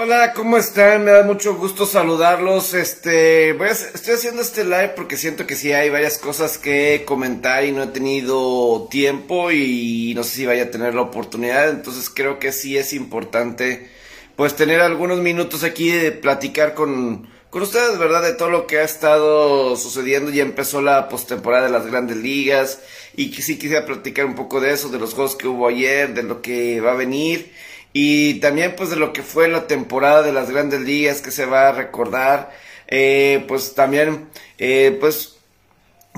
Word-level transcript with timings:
Hola, 0.00 0.32
¿cómo 0.32 0.56
están? 0.56 1.04
Me 1.04 1.10
da 1.10 1.24
mucho 1.24 1.56
gusto 1.56 1.84
saludarlos. 1.84 2.72
Este, 2.72 3.52
voy 3.54 3.66
a, 3.66 3.72
estoy 3.72 4.14
haciendo 4.14 4.42
este 4.42 4.62
live 4.62 4.92
porque 4.94 5.16
siento 5.16 5.44
que 5.44 5.56
sí 5.56 5.72
hay 5.72 5.90
varias 5.90 6.18
cosas 6.18 6.56
que 6.56 7.02
comentar 7.04 7.64
y 7.64 7.72
no 7.72 7.82
he 7.82 7.88
tenido 7.88 8.86
tiempo 8.92 9.50
y 9.50 10.12
no 10.14 10.22
sé 10.22 10.36
si 10.36 10.46
vaya 10.46 10.62
a 10.62 10.70
tener 10.70 10.94
la 10.94 11.00
oportunidad. 11.00 11.68
Entonces 11.70 12.10
creo 12.10 12.38
que 12.38 12.52
sí 12.52 12.78
es 12.78 12.92
importante, 12.92 13.90
pues, 14.36 14.54
tener 14.54 14.82
algunos 14.82 15.18
minutos 15.18 15.64
aquí 15.64 15.90
de 15.90 16.12
platicar 16.12 16.74
con, 16.74 17.28
con 17.50 17.62
ustedes, 17.62 17.98
¿verdad? 17.98 18.22
De 18.22 18.34
todo 18.34 18.50
lo 18.50 18.68
que 18.68 18.78
ha 18.78 18.84
estado 18.84 19.74
sucediendo. 19.74 20.30
Ya 20.30 20.44
empezó 20.44 20.80
la 20.80 21.08
postemporada 21.08 21.64
de 21.64 21.72
las 21.72 21.86
grandes 21.86 22.18
ligas 22.18 22.82
y 23.16 23.32
que 23.32 23.42
sí 23.42 23.58
quisiera 23.58 23.84
platicar 23.84 24.26
un 24.26 24.36
poco 24.36 24.60
de 24.60 24.70
eso, 24.70 24.90
de 24.90 25.00
los 25.00 25.14
juegos 25.14 25.34
que 25.34 25.48
hubo 25.48 25.66
ayer, 25.66 26.14
de 26.14 26.22
lo 26.22 26.40
que 26.40 26.80
va 26.80 26.92
a 26.92 26.94
venir 26.94 27.50
y 27.92 28.40
también 28.40 28.74
pues 28.76 28.90
de 28.90 28.96
lo 28.96 29.12
que 29.12 29.22
fue 29.22 29.48
la 29.48 29.66
temporada 29.66 30.22
de 30.22 30.32
las 30.32 30.50
grandes 30.50 30.80
ligas 30.80 31.20
que 31.22 31.30
se 31.30 31.46
va 31.46 31.68
a 31.68 31.72
recordar 31.72 32.50
eh, 32.86 33.44
pues 33.48 33.74
también 33.74 34.28
eh, 34.58 34.96
pues 35.00 35.38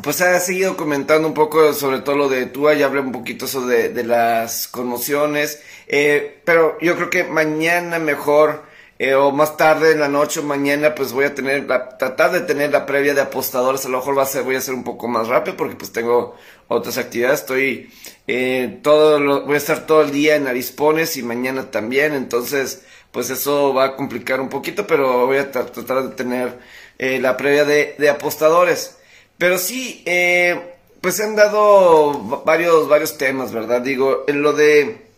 pues 0.02 0.20
ha 0.20 0.38
seguido 0.41 0.77
comentando 0.77 1.28
un 1.28 1.34
poco 1.34 1.73
sobre 1.75 2.01
todo 2.01 2.16
lo 2.16 2.28
de 2.28 2.47
Tua, 2.47 2.75
ya 2.75 2.87
hablé 2.87 3.01
un 3.01 3.12
poquito 3.12 3.47
sobre 3.47 3.91
de, 3.91 4.05
las 4.05 4.66
conmociones, 4.69 5.62
eh, 5.88 6.41
pero 6.45 6.78
yo 6.80 6.97
creo 6.97 7.11
que 7.11 7.25
mañana 7.25 7.98
mejor 7.98 8.64
eh, 9.01 9.15
o 9.15 9.33
más 9.33 9.57
tarde 9.57 9.93
en 9.93 10.01
la 10.01 10.09
noche 10.09 10.41
o 10.41 10.43
mañana 10.43 10.95
pues 10.95 11.13
voy 11.13 11.25
a 11.25 11.35
tener 11.35 11.67
la, 11.67 11.97
tratar 11.97 12.33
de 12.33 12.43
tener 12.43 12.71
la 12.71 12.85
previa 12.85 13.15
de 13.15 13.23
apostadores. 13.23 13.87
A 13.87 13.89
lo 13.89 13.97
mejor 13.97 14.19
va 14.19 14.25
a 14.25 14.27
ser 14.27 14.43
voy 14.43 14.57
a 14.57 14.61
ser 14.61 14.75
un 14.75 14.85
poco 14.85 15.09
más 15.09 15.27
rápido 15.27 15.57
porque 15.57 15.75
pues 15.75 15.91
tengo 15.91 16.37
otras 16.69 16.99
actividades. 16.99 17.41
Estoy 17.41 17.91
eh, 18.27 18.79
todo 18.83 19.19
lo, 19.19 19.47
voy 19.47 19.55
a 19.55 19.57
estar 19.57 19.87
todo 19.87 20.03
el 20.03 20.11
día 20.13 20.37
en 20.37 20.47
Arispones 20.47 21.17
y 21.17 21.23
mañana 21.23 21.71
también. 21.71 22.13
Entonces 22.13 22.83
pues 23.11 23.31
eso 23.31 23.73
va 23.73 23.85
a 23.85 23.97
complicar 23.97 24.39
un 24.39 24.51
poquito 24.51 24.87
pero 24.87 25.27
voy 25.27 25.39
a 25.39 25.51
tratar 25.51 26.03
de 26.03 26.15
tener 26.15 26.59
eh, 26.98 27.19
la 27.20 27.39
previa 27.39 27.64
de, 27.64 27.95
de, 27.98 28.11
apostadores. 28.11 28.98
Pero 29.39 29.57
sí 29.57 30.03
eh, 30.05 30.75
pues 31.01 31.17
se 31.17 31.25
han 31.25 31.37
dado 31.37 32.42
varios 32.45 32.87
varios 32.87 33.17
temas 33.17 33.51
verdad 33.51 33.81
digo 33.81 34.25
en 34.29 34.42
lo 34.42 34.53
de 34.53 35.09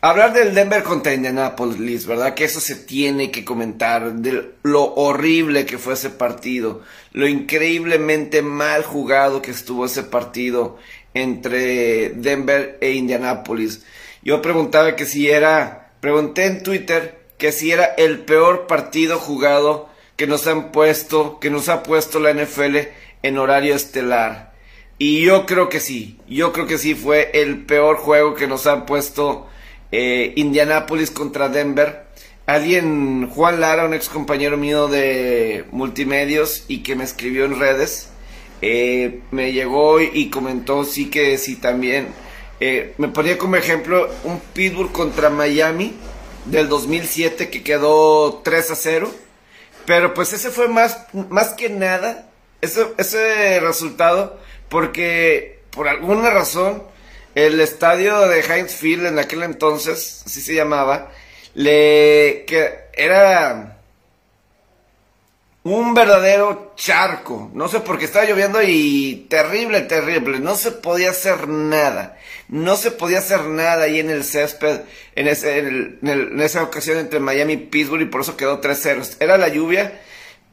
Hablar 0.00 0.32
del 0.32 0.54
Denver 0.54 0.84
contra 0.84 1.12
Indianapolis, 1.12 2.06
¿verdad? 2.06 2.34
Que 2.34 2.44
eso 2.44 2.60
se 2.60 2.76
tiene 2.76 3.32
que 3.32 3.44
comentar, 3.44 4.12
de 4.12 4.52
lo 4.62 4.94
horrible 4.94 5.66
que 5.66 5.78
fue 5.78 5.94
ese 5.94 6.10
partido, 6.10 6.82
lo 7.12 7.26
increíblemente 7.26 8.42
mal 8.42 8.84
jugado 8.84 9.42
que 9.42 9.50
estuvo 9.50 9.86
ese 9.86 10.04
partido 10.04 10.78
entre 11.14 12.10
Denver 12.10 12.78
e 12.80 12.92
Indianapolis. 12.92 13.84
Yo 14.22 14.40
preguntaba 14.40 14.94
que 14.94 15.04
si 15.04 15.28
era, 15.28 15.92
pregunté 16.00 16.44
en 16.44 16.62
Twitter 16.62 17.18
que 17.38 17.52
si 17.52 17.72
era 17.72 17.84
el 17.84 18.20
peor 18.20 18.66
partido 18.66 19.18
jugado 19.18 19.88
que 20.16 20.26
nos 20.26 20.46
han 20.46 20.72
puesto, 20.72 21.38
que 21.40 21.50
nos 21.50 21.68
ha 21.68 21.82
puesto 21.82 22.18
la 22.18 22.34
NFL 22.34 22.76
en 23.22 23.38
horario 23.38 23.74
estelar. 23.74 24.52
Y 24.98 25.22
yo 25.22 25.46
creo 25.46 25.68
que 25.68 25.78
sí, 25.78 26.18
yo 26.28 26.52
creo 26.52 26.66
que 26.66 26.78
sí 26.78 26.94
fue 26.94 27.30
el 27.34 27.64
peor 27.64 27.96
juego 27.96 28.34
que 28.34 28.48
nos 28.48 28.66
han 28.66 28.84
puesto 28.84 29.48
eh, 29.92 30.32
Indianapolis 30.36 31.10
contra 31.10 31.48
Denver. 31.48 32.06
Alguien, 32.46 33.28
Juan 33.28 33.60
Lara, 33.60 33.84
un 33.84 33.94
ex 33.94 34.08
compañero 34.08 34.56
mío 34.56 34.88
de 34.88 35.64
multimedios 35.70 36.64
y 36.66 36.82
que 36.82 36.96
me 36.96 37.04
escribió 37.04 37.44
en 37.44 37.58
redes, 37.58 38.08
eh, 38.62 39.20
me 39.30 39.52
llegó 39.52 40.00
y 40.00 40.30
comentó 40.30 40.84
sí 40.84 41.10
que 41.10 41.36
sí 41.36 41.56
también. 41.56 42.08
Eh, 42.60 42.94
me 42.98 43.08
ponía 43.08 43.38
como 43.38 43.56
ejemplo 43.56 44.08
un 44.24 44.40
Pittsburgh 44.40 44.90
contra 44.90 45.30
Miami 45.30 45.94
del 46.46 46.68
2007 46.68 47.50
que 47.50 47.62
quedó 47.62 48.40
3 48.42 48.70
a 48.70 48.74
0. 48.74 49.14
Pero 49.86 50.12
pues 50.14 50.32
ese 50.32 50.50
fue 50.50 50.68
más, 50.68 51.06
más 51.30 51.54
que 51.54 51.70
nada, 51.70 52.30
ese, 52.60 52.88
ese 52.98 53.60
resultado, 53.60 54.38
porque 54.68 55.60
por 55.70 55.88
alguna 55.88 56.30
razón 56.30 56.82
el 57.46 57.60
estadio 57.60 58.26
de 58.26 58.40
Heinz 58.40 58.74
Field 58.74 59.06
en 59.06 59.18
aquel 59.20 59.44
entonces, 59.44 60.24
así 60.26 60.40
se 60.40 60.54
llamaba, 60.54 61.12
le 61.54 62.44
que 62.46 62.88
era 62.92 63.78
un 65.62 65.94
verdadero 65.94 66.72
charco. 66.74 67.50
No 67.54 67.68
sé 67.68 67.78
por 67.78 67.96
qué 67.96 68.06
estaba 68.06 68.24
lloviendo 68.24 68.60
y 68.62 69.26
terrible, 69.30 69.82
terrible. 69.82 70.40
No 70.40 70.56
se 70.56 70.72
podía 70.72 71.10
hacer 71.10 71.46
nada. 71.46 72.16
No 72.48 72.74
se 72.74 72.90
podía 72.90 73.18
hacer 73.18 73.44
nada 73.44 73.84
ahí 73.84 74.00
en 74.00 74.10
el 74.10 74.24
césped 74.24 74.80
en, 75.14 75.28
ese, 75.28 75.58
en, 75.58 76.40
esa 76.40 76.64
ocasión 76.64 76.98
entre 76.98 77.20
Miami 77.20 77.52
y 77.52 77.56
Pittsburgh 77.58 78.02
y 78.02 78.06
por 78.06 78.22
eso 78.22 78.36
quedó 78.36 78.60
3-0. 78.60 79.18
Era 79.20 79.38
la 79.38 79.48
lluvia, 79.48 80.00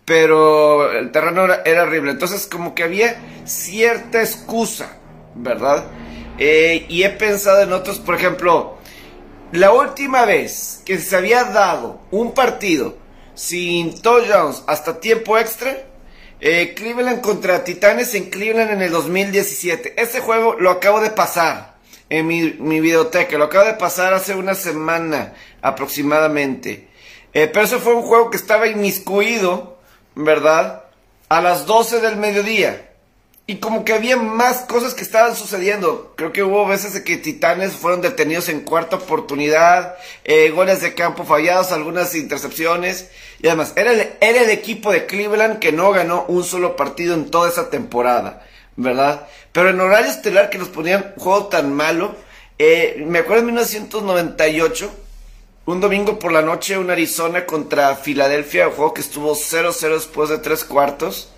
pero 0.04 0.92
el 0.92 1.12
terreno 1.12 1.46
era, 1.46 1.64
era 1.66 1.84
horrible. 1.84 2.12
Entonces 2.12 2.46
como 2.46 2.76
que 2.76 2.84
había 2.84 3.16
cierta 3.46 4.22
excusa, 4.22 4.98
¿verdad? 5.34 5.86
Eh, 6.38 6.86
y 6.90 7.04
he 7.04 7.10
pensado 7.12 7.62
en 7.62 7.72
otros, 7.72 8.00
por 8.00 8.16
ejemplo, 8.16 8.78
la 9.52 9.72
última 9.72 10.26
vez 10.26 10.82
que 10.86 11.00
se 11.00 11.16
había 11.16 11.46
dado 11.46 12.02
un 12.12 12.34
partido 12.34 12.98
sin 13.36 14.02
touchdowns 14.02 14.64
hasta 14.68 15.00
tiempo 15.00 15.38
extra, 15.38 15.78
eh, 16.42 16.74
Cleveland 16.76 17.22
contra 17.22 17.64
Titanes 17.64 18.14
en 18.16 18.30
Cleveland 18.30 18.72
en 18.72 18.82
el 18.82 18.92
2017. 18.92 19.94
Ese 20.02 20.20
juego 20.20 20.56
lo 20.60 20.72
acabo 20.72 21.00
de 21.00 21.10
pasar 21.10 21.76
en 22.10 22.28
mi, 22.28 22.56
mi 22.60 22.82
videoteca, 22.82 23.38
lo 23.38 23.46
acabo 23.46 23.66
de 23.66 23.74
pasar 23.74 24.14
hace 24.14 24.36
una 24.36 24.56
semana 24.56 25.34
aproximadamente. 25.62 26.88
Eh, 27.34 27.50
pero 27.52 27.66
ese 27.66 27.80
fue 27.80 27.96
un 27.96 28.04
juego 28.04 28.30
que 28.30 28.38
estaba 28.38 28.68
inmiscuido, 28.68 29.78
¿verdad? 30.16 30.84
A 31.30 31.42
las 31.42 31.66
12 31.66 32.00
del 32.02 32.18
mediodía. 32.18 32.92
Y 33.48 33.58
como 33.58 33.86
que 33.86 33.94
había 33.94 34.18
más 34.18 34.62
cosas 34.62 34.96
que 34.96 35.04
estaban 35.04 35.36
sucediendo. 35.36 36.14
Creo 36.16 36.34
que 36.34 36.42
hubo 36.42 36.66
veces 36.66 36.94
de 36.94 37.04
que 37.04 37.18
Titanes 37.18 37.74
fueron 37.74 38.02
detenidos 38.02 38.50
en 38.50 38.62
cuarta 38.62 38.96
oportunidad, 38.96 39.98
eh, 40.24 40.50
goles 40.50 40.82
de 40.82 40.96
campo 40.96 41.26
fallados, 41.26 41.72
algunas 41.72 42.16
intercepciones. 42.16 43.12
Y 43.40 43.48
además, 43.48 43.74
era 43.76 43.92
el, 43.92 44.50
equipo 44.50 44.92
de 44.92 45.06
Cleveland 45.06 45.60
que 45.60 45.72
no 45.72 45.92
ganó 45.92 46.26
un 46.28 46.44
solo 46.44 46.76
partido 46.76 47.14
en 47.14 47.30
toda 47.30 47.48
esa 47.50 47.70
temporada, 47.70 48.44
¿verdad? 48.78 49.28
Pero 49.52 49.70
en 49.70 49.80
horario 49.80 50.10
estelar 50.10 50.50
que 50.50 50.58
nos 50.58 50.70
ponían 50.70 51.14
juego 51.16 51.46
tan 51.46 51.72
malo, 51.72 52.16
eh, 52.58 53.04
me 53.06 53.20
acuerdo 53.20 53.42
en 53.42 53.48
1998, 53.48 54.92
un 55.68 55.82
domingo 55.82 56.18
por 56.18 56.32
la 56.32 56.42
noche, 56.42 56.80
un 56.80 56.90
Arizona 56.90 57.46
contra 57.46 57.96
Filadelfia, 57.96 58.70
un 58.70 58.74
juego 58.74 58.94
que 58.96 59.02
estuvo 59.02 59.36
0-0 59.36 59.94
después 59.94 60.30
de 60.30 60.40
tres 60.40 60.64
cuartos 60.64 61.30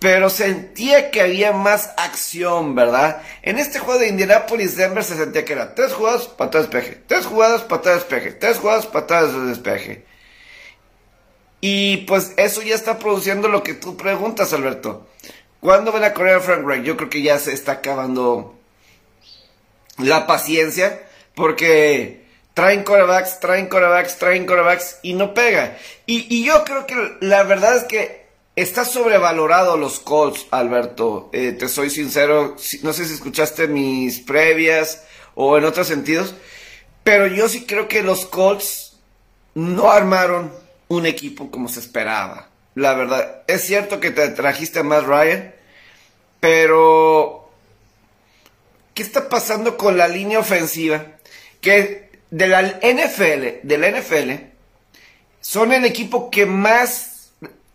pero 0.00 0.30
sentía 0.30 1.10
que 1.10 1.20
había 1.20 1.52
más 1.52 1.92
acción, 1.98 2.74
¿verdad? 2.74 3.22
En 3.42 3.58
este 3.58 3.78
juego 3.78 4.00
de 4.00 4.08
Indianapolis-Denver 4.08 5.04
se 5.04 5.14
sentía 5.14 5.44
que 5.44 5.52
era 5.52 5.74
tres 5.74 5.92
jugadas, 5.92 6.26
patadas, 6.26 6.70
despeje, 6.70 7.02
tres 7.06 7.26
jugadas, 7.26 7.62
patadas, 7.62 8.00
despeje, 8.00 8.32
tres 8.32 8.56
jugadas, 8.58 8.86
patadas 8.86 9.34
de 9.34 9.40
despeje. 9.40 10.06
Y 11.60 11.98
pues 11.98 12.32
eso 12.38 12.62
ya 12.62 12.74
está 12.74 12.98
produciendo 12.98 13.48
lo 13.48 13.62
que 13.62 13.74
tú 13.74 13.98
preguntas, 13.98 14.54
Alberto. 14.54 15.06
¿Cuándo 15.60 15.92
van 15.92 16.04
a 16.04 16.14
correr 16.14 16.36
a 16.36 16.40
Frank 16.40 16.66
Reich? 16.66 16.84
Yo 16.84 16.96
creo 16.96 17.10
que 17.10 17.20
ya 17.20 17.38
se 17.38 17.52
está 17.52 17.72
acabando 17.72 18.58
la 19.98 20.26
paciencia, 20.26 21.02
porque 21.34 22.24
traen 22.54 22.84
corebacks, 22.84 23.38
traen 23.40 23.66
corebacks, 23.66 24.16
traen 24.16 24.46
corebacks 24.46 24.98
y 25.02 25.12
no 25.12 25.34
pega. 25.34 25.76
Y, 26.06 26.34
y 26.34 26.42
yo 26.46 26.64
creo 26.64 26.86
que 26.86 27.18
la 27.20 27.42
verdad 27.42 27.76
es 27.76 27.84
que 27.84 28.19
Está 28.56 28.84
sobrevalorado 28.84 29.76
los 29.76 30.00
Colts, 30.00 30.46
Alberto. 30.50 31.30
Eh, 31.32 31.52
te 31.52 31.68
soy 31.68 31.88
sincero, 31.88 32.56
no 32.82 32.92
sé 32.92 33.06
si 33.06 33.14
escuchaste 33.14 33.68
mis 33.68 34.20
previas 34.20 35.04
o 35.34 35.56
en 35.56 35.64
otros 35.64 35.86
sentidos, 35.86 36.34
pero 37.04 37.26
yo 37.26 37.48
sí 37.48 37.64
creo 37.64 37.88
que 37.88 38.02
los 38.02 38.26
Colts 38.26 38.98
no 39.54 39.90
armaron 39.90 40.52
un 40.88 41.06
equipo 41.06 41.50
como 41.50 41.68
se 41.68 41.80
esperaba. 41.80 42.48
La 42.74 42.94
verdad, 42.94 43.42
es 43.46 43.62
cierto 43.62 44.00
que 44.00 44.10
te 44.10 44.28
trajiste 44.28 44.80
a 44.80 44.82
Matt 44.82 45.06
Ryan, 45.06 45.54
pero 46.40 47.50
¿qué 48.94 49.02
está 49.02 49.28
pasando 49.28 49.76
con 49.76 49.96
la 49.96 50.08
línea 50.08 50.38
ofensiva? 50.38 51.04
Que 51.60 52.10
NFL, 52.30 53.66
de 53.66 53.78
la 53.78 53.90
NFL, 53.90 54.30
son 55.40 55.72
el 55.72 55.84
equipo 55.84 56.30
que 56.30 56.46
más 56.46 57.09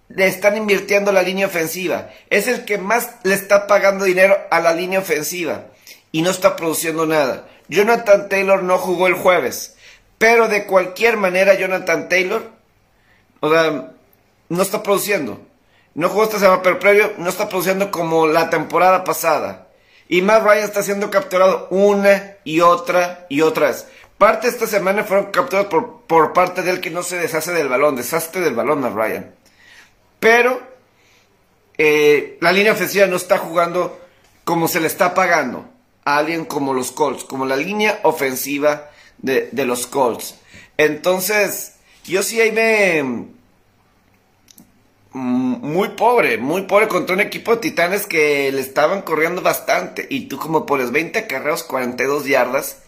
le 0.09 0.27
están 0.27 0.57
invirtiendo 0.57 1.11
la 1.11 1.23
línea 1.23 1.47
ofensiva. 1.47 2.09
Es 2.29 2.47
el 2.47 2.65
que 2.65 2.77
más 2.77 3.09
le 3.23 3.33
está 3.33 3.67
pagando 3.67 4.05
dinero 4.05 4.37
a 4.51 4.59
la 4.59 4.73
línea 4.73 4.99
ofensiva 4.99 5.65
y 6.11 6.21
no 6.21 6.29
está 6.29 6.55
produciendo 6.55 7.05
nada. 7.05 7.47
Jonathan 7.67 8.29
Taylor 8.29 8.63
no 8.63 8.77
jugó 8.77 9.07
el 9.07 9.15
jueves, 9.15 9.75
pero 10.17 10.47
de 10.47 10.65
cualquier 10.65 11.17
manera 11.17 11.55
Jonathan 11.55 12.09
Taylor, 12.09 12.51
o 13.39 13.49
sea, 13.49 13.91
no 14.49 14.61
está 14.61 14.83
produciendo. 14.83 15.41
No 15.95 16.09
jugó 16.09 16.23
esta 16.23 16.39
semana, 16.39 16.61
pero 16.61 16.79
previo 16.79 17.13
no 17.17 17.29
está 17.29 17.47
produciendo 17.47 17.89
como 17.89 18.27
la 18.27 18.49
temporada 18.49 19.03
pasada. 19.03 19.67
Y 20.07 20.21
Matt 20.21 20.43
Ryan 20.43 20.65
está 20.65 20.83
siendo 20.83 21.09
capturado 21.09 21.67
una 21.71 22.35
y 22.43 22.61
otra 22.61 23.25
y 23.29 23.41
otra 23.41 23.67
vez. 23.67 23.87
parte 24.17 24.47
de 24.47 24.53
esta 24.53 24.67
semana 24.67 25.03
fueron 25.03 25.31
capturados 25.31 25.67
por, 25.67 26.01
por 26.01 26.33
parte 26.33 26.61
de 26.61 26.71
él 26.71 26.79
que 26.79 26.91
no 26.91 27.01
se 27.01 27.17
deshace 27.17 27.51
del 27.53 27.69
balón, 27.69 27.95
deshace 27.95 28.39
del 28.39 28.53
balón 28.53 28.85
a 28.85 28.89
Ryan. 28.89 29.33
Pero 30.19 30.61
eh, 31.77 32.37
la 32.41 32.51
línea 32.51 32.73
ofensiva 32.73 33.05
no 33.07 33.15
está 33.15 33.37
jugando 33.37 33.99
como 34.43 34.67
se 34.67 34.79
le 34.79 34.87
está 34.87 35.13
pagando 35.13 35.69
a 36.05 36.17
alguien 36.17 36.45
como 36.45 36.73
los 36.73 36.91
Colts, 36.91 37.23
como 37.23 37.45
la 37.45 37.55
línea 37.55 37.99
ofensiva 38.03 38.89
de, 39.17 39.49
de 39.51 39.65
los 39.65 39.87
Colts. 39.87 40.35
Entonces, 40.77 41.73
yo 42.05 42.23
sí 42.23 42.39
ahí 42.39 42.51
me... 42.51 43.33
Muy 45.17 45.89
pobre, 45.89 46.37
muy 46.37 46.63
pobre 46.63 46.89
contra 46.89 47.15
un 47.15 47.21
equipo 47.21 47.55
de 47.55 47.61
titanes 47.61 48.05
que 48.05 48.51
le 48.51 48.59
estaban 48.59 49.01
corriendo 49.01 49.41
bastante. 49.41 50.05
Y 50.09 50.27
tú 50.27 50.37
como 50.37 50.65
pones 50.65 50.91
20 50.91 51.25
carreos, 51.25 51.63
42 51.63 52.25
yardas. 52.25 52.79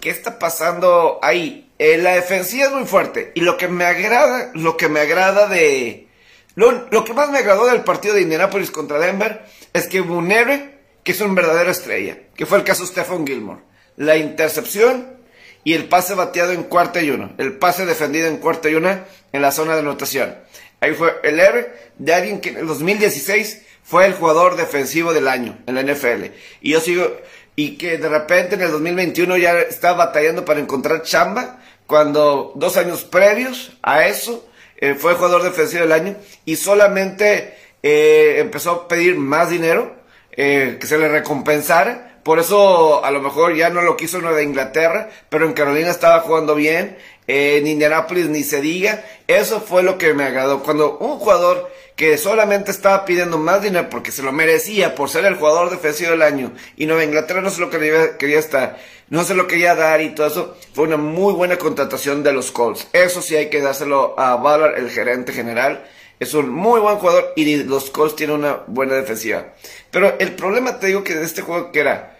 ¿Qué 0.00 0.10
está 0.10 0.40
pasando 0.40 1.20
ahí? 1.22 1.70
Eh, 1.78 1.96
la 1.98 2.14
defensiva 2.14 2.66
es 2.66 2.72
muy 2.72 2.86
fuerte. 2.86 3.30
Y 3.36 3.42
lo 3.42 3.56
que 3.56 3.68
me 3.68 3.84
agrada, 3.84 4.50
lo 4.54 4.76
que 4.76 4.88
me 4.88 5.00
agrada 5.00 5.46
de... 5.46 6.08
Lo, 6.54 7.04
que 7.04 7.14
más 7.14 7.30
me 7.30 7.38
agradó 7.38 7.66
del 7.66 7.82
partido 7.82 8.14
de 8.14 8.22
Indianapolis 8.22 8.70
contra 8.70 8.98
Denver 8.98 9.44
es 9.72 9.86
que 9.86 9.98
héroe 9.98 10.80
que 11.04 11.12
es 11.12 11.20
un 11.20 11.34
verdadero 11.34 11.70
estrella. 11.70 12.18
Que 12.34 12.46
fue 12.46 12.58
el 12.58 12.64
caso 12.64 12.82
de 12.82 12.88
Stephen 12.88 13.26
Gilmore. 13.26 13.60
La 13.96 14.16
intercepción 14.16 15.20
y 15.64 15.74
el 15.74 15.88
pase 15.88 16.14
bateado 16.14 16.52
en 16.52 16.64
cuarta 16.64 17.00
y 17.02 17.10
uno. 17.10 17.32
El 17.38 17.58
pase 17.58 17.86
defendido 17.86 18.26
en 18.26 18.38
cuarta 18.38 18.68
y 18.68 18.74
una 18.74 19.04
en 19.32 19.42
la 19.42 19.52
zona 19.52 19.74
de 19.74 19.80
anotación. 19.80 20.34
Ahí 20.80 20.94
fue 20.94 21.14
el 21.22 21.38
héroe 21.38 21.72
de 21.98 22.14
alguien 22.14 22.40
que 22.40 22.50
en 22.50 22.58
el 22.58 22.66
2016 22.66 23.62
fue 23.82 24.06
el 24.06 24.14
jugador 24.14 24.56
defensivo 24.56 25.12
del 25.12 25.28
año 25.28 25.58
en 25.66 25.74
la 25.74 25.82
NFL. 25.82 26.26
Y 26.60 26.72
yo 26.72 26.80
sigo, 26.80 27.16
y 27.56 27.76
que 27.76 27.98
de 27.98 28.08
repente 28.08 28.54
en 28.54 28.62
el 28.62 28.70
2021 28.70 29.36
ya 29.36 29.58
está 29.58 29.92
batallando 29.92 30.44
para 30.44 30.60
encontrar 30.60 31.02
chamba, 31.02 31.60
cuando 31.86 32.52
dos 32.54 32.76
años 32.76 33.02
previos 33.02 33.72
a 33.82 34.06
eso 34.06 34.48
eh, 34.80 34.94
fue 34.94 35.14
jugador 35.14 35.42
defensivo 35.42 35.82
del 35.82 35.92
año 35.92 36.16
y 36.44 36.56
solamente 36.56 37.54
eh, 37.82 38.36
empezó 38.38 38.70
a 38.70 38.88
pedir 38.88 39.16
más 39.16 39.50
dinero, 39.50 39.94
eh, 40.32 40.78
que 40.80 40.86
se 40.86 40.98
le 40.98 41.08
recompensara 41.08 42.10
por 42.22 42.38
eso 42.38 43.04
a 43.04 43.10
lo 43.10 43.20
mejor 43.20 43.56
ya 43.56 43.70
no 43.70 43.80
lo 43.80 43.96
quiso 43.96 44.18
en 44.18 44.24
Nueva 44.24 44.42
Inglaterra, 44.42 45.08
pero 45.30 45.46
en 45.46 45.54
Carolina 45.54 45.90
estaba 45.90 46.20
jugando 46.20 46.54
bien, 46.54 46.98
en 47.26 47.66
Indianapolis 47.66 48.28
ni 48.28 48.42
se 48.42 48.60
diga. 48.60 49.04
Eso 49.26 49.60
fue 49.60 49.82
lo 49.82 49.96
que 49.96 50.12
me 50.12 50.24
agradó. 50.24 50.62
Cuando 50.62 50.98
un 50.98 51.18
jugador 51.18 51.70
que 52.00 52.16
solamente 52.16 52.70
estaba 52.70 53.04
pidiendo 53.04 53.36
más 53.36 53.60
dinero 53.60 53.90
porque 53.90 54.10
se 54.10 54.22
lo 54.22 54.32
merecía 54.32 54.94
por 54.94 55.10
ser 55.10 55.26
el 55.26 55.34
jugador 55.34 55.68
defensivo 55.68 56.12
del 56.12 56.22
año 56.22 56.50
y 56.74 56.86
Nueva 56.86 57.04
Inglaterra 57.04 57.42
no 57.42 57.50
se 57.50 57.60
lo 57.60 57.68
quería, 57.68 58.16
quería 58.16 58.38
estar, 58.38 58.78
no 59.10 59.22
se 59.22 59.34
lo 59.34 59.46
quería 59.46 59.74
dar 59.74 60.00
y 60.00 60.14
todo 60.14 60.26
eso, 60.26 60.56
fue 60.72 60.84
una 60.84 60.96
muy 60.96 61.34
buena 61.34 61.58
contratación 61.58 62.22
de 62.22 62.32
los 62.32 62.52
Colts. 62.52 62.88
Eso 62.94 63.20
sí 63.20 63.36
hay 63.36 63.50
que 63.50 63.60
dárselo 63.60 64.18
a 64.18 64.36
Ballard, 64.36 64.78
el 64.78 64.88
gerente 64.88 65.34
general. 65.34 65.84
Es 66.18 66.32
un 66.32 66.48
muy 66.48 66.80
buen 66.80 66.96
jugador 66.96 67.34
y 67.36 67.64
los 67.64 67.90
Colts 67.90 68.16
tienen 68.16 68.36
una 68.36 68.62
buena 68.66 68.94
defensiva. 68.94 69.48
Pero 69.90 70.18
el 70.18 70.32
problema 70.36 70.78
te 70.78 70.86
digo 70.86 71.04
que 71.04 71.14
de 71.14 71.26
este 71.26 71.42
juego 71.42 71.70
que 71.70 71.80
era 71.80 72.16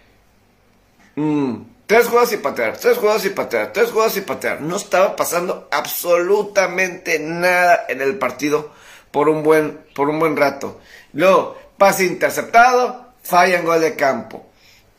mm, 1.15 1.55
tres 1.87 2.05
jugadas 2.05 2.31
y 2.33 2.37
patear, 2.37 2.77
tres 2.77 2.99
jugadas 2.99 3.25
y 3.25 3.29
patear, 3.31 3.73
tres 3.73 3.89
jugadas 3.89 4.15
y 4.15 4.21
patear. 4.21 4.61
No 4.61 4.75
estaba 4.75 5.15
pasando 5.15 5.67
absolutamente 5.71 7.17
nada 7.17 7.85
en 7.89 7.99
el 7.99 8.19
partido 8.19 8.79
por 9.11 9.29
un 9.29 9.43
buen, 9.43 9.79
por 9.95 10.09
un 10.09 10.19
buen 10.19 10.37
rato. 10.37 10.79
Luego, 11.13 11.57
pase 11.77 12.05
interceptado, 12.05 13.13
falla 13.21 13.59
en 13.59 13.65
gol 13.65 13.81
de 13.81 13.95
campo. 13.95 14.45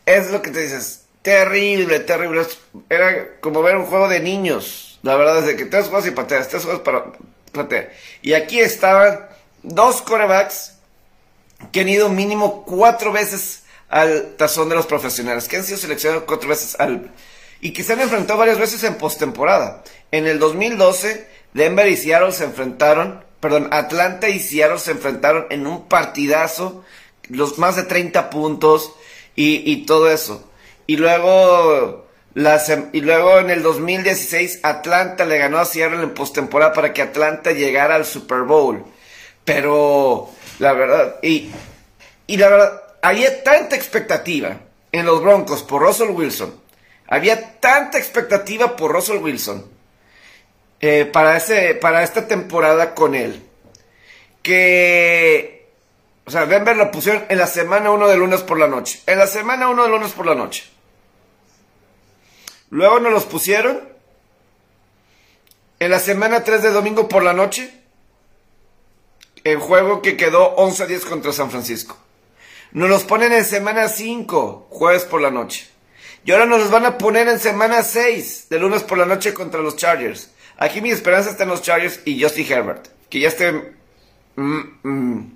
Es 0.06 0.30
lo 0.30 0.42
que 0.42 0.50
te 0.50 0.60
dices. 0.60 1.04
Terrible, 1.22 2.00
terrible. 2.00 2.44
Era 2.88 3.38
como 3.40 3.62
ver 3.62 3.76
un 3.76 3.86
juego 3.86 4.08
de 4.08 4.20
niños. 4.20 4.98
La 5.02 5.16
verdad 5.16 5.38
es 5.38 5.46
de 5.46 5.56
que 5.56 5.66
tres 5.66 5.86
jugadas 5.86 6.06
y 6.06 6.10
pateas, 6.12 6.48
tres 6.48 6.62
jugadas 6.62 6.82
para 6.82 7.12
y 8.22 8.32
aquí 8.32 8.60
estaban 8.60 9.26
dos 9.62 10.00
corebacks 10.02 10.74
que 11.70 11.80
han 11.80 11.88
ido 11.88 12.08
mínimo 12.08 12.64
cuatro 12.64 13.12
veces 13.12 13.62
al 13.88 14.36
tazón 14.36 14.68
de 14.68 14.74
los 14.74 14.86
profesionales, 14.86 15.48
que 15.48 15.56
han 15.56 15.64
sido 15.64 15.78
seleccionados 15.78 16.24
cuatro 16.26 16.48
veces 16.48 16.76
al... 16.78 17.10
Y 17.60 17.72
que 17.72 17.84
se 17.84 17.92
han 17.92 18.00
enfrentado 18.00 18.38
varias 18.38 18.58
veces 18.58 18.82
en 18.82 18.96
postemporada. 18.96 19.84
En 20.10 20.26
el 20.26 20.40
2012, 20.40 21.28
Denver 21.52 21.86
y 21.86 21.96
Seattle 21.96 22.32
se 22.32 22.44
enfrentaron, 22.44 23.22
perdón, 23.42 23.70
Atlanta 23.72 24.28
y 24.28 24.38
Seattle 24.38 24.78
se 24.78 24.92
enfrentaron 24.92 25.48
en 25.50 25.66
un 25.66 25.88
partidazo, 25.88 26.84
los 27.28 27.58
más 27.58 27.74
de 27.74 27.82
30 27.82 28.30
puntos 28.30 28.92
y, 29.34 29.84
todo 29.84 30.08
eso. 30.08 30.48
Y 30.86 30.96
luego 30.96 32.06
y 32.92 33.00
luego 33.00 33.40
en 33.40 33.50
el 33.50 33.62
2016 33.62 34.60
Atlanta 34.62 35.24
le 35.24 35.38
ganó 35.38 35.58
a 35.58 35.64
Seattle 35.64 36.02
en 36.02 36.14
postemporada 36.14 36.72
para 36.72 36.92
que 36.92 37.02
Atlanta 37.02 37.50
llegara 37.50 37.96
al 37.96 38.06
Super 38.06 38.42
Bowl. 38.42 38.84
Pero 39.44 40.30
la 40.60 40.72
verdad, 40.72 41.16
y, 41.20 41.50
y 42.28 42.36
la 42.36 42.48
verdad, 42.48 42.82
había 43.02 43.42
tanta 43.42 43.74
expectativa 43.74 44.60
en 44.92 45.04
los 45.04 45.20
Broncos 45.20 45.64
por 45.64 45.82
Russell 45.82 46.10
Wilson. 46.10 46.54
Había 47.08 47.58
tanta 47.58 47.98
expectativa 47.98 48.76
por 48.76 48.92
Russell 48.92 49.18
Wilson 49.18 49.81
eh, 50.82 51.06
para, 51.06 51.36
ese, 51.36 51.76
para 51.76 52.02
esta 52.02 52.26
temporada 52.26 52.94
con 52.94 53.14
él. 53.14 53.40
Que, 54.42 55.68
o 56.26 56.30
sea, 56.30 56.44
Denver 56.46 56.76
lo 56.76 56.90
pusieron 56.90 57.24
en 57.28 57.38
la 57.38 57.46
semana 57.46 57.92
1 57.92 58.08
de 58.08 58.16
lunes 58.16 58.42
por 58.42 58.58
la 58.58 58.66
noche. 58.66 59.00
En 59.06 59.18
la 59.18 59.28
semana 59.28 59.68
1 59.68 59.84
de 59.84 59.88
lunes 59.88 60.10
por 60.10 60.26
la 60.26 60.34
noche. 60.34 60.64
Luego 62.70 62.98
nos 62.98 63.12
los 63.12 63.24
pusieron 63.24 63.80
en 65.78 65.90
la 65.90 66.00
semana 66.00 66.42
3 66.42 66.62
de 66.62 66.70
domingo 66.70 67.08
por 67.08 67.22
la 67.22 67.32
noche. 67.32 67.72
El 69.44 69.58
juego 69.58 70.02
que 70.02 70.16
quedó 70.16 70.54
11 70.56 70.82
a 70.82 70.86
10 70.86 71.04
contra 71.04 71.32
San 71.32 71.50
Francisco. 71.50 71.96
Nos 72.72 72.88
los 72.88 73.04
ponen 73.04 73.32
en 73.32 73.44
semana 73.44 73.88
5, 73.88 74.66
jueves 74.70 75.04
por 75.04 75.20
la 75.20 75.30
noche. 75.30 75.68
Y 76.24 76.32
ahora 76.32 76.46
nos 76.46 76.60
los 76.60 76.70
van 76.70 76.86
a 76.86 76.98
poner 76.98 77.28
en 77.28 77.38
semana 77.38 77.82
6, 77.82 78.48
de 78.48 78.58
lunes 78.58 78.82
por 78.82 78.98
la 78.98 79.06
noche 79.06 79.34
contra 79.34 79.60
los 79.60 79.76
Chargers. 79.76 80.30
Aquí 80.62 80.80
mi 80.80 80.92
esperanza 80.92 81.28
está 81.28 81.42
en 81.42 81.48
los 81.48 81.60
Chargers 81.60 81.98
y 82.04 82.22
Justin 82.22 82.46
Herbert. 82.48 82.86
Que 83.10 83.18
ya 83.18 83.26
esté 83.26 83.50
mm, 84.36 84.62
mm, 84.84 85.32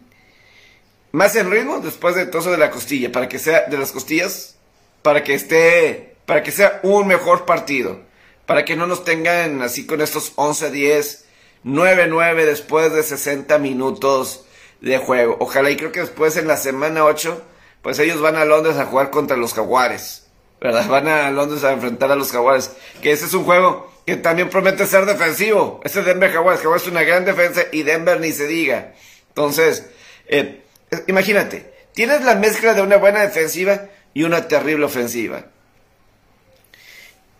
más 1.10 1.34
en 1.34 1.50
ritmo 1.50 1.80
después 1.80 2.14
de 2.14 2.26
todo 2.26 2.42
eso 2.42 2.52
de 2.52 2.58
la 2.58 2.70
costilla. 2.70 3.10
Para 3.10 3.28
que 3.28 3.40
sea 3.40 3.62
de 3.62 3.76
las 3.76 3.90
costillas. 3.90 4.56
Para 5.02 5.24
que 5.24 5.34
esté 5.34 6.14
para 6.26 6.44
que 6.44 6.52
sea 6.52 6.78
un 6.84 7.08
mejor 7.08 7.44
partido, 7.44 8.00
para 8.46 8.64
que 8.64 8.76
no 8.76 8.86
nos 8.86 9.04
tengan 9.04 9.62
así 9.62 9.84
con 9.84 10.00
estos 10.00 10.36
11-10, 10.36 11.22
9-9 11.64 12.44
después 12.44 12.92
de 12.92 13.02
60 13.02 13.58
minutos 13.58 14.44
de 14.80 14.98
juego. 14.98 15.36
Ojalá 15.40 15.70
y 15.70 15.76
creo 15.76 15.90
que 15.90 16.00
después 16.00 16.36
en 16.36 16.46
la 16.46 16.56
semana 16.56 17.04
8, 17.04 17.42
pues 17.82 17.98
ellos 17.98 18.20
van 18.20 18.36
a 18.36 18.44
Londres 18.44 18.76
a 18.76 18.86
jugar 18.86 19.10
contra 19.10 19.36
los 19.36 19.54
Jaguares, 19.54 20.28
¿verdad? 20.60 20.86
Van 20.88 21.08
a 21.08 21.30
Londres 21.32 21.64
a 21.64 21.72
enfrentar 21.72 22.12
a 22.12 22.16
los 22.16 22.30
Jaguares, 22.30 22.72
que 23.02 23.12
ese 23.12 23.26
es 23.26 23.34
un 23.34 23.44
juego 23.44 23.95
que 24.06 24.16
también 24.16 24.48
promete 24.48 24.86
ser 24.86 25.04
defensivo. 25.04 25.80
Ese 25.84 26.02
Denver 26.02 26.32
Jaguares, 26.32 26.60
Jaguares 26.62 26.86
es 26.86 26.92
una 26.92 27.02
gran 27.02 27.24
defensa 27.24 27.62
y 27.72 27.82
Denver 27.82 28.20
ni 28.20 28.32
se 28.32 28.46
diga. 28.46 28.94
Entonces, 29.28 29.86
eh, 30.28 30.62
imagínate, 31.08 31.74
tienes 31.92 32.22
la 32.22 32.36
mezcla 32.36 32.72
de 32.72 32.82
una 32.82 32.96
buena 32.96 33.20
defensiva 33.20 33.88
y 34.14 34.22
una 34.22 34.46
terrible 34.46 34.84
ofensiva. 34.84 35.46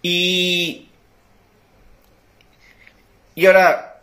Y, 0.03 0.89
y 3.37 3.47
ahora, 3.47 4.03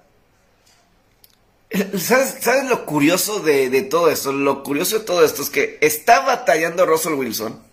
¿sabes, 1.97 2.65
lo 2.69 2.85
curioso 2.85 3.41
de, 3.41 3.81
todo 3.83 4.09
esto? 4.09 4.31
Lo 4.31 4.63
curioso 4.63 4.99
de 4.99 5.05
todo 5.05 5.23
esto 5.25 5.41
es 5.41 5.49
que 5.49 5.77
está 5.81 6.21
batallando 6.21 6.85
Russell 6.85 7.13
Wilson. 7.13 7.72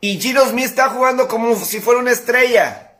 Y 0.00 0.18
Gino 0.20 0.46
Smith 0.46 0.66
está 0.66 0.88
jugando 0.90 1.28
como 1.28 1.54
si 1.56 1.80
fuera 1.80 2.00
una 2.00 2.12
estrella. 2.12 2.92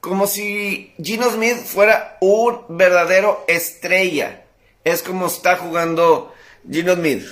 Como 0.00 0.26
si 0.26 0.92
Gino 1.00 1.30
Smith 1.30 1.58
fuera 1.64 2.18
un 2.20 2.64
verdadero 2.68 3.44
estrella. 3.46 4.44
Es 4.82 5.02
como 5.02 5.26
está 5.26 5.56
jugando 5.56 6.34
Gino 6.68 6.94
Smith. 6.94 7.24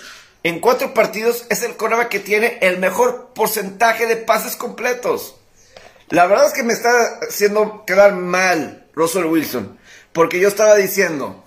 En 0.42 0.60
cuatro 0.60 0.94
partidos 0.94 1.46
es 1.50 1.62
el 1.64 1.76
coreback 1.76 2.08
que 2.08 2.20
tiene 2.20 2.58
el 2.62 2.78
mejor 2.78 3.30
porcentaje 3.34 4.06
de 4.06 4.16
pases 4.16 4.56
completos. 4.56 5.34
La 6.08 6.26
verdad 6.26 6.46
es 6.46 6.52
que 6.52 6.62
me 6.62 6.72
está 6.72 7.20
haciendo 7.28 7.84
quedar 7.84 8.14
mal 8.14 8.88
Russell 8.94 9.26
Wilson. 9.26 9.78
Porque 10.12 10.40
yo 10.40 10.48
estaba 10.48 10.76
diciendo, 10.76 11.39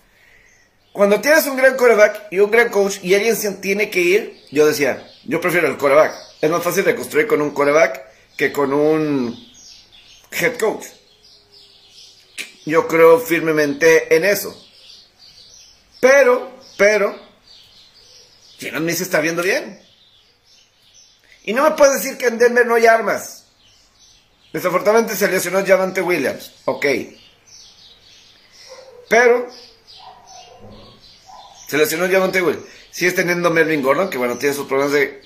cuando 0.94 1.20
tienes 1.20 1.48
un 1.48 1.58
gran 1.58 1.76
coreback 1.76 2.28
y 2.30 2.40
un 2.40 2.52
gran 2.52 2.70
coach 2.70 3.00
y 3.02 3.16
alguien 3.16 3.36
se 3.36 3.52
tiene 3.54 3.90
que 3.90 4.00
ir, 4.00 4.46
yo 4.52 4.68
decía, 4.68 5.04
yo 5.26 5.42
prefiero 5.42 5.68
el 5.68 5.76
coreback. 5.76 6.14
Es 6.40 6.52
más 6.52 6.62
fácil 6.62 6.86
de 6.86 6.96
construir 6.96 7.26
con 7.26 7.42
un 7.42 7.50
coreback 7.50 8.00
que 8.38 8.54
con 8.54 8.72
un 8.72 9.36
head 10.32 10.56
coach. 10.58 10.86
Yo 12.66 12.88
creo 12.88 13.20
firmemente 13.20 14.16
en 14.16 14.24
eso. 14.24 14.56
Pero, 16.00 16.52
pero, 16.78 17.18
Smith 18.60 18.96
se 18.96 19.04
está 19.04 19.20
viendo 19.20 19.42
bien. 19.42 19.82
Y 21.44 21.54
no 21.54 21.64
me 21.64 21.76
puedes 21.76 22.04
decir 22.04 22.20
que 22.20 22.28
en 22.28 22.38
Denver 22.38 22.68
no 22.68 22.76
hay 22.76 22.86
armas. 22.86 23.46
Desafortunadamente 24.54 25.16
se 25.16 25.28
lesionó 25.28 25.66
Javante 25.66 26.02
Williams. 26.02 26.52
Ok. 26.66 26.86
Pero 29.10 29.48
se 31.74 31.80
lesionó 31.80 32.08
Javante 32.08 32.40
Williams. 32.40 32.68
Sigues 32.92 33.16
teniendo 33.16 33.50
Melvin 33.50 33.82
Gordon, 33.82 34.08
que 34.08 34.20
bueno, 34.20 34.38
tiene 34.38 34.54
sus 34.54 34.68
problemas 34.68 34.94
de, 34.94 35.24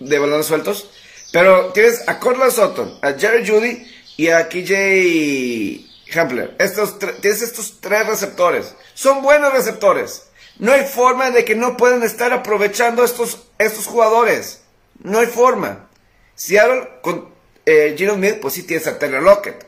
de 0.00 0.18
balones 0.18 0.46
sueltos. 0.46 0.88
Pero 1.32 1.66
tienes 1.74 2.08
a 2.08 2.18
Cortland 2.18 2.50
Sutton, 2.50 2.98
a 3.02 3.12
Jerry 3.12 3.46
Judy 3.46 3.86
y 4.16 4.28
a 4.28 4.48
KJ 4.48 6.18
Hampler. 6.18 6.56
Estos 6.58 6.98
tienes 7.20 7.42
estos 7.42 7.78
tres 7.82 8.06
receptores. 8.06 8.74
Son 8.94 9.20
buenos 9.20 9.52
receptores. 9.52 10.28
No 10.58 10.72
hay 10.72 10.86
forma 10.86 11.30
de 11.30 11.44
que 11.44 11.56
no 11.56 11.76
puedan 11.76 12.02
estar 12.02 12.32
aprovechando 12.32 13.04
estos, 13.04 13.42
estos 13.58 13.86
jugadores. 13.86 14.62
No 15.02 15.18
hay 15.18 15.26
forma. 15.26 15.90
Seattle 16.34 16.88
con 17.02 17.28
eh, 17.66 17.94
Gino 17.98 18.14
Smith, 18.14 18.38
pues 18.40 18.54
sí 18.54 18.62
tienes 18.62 18.86
a 18.86 18.98
Taylor 18.98 19.22
Lockett. 19.22 19.66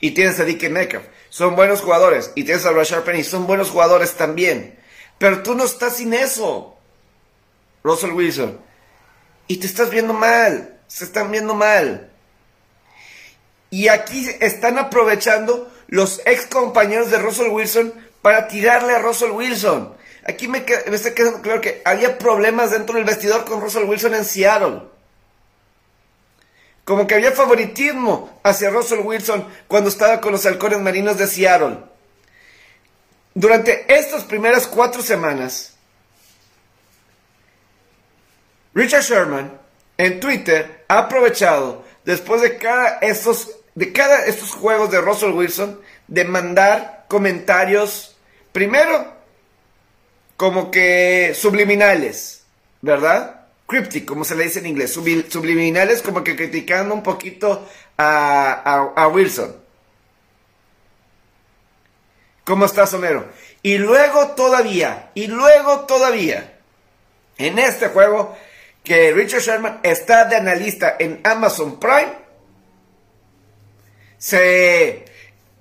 Y 0.00 0.10
tienes 0.10 0.38
a 0.38 0.44
Dickie 0.44 0.68
Metcalf. 0.68 1.04
Son 1.30 1.56
buenos 1.56 1.80
jugadores. 1.80 2.30
Y 2.34 2.44
tienes 2.44 2.66
a 2.66 2.72
Rashard 2.72 3.04
Penny. 3.04 3.24
Son 3.24 3.46
buenos 3.46 3.70
jugadores 3.70 4.12
también. 4.16 4.78
Pero 5.20 5.42
tú 5.42 5.54
no 5.54 5.64
estás 5.64 5.98
sin 5.98 6.14
eso. 6.14 6.78
Russell 7.84 8.12
Wilson. 8.12 8.58
Y 9.48 9.58
te 9.58 9.66
estás 9.66 9.90
viendo 9.90 10.14
mal. 10.14 10.80
Se 10.86 11.04
están 11.04 11.30
viendo 11.30 11.54
mal. 11.54 12.10
Y 13.68 13.88
aquí 13.88 14.26
están 14.40 14.78
aprovechando 14.78 15.70
los 15.88 16.22
ex 16.24 16.46
compañeros 16.46 17.10
de 17.10 17.18
Russell 17.18 17.50
Wilson 17.50 17.92
para 18.22 18.48
tirarle 18.48 18.94
a 18.94 19.00
Russell 19.00 19.32
Wilson. 19.32 19.94
Aquí 20.26 20.48
me, 20.48 20.64
me 20.88 20.96
está 20.96 21.12
quedando 21.14 21.42
claro 21.42 21.60
que 21.60 21.82
había 21.84 22.16
problemas 22.16 22.70
dentro 22.70 22.94
del 22.94 23.04
vestidor 23.04 23.44
con 23.44 23.60
Russell 23.60 23.84
Wilson 23.84 24.14
en 24.14 24.24
Seattle. 24.24 24.84
Como 26.86 27.06
que 27.06 27.16
había 27.16 27.32
favoritismo 27.32 28.40
hacia 28.42 28.70
Russell 28.70 29.00
Wilson 29.00 29.46
cuando 29.68 29.90
estaba 29.90 30.22
con 30.22 30.32
los 30.32 30.46
halcones 30.46 30.80
marinos 30.80 31.18
de 31.18 31.26
Seattle. 31.26 31.89
Durante 33.34 33.84
estas 33.92 34.24
primeras 34.24 34.66
cuatro 34.66 35.02
semanas, 35.02 35.74
Richard 38.74 39.02
Sherman 39.02 39.58
en 39.96 40.20
Twitter 40.20 40.84
ha 40.88 40.98
aprovechado, 40.98 41.84
después 42.04 42.40
de 42.40 42.56
cada 42.56 42.98
estos, 42.98 43.50
de 43.74 43.92
cada 43.92 44.24
estos 44.24 44.52
juegos 44.52 44.90
de 44.90 45.00
Russell 45.00 45.32
Wilson, 45.32 45.80
de 46.08 46.24
mandar 46.24 47.04
comentarios, 47.08 48.16
primero, 48.52 49.12
como 50.36 50.70
que 50.70 51.32
subliminales, 51.34 52.44
¿verdad? 52.80 53.46
Cryptic, 53.66 54.04
como 54.04 54.24
se 54.24 54.34
le 54.34 54.44
dice 54.44 54.58
en 54.58 54.66
inglés, 54.66 54.92
subliminales, 54.92 56.02
como 56.02 56.24
que 56.24 56.34
criticando 56.34 56.94
un 56.94 57.02
poquito 57.02 57.68
a, 57.96 58.92
a, 58.96 59.08
Wilson. 59.08 59.54
¿Cómo 62.50 62.64
estás, 62.64 62.92
Homero? 62.94 63.28
Y 63.62 63.78
luego 63.78 64.32
todavía, 64.32 65.12
y 65.14 65.28
luego 65.28 65.82
todavía, 65.86 66.58
en 67.38 67.60
este 67.60 67.90
juego, 67.90 68.36
que 68.82 69.12
Richard 69.12 69.42
Sherman 69.42 69.78
está 69.84 70.24
de 70.24 70.34
analista 70.34 70.96
en 70.98 71.20
Amazon 71.22 71.78
Prime, 71.78 72.12
se, 74.18 75.04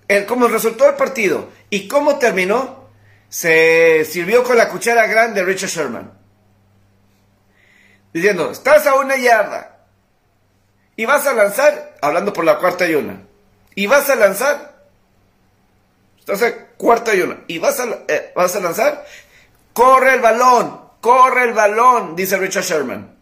el, 0.08 0.26
como 0.26 0.48
resultó 0.48 0.90
el 0.90 0.96
partido 0.96 1.50
y 1.70 1.88
cómo 1.88 2.18
terminó, 2.18 2.90
se 3.30 4.04
sirvió 4.06 4.44
con 4.44 4.58
la 4.58 4.70
cuchara 4.70 5.06
grande 5.06 5.44
Richard 5.44 5.70
Sherman. 5.70 6.12
Diciendo, 8.12 8.50
estás 8.50 8.88
a 8.88 8.96
una 8.96 9.16
yarda 9.16 9.86
y 10.96 11.06
vas 11.06 11.28
a 11.28 11.34
lanzar, 11.34 11.98
hablando 12.02 12.34
por 12.34 12.46
la 12.46 12.58
cuarta 12.58 12.88
y 12.88 12.96
una, 12.96 13.22
y 13.76 13.86
vas 13.86 14.10
a 14.10 14.16
lanzar, 14.16 14.79
a 16.30 16.68
cuarta 16.78 17.14
y 17.16 17.22
una, 17.22 17.44
y 17.48 17.60
vas 17.60 17.80
a, 17.80 17.88
eh, 18.08 18.32
vas 18.36 18.56
a 18.56 18.60
lanzar, 18.60 19.06
corre 19.74 20.14
el 20.14 20.22
balón, 20.22 20.80
corre 21.02 21.44
el 21.44 21.54
balón, 21.54 22.16
dice 22.16 22.38
Richard 22.38 22.64
Sherman. 22.64 23.20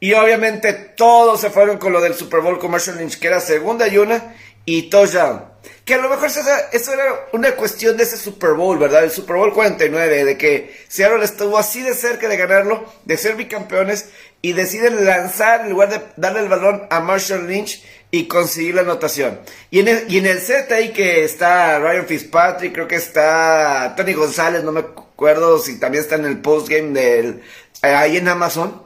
Y 0.00 0.12
obviamente 0.12 0.72
todos 0.74 1.40
se 1.40 1.50
fueron 1.50 1.78
con 1.78 1.92
lo 1.92 2.00
del 2.00 2.14
Super 2.14 2.40
Bowl 2.40 2.58
Commercial 2.58 2.98
Lynch, 2.98 3.18
que 3.18 3.28
era 3.28 3.40
segunda 3.40 3.88
y 3.88 3.96
una, 3.96 4.34
y 4.64 4.90
touchdown. 4.90 5.44
Que 5.84 5.94
a 5.94 5.98
lo 5.98 6.08
mejor 6.08 6.26
eso 6.26 6.92
era 6.92 7.28
una 7.32 7.52
cuestión 7.52 7.96
de 7.96 8.04
ese 8.04 8.16
Super 8.16 8.52
Bowl, 8.52 8.78
¿verdad? 8.78 9.04
El 9.04 9.10
Super 9.10 9.36
Bowl 9.36 9.52
49, 9.52 10.24
de 10.24 10.38
que 10.38 10.78
Seattle 10.88 11.24
estuvo 11.24 11.58
así 11.58 11.82
de 11.82 11.94
cerca 11.94 12.28
de 12.28 12.36
ganarlo, 12.36 12.84
de 13.04 13.16
ser 13.16 13.36
bicampeones, 13.36 14.10
y 14.42 14.52
deciden 14.52 15.04
lanzar 15.04 15.62
en 15.62 15.70
lugar 15.70 15.88
de 15.90 16.02
darle 16.16 16.40
el 16.40 16.48
balón 16.48 16.86
a 16.90 17.00
Marshall 17.00 17.46
Lynch 17.46 17.82
y 18.14 18.28
conseguir 18.28 18.76
la 18.76 18.82
anotación. 18.82 19.40
Y 19.70 19.80
en 19.80 19.88
el, 19.88 20.04
y 20.08 20.18
en 20.18 20.26
el 20.26 20.40
set 20.40 20.70
ahí 20.70 20.92
que 20.92 21.24
está 21.24 21.80
Ryan 21.80 22.06
Fitzpatrick, 22.06 22.72
creo 22.72 22.86
que 22.86 22.94
está 22.94 23.94
Tony 23.96 24.12
González, 24.12 24.62
no 24.62 24.70
me 24.70 24.80
acuerdo 24.80 25.58
si 25.58 25.80
también 25.80 26.04
está 26.04 26.14
en 26.14 26.26
el 26.26 26.38
postgame 26.38 26.92
del, 26.92 27.42
ahí 27.82 28.16
en 28.16 28.28
Amazon. 28.28 28.82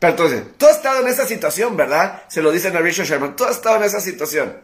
Pero 0.00 0.10
entonces, 0.10 0.42
tú 0.56 0.66
has 0.66 0.76
estado 0.76 1.02
en 1.02 1.06
esa 1.06 1.24
situación, 1.24 1.76
¿verdad? 1.76 2.24
Se 2.26 2.42
lo 2.42 2.50
dicen 2.50 2.76
a 2.76 2.80
Richard 2.80 3.06
Sherman, 3.06 3.36
tú 3.36 3.44
has 3.44 3.56
estado 3.56 3.76
en 3.76 3.84
esa 3.84 4.00
situación. 4.00 4.56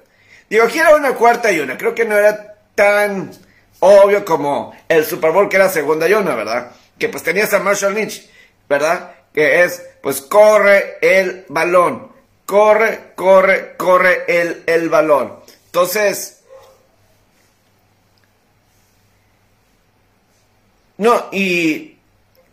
Digo, 0.51 0.65
aquí 0.65 0.81
era 0.81 0.97
una 0.97 1.15
cuarta 1.15 1.53
y 1.53 1.61
una, 1.61 1.79
creo 1.79 1.95
que 1.95 2.05
no 2.05 2.17
era 2.17 2.57
tan 2.75 3.31
obvio 3.79 4.25
como 4.25 4.77
el 4.89 5.05
Super 5.05 5.31
Bowl 5.31 5.49
que 5.49 5.57
era 5.57 5.69
segunda 5.69 6.09
y 6.09 6.15
una, 6.15 6.35
¿verdad? 6.35 6.73
Que 6.99 7.09
pues 7.09 7.23
tenías 7.23 7.53
a 7.53 7.61
Marshall 7.61 7.95
Lynch, 7.95 8.29
¿verdad? 8.69 9.13
Que 9.33 9.63
es, 9.63 9.83
pues 10.03 10.21
corre 10.21 10.99
el 11.01 11.45
balón, 11.49 12.14
corre, 12.47 13.13
corre, 13.15 13.77
corre 13.77 14.25
el, 14.27 14.65
el 14.67 14.89
balón. 14.89 15.41
Entonces, 15.67 16.43
no, 20.99 21.29
y 21.33 21.95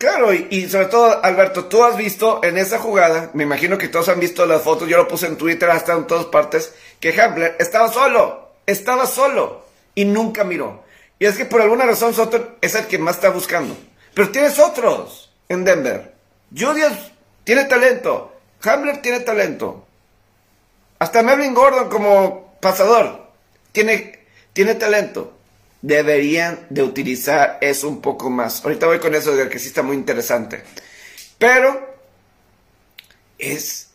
Claro, 0.01 0.33
y, 0.33 0.67
sobre 0.67 0.87
todo, 0.87 1.23
Alberto, 1.23 1.65
tú 1.65 1.83
has 1.83 1.95
visto 1.95 2.39
en 2.43 2.57
esa 2.57 2.79
jugada, 2.79 3.29
me 3.35 3.43
imagino 3.43 3.77
que 3.77 3.87
todos 3.87 4.09
han 4.09 4.19
visto 4.19 4.47
las 4.47 4.63
fotos, 4.63 4.89
yo 4.89 4.97
lo 4.97 5.07
puse 5.07 5.27
en 5.27 5.37
Twitter 5.37 5.69
hasta 5.69 5.93
en 5.93 6.07
todas 6.07 6.25
partes, 6.25 6.73
que 6.99 7.13
Hambler 7.21 7.55
estaba 7.59 7.87
solo, 7.87 8.53
estaba 8.65 9.05
solo 9.05 9.63
y 9.93 10.05
nunca 10.05 10.43
miró. 10.43 10.83
Y 11.19 11.27
es 11.27 11.37
que 11.37 11.45
por 11.45 11.61
alguna 11.61 11.85
razón 11.85 12.15
Soto 12.15 12.57
es 12.61 12.73
el 12.73 12.87
que 12.87 12.97
más 12.97 13.17
está 13.17 13.29
buscando. 13.29 13.77
Pero 14.15 14.31
tienes 14.31 14.57
otros 14.57 15.31
en 15.47 15.63
Denver. 15.63 16.15
Julius 16.49 17.11
tiene 17.43 17.65
talento, 17.65 18.33
Hambler 18.63 19.01
tiene 19.01 19.21
talento. 19.21 19.87
Hasta 20.99 21.23
Melvin 21.23 21.53
Gordon 21.53 21.89
como 21.89 22.55
pasador 22.61 23.27
tiene, 23.71 24.19
tiene 24.53 24.75
talento 24.75 25.33
deberían 25.81 26.67
de 26.69 26.83
utilizar 26.83 27.57
eso 27.61 27.89
un 27.89 28.01
poco 28.01 28.29
más. 28.29 28.63
Ahorita 28.63 28.85
voy 28.85 28.99
con 28.99 29.15
eso 29.15 29.35
de 29.35 29.49
que 29.49 29.59
sí 29.59 29.67
está 29.67 29.81
muy 29.81 29.95
interesante. 29.95 30.63
Pero 31.37 31.89
es 33.39 33.89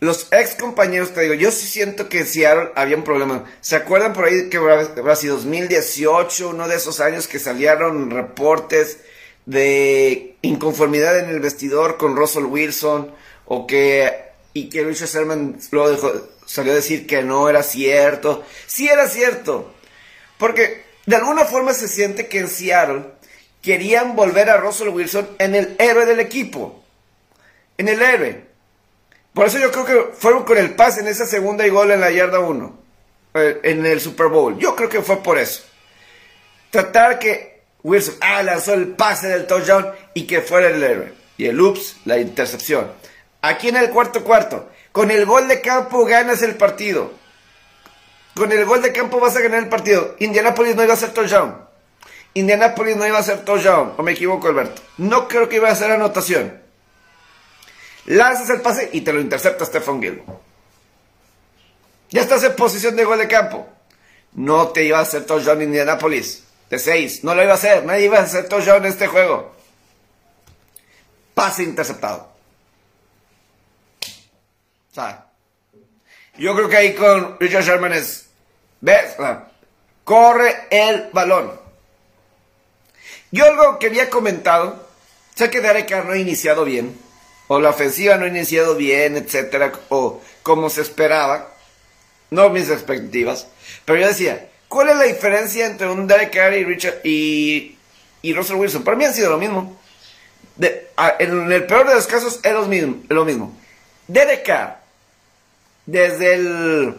los 0.00 0.26
ex 0.32 0.56
compañeros, 0.56 1.12
te 1.12 1.20
digo, 1.20 1.34
yo 1.34 1.52
sí 1.52 1.66
siento 1.66 2.08
que 2.08 2.20
en 2.20 2.26
Seattle 2.26 2.70
había 2.74 2.96
un 2.96 3.04
problema. 3.04 3.44
¿Se 3.60 3.76
acuerdan 3.76 4.12
por 4.12 4.24
ahí 4.24 4.48
que 4.48 4.56
habrá 4.56 5.16
sido 5.16 5.36
2018, 5.36 6.48
uno 6.48 6.66
de 6.66 6.76
esos 6.76 7.00
años 7.00 7.28
que 7.28 7.38
salieron 7.38 8.10
reportes 8.10 8.98
de 9.44 10.36
inconformidad 10.42 11.18
en 11.18 11.28
el 11.28 11.40
vestidor 11.40 11.98
con 11.98 12.16
Russell 12.16 12.44
Wilson 12.44 13.12
o 13.54 13.66
que 13.66 14.10
y 14.54 14.70
que 14.70 14.82
Richard 14.82 15.08
Sherman 15.08 15.58
luego 15.72 16.28
salió 16.46 16.72
a 16.72 16.76
decir 16.76 17.06
que 17.06 17.22
no 17.22 17.50
era 17.50 17.62
cierto. 17.62 18.44
Sí 18.66 18.88
era 18.88 19.06
cierto. 19.08 19.74
Porque 20.38 20.84
de 21.04 21.16
alguna 21.16 21.44
forma 21.44 21.74
se 21.74 21.86
siente 21.86 22.28
que 22.28 22.38
en 22.38 22.48
Seattle 22.48 23.04
querían 23.60 24.16
volver 24.16 24.48
a 24.48 24.56
Russell 24.56 24.88
Wilson 24.88 25.28
en 25.38 25.54
el 25.54 25.76
héroe 25.78 26.06
del 26.06 26.20
equipo. 26.20 26.82
En 27.76 27.88
el 27.88 28.00
héroe. 28.00 28.44
Por 29.34 29.46
eso 29.46 29.58
yo 29.58 29.70
creo 29.70 29.84
que 29.84 30.14
fueron 30.14 30.44
con 30.44 30.56
el 30.56 30.74
pase 30.74 31.00
en 31.00 31.08
esa 31.08 31.26
segunda 31.26 31.66
y 31.66 31.70
gol 31.70 31.90
en 31.90 32.00
la 32.00 32.10
yarda 32.10 32.40
1. 32.40 32.78
Eh, 33.34 33.60
en 33.64 33.84
el 33.84 34.00
Super 34.00 34.28
Bowl. 34.28 34.58
Yo 34.58 34.74
creo 34.74 34.88
que 34.88 35.02
fue 35.02 35.22
por 35.22 35.36
eso. 35.36 35.62
Tratar 36.70 37.18
que 37.18 37.64
Wilson 37.82 38.14
ah, 38.20 38.42
lanzó 38.42 38.72
el 38.72 38.88
pase 38.88 39.28
del 39.28 39.46
touchdown 39.46 39.90
y 40.14 40.26
que 40.26 40.40
fuera 40.40 40.68
el 40.68 40.82
héroe. 40.82 41.12
Y 41.36 41.46
el 41.46 41.60
ups, 41.60 41.96
la 42.06 42.18
intercepción. 42.18 43.01
Aquí 43.42 43.68
en 43.68 43.76
el 43.76 43.90
cuarto 43.90 44.22
cuarto. 44.22 44.70
Con 44.92 45.10
el 45.10 45.26
gol 45.26 45.48
de 45.48 45.60
campo 45.60 46.04
ganas 46.04 46.42
el 46.42 46.54
partido. 46.54 47.12
Con 48.34 48.52
el 48.52 48.64
gol 48.64 48.80
de 48.82 48.92
campo 48.92 49.20
vas 49.20 49.36
a 49.36 49.40
ganar 49.40 49.58
el 49.58 49.68
partido. 49.68 50.14
Indianapolis 50.20 50.76
no 50.76 50.84
iba 50.84 50.94
a 50.94 50.96
ser 50.96 51.12
touchdown. 51.12 51.56
Indianapolis 52.34 52.96
no 52.96 53.06
iba 53.06 53.18
a 53.18 53.22
ser 53.22 53.44
touchdown. 53.44 53.94
O 53.96 54.02
me 54.02 54.12
equivoco, 54.12 54.48
Alberto. 54.48 54.80
No 54.98 55.28
creo 55.28 55.48
que 55.48 55.56
iba 55.56 55.68
a 55.68 55.74
ser 55.74 55.90
anotación. 55.90 56.62
Lanzas 58.06 58.48
el 58.50 58.60
pase 58.60 58.90
y 58.92 59.00
te 59.02 59.12
lo 59.12 59.20
intercepta 59.20 59.64
Stephen 59.64 60.00
Gill. 60.00 60.22
Ya 62.10 62.22
estás 62.22 62.44
en 62.44 62.54
posición 62.54 62.94
de 62.94 63.04
gol 63.04 63.18
de 63.18 63.28
campo. 63.28 63.68
No 64.34 64.68
te 64.68 64.84
iba 64.84 64.98
a 64.98 65.02
hacer 65.02 65.26
touchdown 65.26 65.62
Indianapolis. 65.62 66.44
De 66.70 66.78
6. 66.78 67.24
No 67.24 67.34
lo 67.34 67.42
iba 67.42 67.52
a 67.52 67.56
hacer. 67.56 67.84
Nadie 67.84 68.04
iba 68.04 68.18
a 68.18 68.22
hacer 68.22 68.48
touchdown 68.48 68.84
en 68.84 68.92
este 68.92 69.08
juego. 69.08 69.52
Pase 71.34 71.64
interceptado. 71.64 72.31
Sea, 74.92 75.24
yo 76.36 76.54
creo 76.54 76.68
que 76.68 76.76
ahí 76.76 76.94
con 76.94 77.38
Richard 77.40 77.64
Sherman 77.64 77.94
es, 77.94 78.26
¿ves? 78.82 79.16
corre 80.04 80.66
el 80.70 81.08
balón. 81.12 81.52
Yo 83.30 83.46
algo 83.46 83.78
que 83.78 83.86
había 83.86 84.10
comentado, 84.10 84.86
sé 85.34 85.48
que 85.48 85.62
Derek 85.62 85.88
Carr 85.88 86.04
no 86.04 86.12
ha 86.12 86.18
iniciado 86.18 86.66
bien, 86.66 86.94
o 87.48 87.58
la 87.58 87.70
ofensiva 87.70 88.18
no 88.18 88.26
ha 88.26 88.28
iniciado 88.28 88.74
bien, 88.76 89.16
etcétera, 89.16 89.72
o 89.88 90.20
como 90.42 90.68
se 90.68 90.82
esperaba, 90.82 91.48
no 92.28 92.50
mis 92.50 92.68
expectativas, 92.68 93.46
pero 93.86 93.98
yo 93.98 94.08
decía, 94.08 94.50
¿cuál 94.68 94.90
es 94.90 94.96
la 94.96 95.04
diferencia 95.04 95.64
entre 95.64 95.88
un 95.88 96.06
Derek 96.06 96.34
Carr 96.34 96.52
y 96.52 96.64
Richard 96.64 97.00
y, 97.02 97.78
y 98.20 98.34
Russell 98.34 98.56
Wilson? 98.56 98.84
Para 98.84 98.98
mí 98.98 99.06
han 99.06 99.14
sido 99.14 99.30
lo 99.30 99.38
mismo. 99.38 99.80
en 100.58 101.52
el 101.52 101.66
peor 101.66 101.88
de 101.88 101.94
los 101.94 102.06
casos 102.06 102.40
es 102.42 102.52
lo 102.52 102.66
mismo. 102.66 103.02
Lo 103.08 103.24
mismo. 103.24 103.56
Derek 104.06 104.44
desde 105.86 106.34
el... 106.34 106.96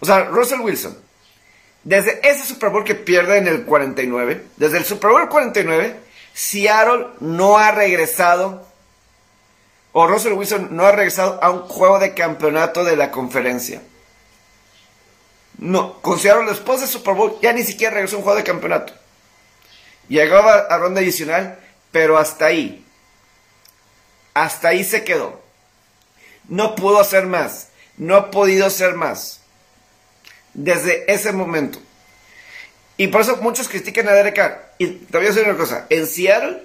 O 0.00 0.06
sea, 0.06 0.24
Russell 0.24 0.60
Wilson, 0.60 0.96
desde 1.84 2.20
ese 2.28 2.44
Super 2.44 2.70
Bowl 2.70 2.84
que 2.84 2.94
pierde 2.94 3.38
en 3.38 3.48
el 3.48 3.64
49, 3.64 4.44
desde 4.56 4.78
el 4.78 4.84
Super 4.84 5.10
Bowl 5.10 5.28
49, 5.28 5.96
Seattle 6.34 7.08
no 7.20 7.58
ha 7.58 7.72
regresado, 7.72 8.66
o 9.92 10.06
Russell 10.06 10.34
Wilson 10.34 10.68
no 10.76 10.86
ha 10.86 10.92
regresado 10.92 11.42
a 11.42 11.50
un 11.50 11.62
juego 11.62 11.98
de 11.98 12.14
campeonato 12.14 12.84
de 12.84 12.96
la 12.96 13.10
conferencia. 13.10 13.82
No, 15.58 16.00
con 16.00 16.20
Seattle 16.20 16.48
después 16.48 16.80
del 16.80 16.88
Super 16.88 17.14
Bowl 17.14 17.38
ya 17.42 17.52
ni 17.52 17.64
siquiera 17.64 17.94
regresó 17.94 18.16
a 18.16 18.18
un 18.18 18.24
juego 18.24 18.38
de 18.38 18.44
campeonato. 18.44 18.92
Llegaba 20.08 20.58
a 20.70 20.78
ronda 20.78 21.00
adicional, 21.00 21.58
pero 21.90 22.16
hasta 22.16 22.46
ahí. 22.46 22.84
Hasta 24.34 24.68
ahí 24.68 24.84
se 24.84 25.02
quedó. 25.02 25.47
No 26.48 26.74
pudo 26.74 27.00
hacer 27.00 27.26
más. 27.26 27.68
No 27.96 28.16
ha 28.16 28.30
podido 28.30 28.66
hacer 28.66 28.94
más 28.94 29.40
desde 30.54 31.10
ese 31.12 31.32
momento. 31.32 31.78
Y 32.96 33.06
por 33.08 33.20
eso 33.20 33.36
muchos 33.36 33.68
critican 33.68 34.08
a 34.08 34.12
Derek 34.12 34.34
Carr. 34.34 34.72
Y 34.78 35.06
a 35.12 35.18
decir 35.18 35.44
una 35.44 35.56
cosa. 35.56 35.86
En 35.88 36.06
Seattle 36.06 36.62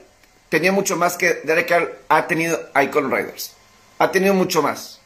tenía 0.50 0.72
mucho 0.72 0.96
más 0.96 1.16
que 1.16 1.42
Derek 1.44 1.68
Carr 1.68 2.00
ha 2.10 2.28
tenido 2.28 2.60
Icon 2.82 3.12
Riders. 3.12 3.54
Ha 4.00 4.12
tenido 4.12 4.34
mucho 4.34 4.62
más. 4.62 5.00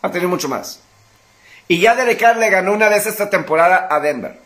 Ha 0.00 0.10
tenido 0.10 0.30
mucho 0.30 0.48
más. 0.48 0.80
Y 1.68 1.80
ya 1.80 1.94
Derek 1.94 2.18
Carr 2.18 2.38
le 2.38 2.48
ganó 2.48 2.72
una 2.72 2.88
vez 2.88 3.06
esta 3.06 3.28
temporada 3.28 3.88
a 3.90 4.00
Denver. 4.00 4.38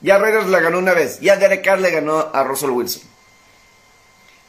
Ya 0.00 0.18
Raiders 0.18 0.48
le 0.48 0.60
ganó 0.60 0.78
una 0.78 0.94
vez. 0.94 1.20
Ya 1.20 1.36
Derek 1.36 1.64
Carr 1.64 1.78
le 1.78 1.90
ganó 1.90 2.30
a 2.34 2.42
Russell 2.42 2.70
Wilson. 2.70 3.02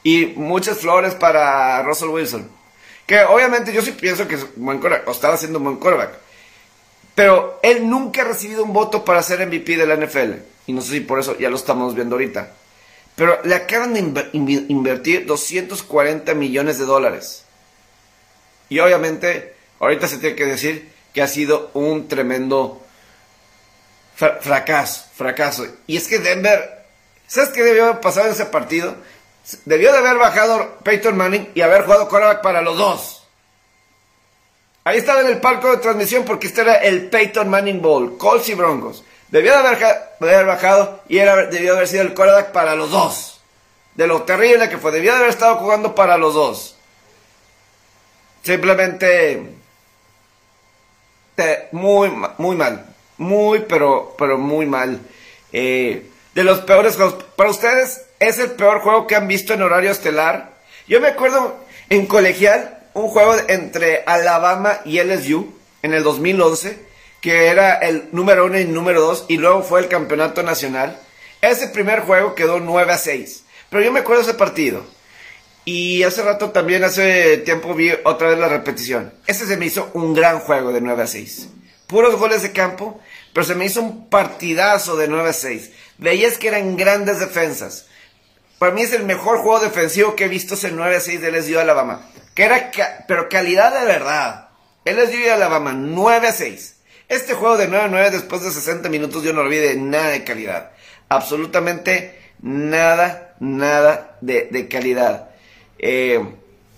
Y 0.01 0.27
muchas 0.35 0.79
flores 0.79 1.13
para 1.13 1.83
Russell 1.83 2.09
Wilson. 2.09 2.50
Que 3.05 3.22
obviamente 3.24 3.74
yo 3.74 3.81
sí 3.81 3.91
pienso 3.91 4.27
que 4.27 4.36
es 4.36 4.45
un 4.55 4.65
buen 4.65 4.81
O 5.05 5.12
estaba 5.12 5.36
haciendo 5.36 5.60
un 5.60 5.65
buen 5.65 5.77
quarterback. 5.77 6.13
Pero 7.15 7.60
él 7.62 7.89
nunca 7.89 8.22
ha 8.22 8.25
recibido 8.25 8.63
un 8.63 8.74
voto 8.74 9.05
para 9.05 9.22
ser 9.22 9.45
MVP 9.45 9.77
de 9.77 9.86
la 9.86 9.95
NFL. 9.95 10.33
Y 10.65 10.74
no 10.74 10.81
sé 10.81 10.91
si 10.93 11.00
por 11.01 11.19
eso 11.19 11.38
ya 11.38 11.50
lo 11.50 11.55
estamos 11.55 11.93
viendo 11.95 12.15
ahorita. 12.15 12.53
Pero 13.15 13.39
le 13.43 13.55
acaban 13.55 13.93
de 13.93 14.29
invertir 14.33 15.25
240 15.25 16.33
millones 16.33 16.79
de 16.79 16.86
dólares. 16.86 17.43
Y 18.69 18.79
obviamente, 18.79 19.53
ahorita 19.79 20.07
se 20.07 20.17
tiene 20.17 20.36
que 20.36 20.45
decir 20.45 20.89
que 21.13 21.22
ha 21.22 21.27
sido 21.27 21.69
un 21.75 22.07
tremendo 22.07 22.81
fracaso, 24.15 25.05
fracaso. 25.15 25.67
Y 25.86 25.98
es 25.98 26.07
que 26.07 26.17
Denver, 26.17 26.86
¿sabes 27.27 27.50
qué 27.50 27.63
debió 27.63 27.86
haber 27.86 28.01
pasado 28.01 28.27
en 28.27 28.33
ese 28.33 28.45
partido? 28.45 28.95
Debió 29.65 29.91
de 29.91 29.97
haber 29.97 30.17
bajado 30.17 30.77
Peyton 30.83 31.17
Manning 31.17 31.51
y 31.53 31.62
haber 31.62 31.83
jugado 31.83 32.07
quarterback 32.07 32.41
para 32.41 32.62
los 32.62 32.77
dos. 32.77 33.23
Ahí 34.85 34.97
estaba 34.97 35.21
en 35.21 35.27
el 35.27 35.39
palco 35.39 35.71
de 35.71 35.77
transmisión 35.77 36.25
porque 36.25 36.47
este 36.47 36.62
era 36.62 36.75
el 36.75 37.09
Peyton 37.09 37.50
Manning 37.50 37.81
Bowl, 37.81 38.17
Colts 38.17 38.50
y 38.50 38.53
Broncos. 38.53 39.03
Debió 39.29 39.51
de 39.51 39.58
haber, 39.60 40.45
bajado 40.45 41.01
y 41.08 41.17
era, 41.17 41.45
debió 41.47 41.73
haber 41.73 41.88
sido 41.88 42.03
el 42.03 42.13
quarterback 42.13 42.51
para 42.51 42.75
los 42.75 42.91
dos. 42.91 43.41
De 43.95 44.08
lo 44.08 44.23
terrible 44.23 44.69
que 44.69 44.77
fue, 44.77 44.91
debió 44.91 45.12
de 45.12 45.17
haber 45.17 45.29
estado 45.29 45.56
jugando 45.58 45.95
para 45.95 46.17
los 46.17 46.34
dos. 46.34 46.75
Simplemente 48.43 49.56
muy, 51.71 52.12
muy 52.38 52.56
mal. 52.56 52.86
Muy, 53.17 53.60
pero, 53.62 54.15
pero 54.17 54.38
muy 54.38 54.65
mal. 54.65 54.99
Eh, 55.51 56.10
de 56.34 56.43
los 56.43 56.60
peores 56.62 56.95
juegos. 56.95 57.23
Para 57.36 57.49
ustedes, 57.49 58.06
¿es 58.27 58.39
el 58.39 58.51
peor 58.51 58.79
juego 58.79 59.07
que 59.07 59.15
han 59.15 59.27
visto 59.27 59.53
en 59.53 59.62
horario 59.62 59.91
estelar? 59.91 60.53
Yo 60.88 60.99
me 60.99 61.09
acuerdo 61.09 61.57
en 61.89 62.05
colegial, 62.05 62.79
un 62.93 63.09
juego 63.09 63.36
entre 63.47 64.03
Alabama 64.05 64.79
y 64.86 65.01
LSU 65.01 65.53
en 65.81 65.93
el 65.93 66.03
2011, 66.03 66.77
que 67.21 67.47
era 67.47 67.75
el 67.75 68.09
número 68.12 68.45
uno 68.45 68.59
y 68.59 68.65
número 68.65 69.01
dos, 69.01 69.25
y 69.27 69.38
luego 69.38 69.63
fue 69.63 69.81
el 69.81 69.88
campeonato 69.88 70.43
nacional. 70.43 70.97
Ese 71.41 71.67
primer 71.67 72.01
juego 72.01 72.36
quedó 72.36 72.59
9 72.59 72.93
a 72.93 72.97
6. 72.97 73.43
Pero 73.69 73.83
yo 73.83 73.91
me 73.91 73.99
acuerdo 74.01 74.21
ese 74.21 74.33
partido. 74.33 74.86
Y 75.65 76.03
hace 76.03 76.21
rato 76.21 76.51
también, 76.51 76.83
hace 76.83 77.38
tiempo, 77.38 77.73
vi 77.73 77.91
otra 78.03 78.29
vez 78.29 78.38
la 78.38 78.49
repetición. 78.49 79.13
Ese 79.25 79.45
se 79.45 79.57
me 79.57 79.65
hizo 79.65 79.89
un 79.93 80.13
gran 80.13 80.39
juego 80.39 80.71
de 80.71 80.81
9 80.81 81.03
a 81.03 81.07
6. 81.07 81.49
Puros 81.88 82.15
goles 82.15 82.41
de 82.41 82.51
campo, 82.51 82.99
pero 83.33 83.45
se 83.45 83.55
me 83.55 83.65
hizo 83.65 83.81
un 83.81 84.09
partidazo 84.09 84.95
de 84.95 85.07
9 85.07 85.29
a 85.29 85.33
6. 85.33 85.71
Veías 85.97 86.38
que 86.38 86.49
eran 86.49 86.75
grandes 86.75 87.19
defensas. 87.19 87.88
Para 88.63 88.76
mí 88.76 88.84
es 88.84 88.93
el 88.93 89.04
mejor 89.04 89.39
juego 89.39 89.60
defensivo 89.60 90.15
que 90.15 90.23
he 90.23 90.30
visto 90.30 90.54
ese 90.54 90.71
9 90.71 90.95
a 90.95 90.99
6 91.02 91.19
de 91.19 91.32
LSU 91.34 91.60
Alabama. 91.60 92.08
Que 92.34 92.43
era, 92.43 92.71
pero 93.10 93.28
calidad 93.28 93.78
de 93.78 93.86
verdad. 93.86 94.47
LSU 94.86 95.30
Alabama, 95.34 95.73
9 95.73 96.28
a 96.30 96.32
6. 96.32 96.76
Este 97.10 97.34
juego 97.34 97.58
de 97.58 97.67
9 97.67 97.84
a 97.84 97.88
9 97.89 98.12
después 98.12 98.41
de 98.41 98.52
60 98.52 98.88
minutos 98.88 99.21
yo 99.21 99.34
no 99.34 99.43
lo 99.43 99.49
vi 99.49 99.58
de 99.58 99.76
nada 99.76 100.12
de 100.12 100.23
calidad. 100.23 100.71
Absolutamente 101.10 102.17
nada, 102.41 103.36
nada 103.41 104.15
de, 104.21 104.69
calidad. 104.71 105.32
Eh, 105.78 106.26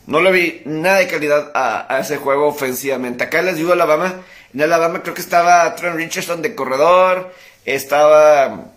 no 0.08 0.22
lo 0.22 0.32
vi 0.32 0.64
nada 0.66 0.98
de 0.98 1.08
calidad 1.08 1.52
a, 1.54 2.00
ese 2.00 2.18
juego 2.18 2.48
ofensivamente. 2.48 3.26
Acá 3.26 3.44
les 3.44 3.64
Alabama. 3.64 4.22
En 4.56 4.62
Alabama 4.64 5.04
creo 5.04 5.14
que 5.14 5.22
estaba 5.22 5.76
Trent 5.76 5.98
Richardson 5.98 6.42
de 6.42 6.56
corredor. 6.56 7.32
Estaba. 7.64 8.72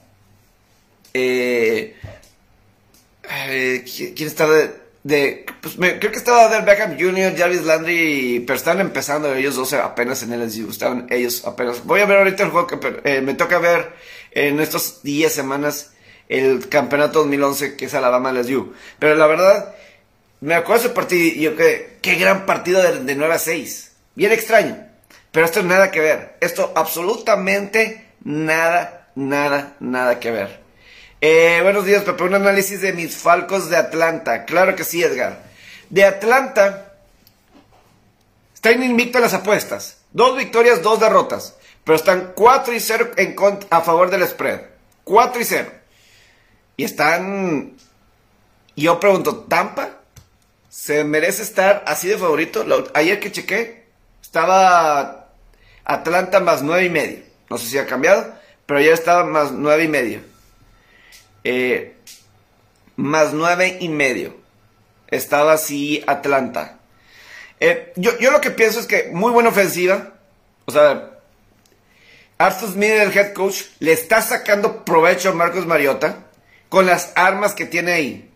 Eh, 1.14 1.94
eh, 3.30 3.84
¿Quién 3.84 4.28
estaba 4.28 4.54
de.? 5.02 5.46
pues 5.60 5.74
creo 5.76 6.12
que 6.12 6.18
estaba 6.18 6.48
Del 6.48 6.64
Beckham 6.64 6.98
Jr., 6.98 7.36
Jarvis 7.36 7.62
Landry, 7.62 8.44
pero 8.46 8.56
están 8.56 8.80
empezando 8.80 9.34
ellos 9.34 9.56
dos 9.56 9.72
apenas 9.74 10.22
en 10.22 10.38
LSU, 10.38 10.70
estaban 10.70 11.06
ellos 11.10 11.44
apenas. 11.46 11.84
Voy 11.84 12.00
a 12.00 12.06
ver 12.06 12.18
ahorita 12.18 12.42
el 12.44 12.50
juego 12.50 12.66
que 12.66 12.78
eh, 13.04 13.20
me 13.20 13.34
toca 13.34 13.58
ver 13.58 13.92
en 14.32 14.60
estos 14.60 15.02
10 15.02 15.32
semanas 15.32 15.92
el 16.28 16.68
campeonato 16.68 17.20
2011 17.20 17.76
que 17.76 17.86
es 17.86 17.94
Alabama 17.94 18.32
LSU. 18.32 18.74
Pero 18.98 19.14
la 19.14 19.26
verdad, 19.26 19.74
me 20.40 20.54
acuerdo 20.54 20.84
ese 20.84 20.94
partido 20.94 21.24
y 21.24 21.40
yo 21.40 21.56
que 21.56 21.98
qué 22.02 22.16
gran 22.16 22.46
partido 22.46 22.82
de, 22.82 23.00
de 23.04 23.14
9 23.14 23.34
a 23.34 23.38
6. 23.38 23.92
Bien 24.14 24.32
extraño. 24.32 24.88
Pero 25.30 25.46
esto 25.46 25.62
nada 25.62 25.90
que 25.90 26.00
ver. 26.00 26.36
Esto 26.40 26.72
absolutamente 26.74 28.08
nada, 28.24 29.10
nada, 29.14 29.76
nada 29.80 30.18
que 30.20 30.30
ver. 30.30 30.67
Eh, 31.20 31.58
buenos 31.64 31.84
días, 31.84 32.04
Pepe. 32.04 32.22
Un 32.22 32.34
análisis 32.34 32.80
de 32.80 32.92
mis 32.92 33.16
Falcos 33.16 33.68
de 33.68 33.76
Atlanta. 33.76 34.44
Claro 34.44 34.76
que 34.76 34.84
sí, 34.84 35.02
Edgar. 35.02 35.42
De 35.90 36.04
Atlanta, 36.04 36.92
están 38.54 38.82
invictos 38.82 39.20
las 39.20 39.34
apuestas. 39.34 39.98
Dos 40.12 40.36
victorias, 40.36 40.80
dos 40.82 41.00
derrotas. 41.00 41.56
Pero 41.82 41.96
están 41.96 42.32
4 42.36 42.74
y 42.74 42.80
0 42.80 43.10
en 43.16 43.34
a 43.70 43.80
favor 43.80 44.10
del 44.10 44.26
spread. 44.28 44.60
4 45.04 45.40
y 45.40 45.44
0. 45.44 45.72
Y 46.76 46.84
están. 46.84 47.76
Yo 48.76 49.00
pregunto, 49.00 49.38
¿Tampa? 49.48 49.90
¿Se 50.68 51.02
merece 51.02 51.42
estar 51.42 51.82
así 51.86 52.06
de 52.08 52.18
favorito? 52.18 52.64
Ayer 52.94 53.18
que 53.18 53.32
chequé, 53.32 53.86
estaba 54.22 55.30
Atlanta 55.84 56.38
más 56.38 56.62
9 56.62 56.84
y 56.84 56.90
medio. 56.90 57.18
No 57.50 57.58
sé 57.58 57.66
si 57.66 57.78
ha 57.78 57.86
cambiado, 57.86 58.34
pero 58.66 58.78
ayer 58.78 58.92
estaba 58.92 59.24
más 59.24 59.50
9 59.50 59.84
y 59.84 59.88
medio. 59.88 60.37
Eh, 61.44 61.96
más 62.96 63.32
nueve 63.32 63.78
y 63.80 63.88
medio. 63.88 64.36
Estaba 65.08 65.54
así 65.54 66.02
Atlanta. 66.06 66.78
Eh, 67.60 67.92
yo, 67.96 68.12
lo 68.30 68.40
que 68.40 68.50
pienso 68.50 68.80
es 68.80 68.86
que 68.86 69.10
muy 69.12 69.32
buena 69.32 69.48
ofensiva. 69.48 70.14
O 70.66 70.72
sea, 70.72 71.10
Arthur 72.38 72.72
Smith, 72.72 72.90
el 72.90 73.16
head 73.16 73.32
coach, 73.32 73.62
le 73.78 73.92
está 73.92 74.20
sacando 74.20 74.84
provecho 74.84 75.30
a 75.30 75.34
Marcos 75.34 75.66
Mariota 75.66 76.26
con 76.68 76.86
las 76.86 77.12
armas 77.14 77.54
que 77.54 77.66
tiene 77.66 77.92
ahí. 77.92 78.30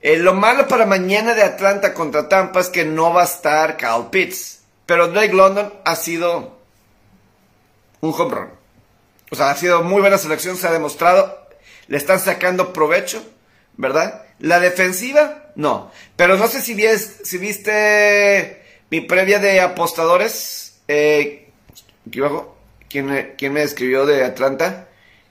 Eh, 0.00 0.18
lo 0.18 0.34
malo 0.34 0.68
para 0.68 0.84
mañana 0.84 1.34
de 1.34 1.42
Atlanta 1.42 1.94
contra 1.94 2.28
Tampa 2.28 2.60
es 2.60 2.68
que 2.68 2.84
no 2.84 3.12
va 3.12 3.22
a 3.22 3.26
estar 3.26 3.76
Kyle 3.76 4.10
Pitts. 4.10 4.60
Pero 4.86 5.08
Drake 5.08 5.32
London 5.32 5.72
ha 5.84 5.96
sido 5.96 6.58
un 8.00 8.12
home 8.12 8.34
run. 8.34 8.48
O 9.30 9.36
sea, 9.36 9.50
ha 9.50 9.56
sido 9.56 9.82
muy 9.82 10.00
buena 10.00 10.18
selección, 10.18 10.56
se 10.56 10.68
ha 10.68 10.72
demostrado 10.72 11.43
le 11.88 11.96
están 11.96 12.20
sacando 12.20 12.72
provecho, 12.72 13.24
¿verdad? 13.76 14.22
La 14.38 14.60
defensiva, 14.60 15.50
no. 15.54 15.90
Pero 16.16 16.36
no 16.36 16.48
sé 16.48 16.60
si, 16.60 16.76
si 17.22 17.38
viste 17.38 18.62
mi 18.90 19.00
previa 19.00 19.38
de 19.38 19.60
apostadores. 19.60 20.80
Eh, 20.88 21.50
aquí 22.06 22.20
abajo, 22.20 22.56
¿quién, 22.88 23.34
¿quién 23.36 23.52
me 23.52 23.62
escribió 23.62 24.06
de 24.06 24.24
Atlanta? 24.24 24.88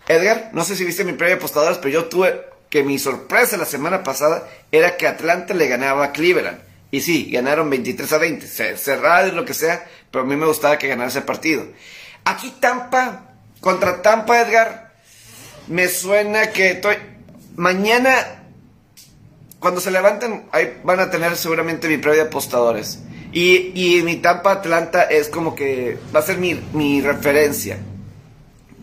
Edgar, 0.07 0.49
no 0.53 0.63
sé 0.63 0.75
si 0.75 0.83
viste 0.83 1.03
mi 1.03 1.13
previa 1.13 1.35
de 1.35 1.39
apostadores, 1.39 1.77
pero 1.77 1.89
yo 1.89 2.05
tuve 2.05 2.45
que 2.69 2.83
mi 2.83 2.99
sorpresa 2.99 3.55
la 3.55 3.65
semana 3.65 4.03
pasada 4.03 4.49
era 4.71 4.97
que 4.97 5.07
Atlanta 5.07 5.53
le 5.53 5.67
ganaba 5.67 6.05
a 6.05 6.11
Cleveland. 6.11 6.59
Y 6.91 7.01
sí, 7.01 7.29
ganaron 7.31 7.69
23 7.69 8.13
a 8.13 8.17
20, 8.17 8.77
cerrado 8.77 9.27
y 9.27 9.31
lo 9.31 9.45
que 9.45 9.53
sea, 9.53 9.87
pero 10.11 10.23
a 10.23 10.27
mí 10.27 10.35
me 10.35 10.45
gustaba 10.45 10.77
que 10.77 10.87
ganara 10.87 11.09
ese 11.09 11.21
partido. 11.21 11.65
Aquí 12.25 12.53
Tampa, 12.59 13.33
contra 13.61 14.01
Tampa 14.01 14.41
Edgar, 14.41 14.82
me 15.67 15.87
suena 15.87 16.51
que 16.51 16.71
estoy... 16.71 16.95
Mañana, 17.55 18.43
cuando 19.59 19.79
se 19.79 19.91
levanten, 19.91 20.45
ahí 20.51 20.79
van 20.83 20.99
a 20.99 21.11
tener 21.11 21.35
seguramente 21.35 21.87
mi 21.87 21.97
previa 21.97 22.23
de 22.23 22.29
apostadores. 22.29 22.99
Y, 23.31 23.71
y 23.75 24.03
mi 24.03 24.17
Tampa 24.17 24.51
Atlanta 24.51 25.03
es 25.03 25.29
como 25.29 25.55
que 25.55 25.97
va 26.15 26.19
a 26.19 26.23
ser 26.23 26.37
mi, 26.37 26.55
mi 26.73 27.01
referencia. 27.01 27.77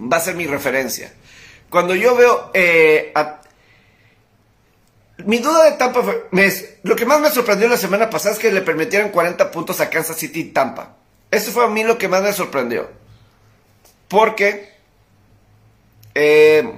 Va 0.01 0.17
a 0.19 0.21
ser 0.21 0.35
mi 0.37 0.47
referencia. 0.47 1.13
Cuando 1.69 1.95
yo 1.95 2.17
veo 2.17 2.51
eh, 2.55 3.13
a, 3.15 3.41
mi 5.27 5.39
duda 5.39 5.65
de 5.65 5.73
Tampa 5.73 6.03
fue, 6.03 6.29
lo 6.83 6.97
que 6.97 7.07
más 7.07 7.21
me 7.21 7.31
sorprendió 7.31 7.69
la 7.69 7.77
semana 7.77 8.11
pasada 8.11 8.35
es 8.35 8.41
que 8.41 8.53
le 8.53 8.63
permitieron 8.63 9.11
40 9.11 9.51
puntos 9.51 9.81
a 9.81 9.91
Kansas 9.91 10.17
City 10.17 10.41
y 10.41 10.45
Tampa. 10.45 10.97
Eso 11.31 11.53
fue 11.53 11.65
a 11.65 11.69
mí 11.69 11.85
lo 11.85 11.99
que 11.99 12.09
más 12.09 12.23
me 12.23 12.33
sorprendió. 12.33 12.89
Porque 14.09 14.80
eh, 16.15 16.71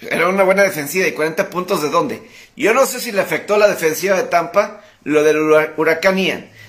era 0.00 0.28
una 0.28 0.44
buena 0.44 0.62
defensiva 0.62 1.06
y 1.06 1.12
40 1.12 1.50
puntos 1.50 1.82
de 1.82 1.90
dónde. 1.90 2.22
Yo 2.56 2.74
no 2.74 2.86
sé 2.86 3.00
si 3.00 3.12
le 3.12 3.20
afectó 3.20 3.56
la 3.56 3.68
defensiva 3.68 4.16
de 4.16 4.24
Tampa 4.24 4.82
lo 5.04 5.22
del 5.22 5.38
huracán 5.76 6.16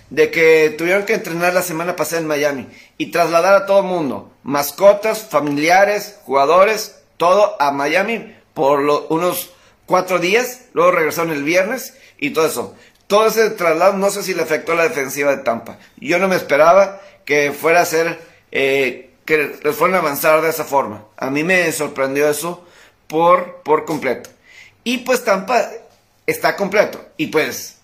de 0.10 0.32
que 0.32 0.74
tuvieron 0.78 1.06
que 1.06 1.16
entrenar 1.16 1.54
la 1.54 1.62
semana 1.62 1.96
pasada 1.96 2.22
en 2.22 2.28
Miami 2.28 2.68
y 2.98 3.08
trasladar 3.08 3.54
a 3.54 3.66
todo 3.66 3.80
el 3.80 3.88
mundo, 3.88 4.32
mascotas, 4.44 5.28
familiares, 5.30 6.20
jugadores, 6.24 7.00
todo 7.18 7.62
a 7.62 7.72
Miami 7.72 8.36
por 8.54 8.80
unos 9.10 9.52
cuatro 9.86 10.20
días, 10.20 10.66
luego 10.74 10.92
regresaron 10.92 11.32
el 11.32 11.44
viernes 11.44 11.96
y 12.18 12.32
todo 12.32 12.46
eso. 12.46 12.76
Todo 13.08 13.28
ese 13.28 13.50
traslado 13.52 13.94
no 13.94 14.10
sé 14.10 14.22
si 14.22 14.34
le 14.34 14.44
afectó 14.44 14.74
a 14.74 14.76
la 14.76 14.84
defensiva 14.84 15.36
de 15.36 15.44
Tampa. 15.44 15.80
Yo 15.98 16.20
no 16.20 16.28
me 16.28 16.36
esperaba 16.36 17.02
que 17.26 17.52
fuera 17.52 17.82
a 17.82 17.86
ser, 17.86 18.20
eh, 18.52 19.07
que 19.28 19.60
les 19.62 19.76
fueran 19.76 19.98
a 19.98 20.00
avanzar 20.00 20.42
de 20.42 20.50
esa 20.50 20.64
forma. 20.64 21.04
A 21.18 21.30
mí 21.30 21.44
me 21.44 21.70
sorprendió 21.74 22.30
eso 22.30 22.66
por, 23.08 23.62
por 23.62 23.84
completo. 23.84 24.30
Y 24.86 25.00
pues 25.00 25.24
Tampa 25.26 25.70
está 26.26 26.56
completo. 26.56 27.10
Y 27.18 27.28
pues 27.28 27.78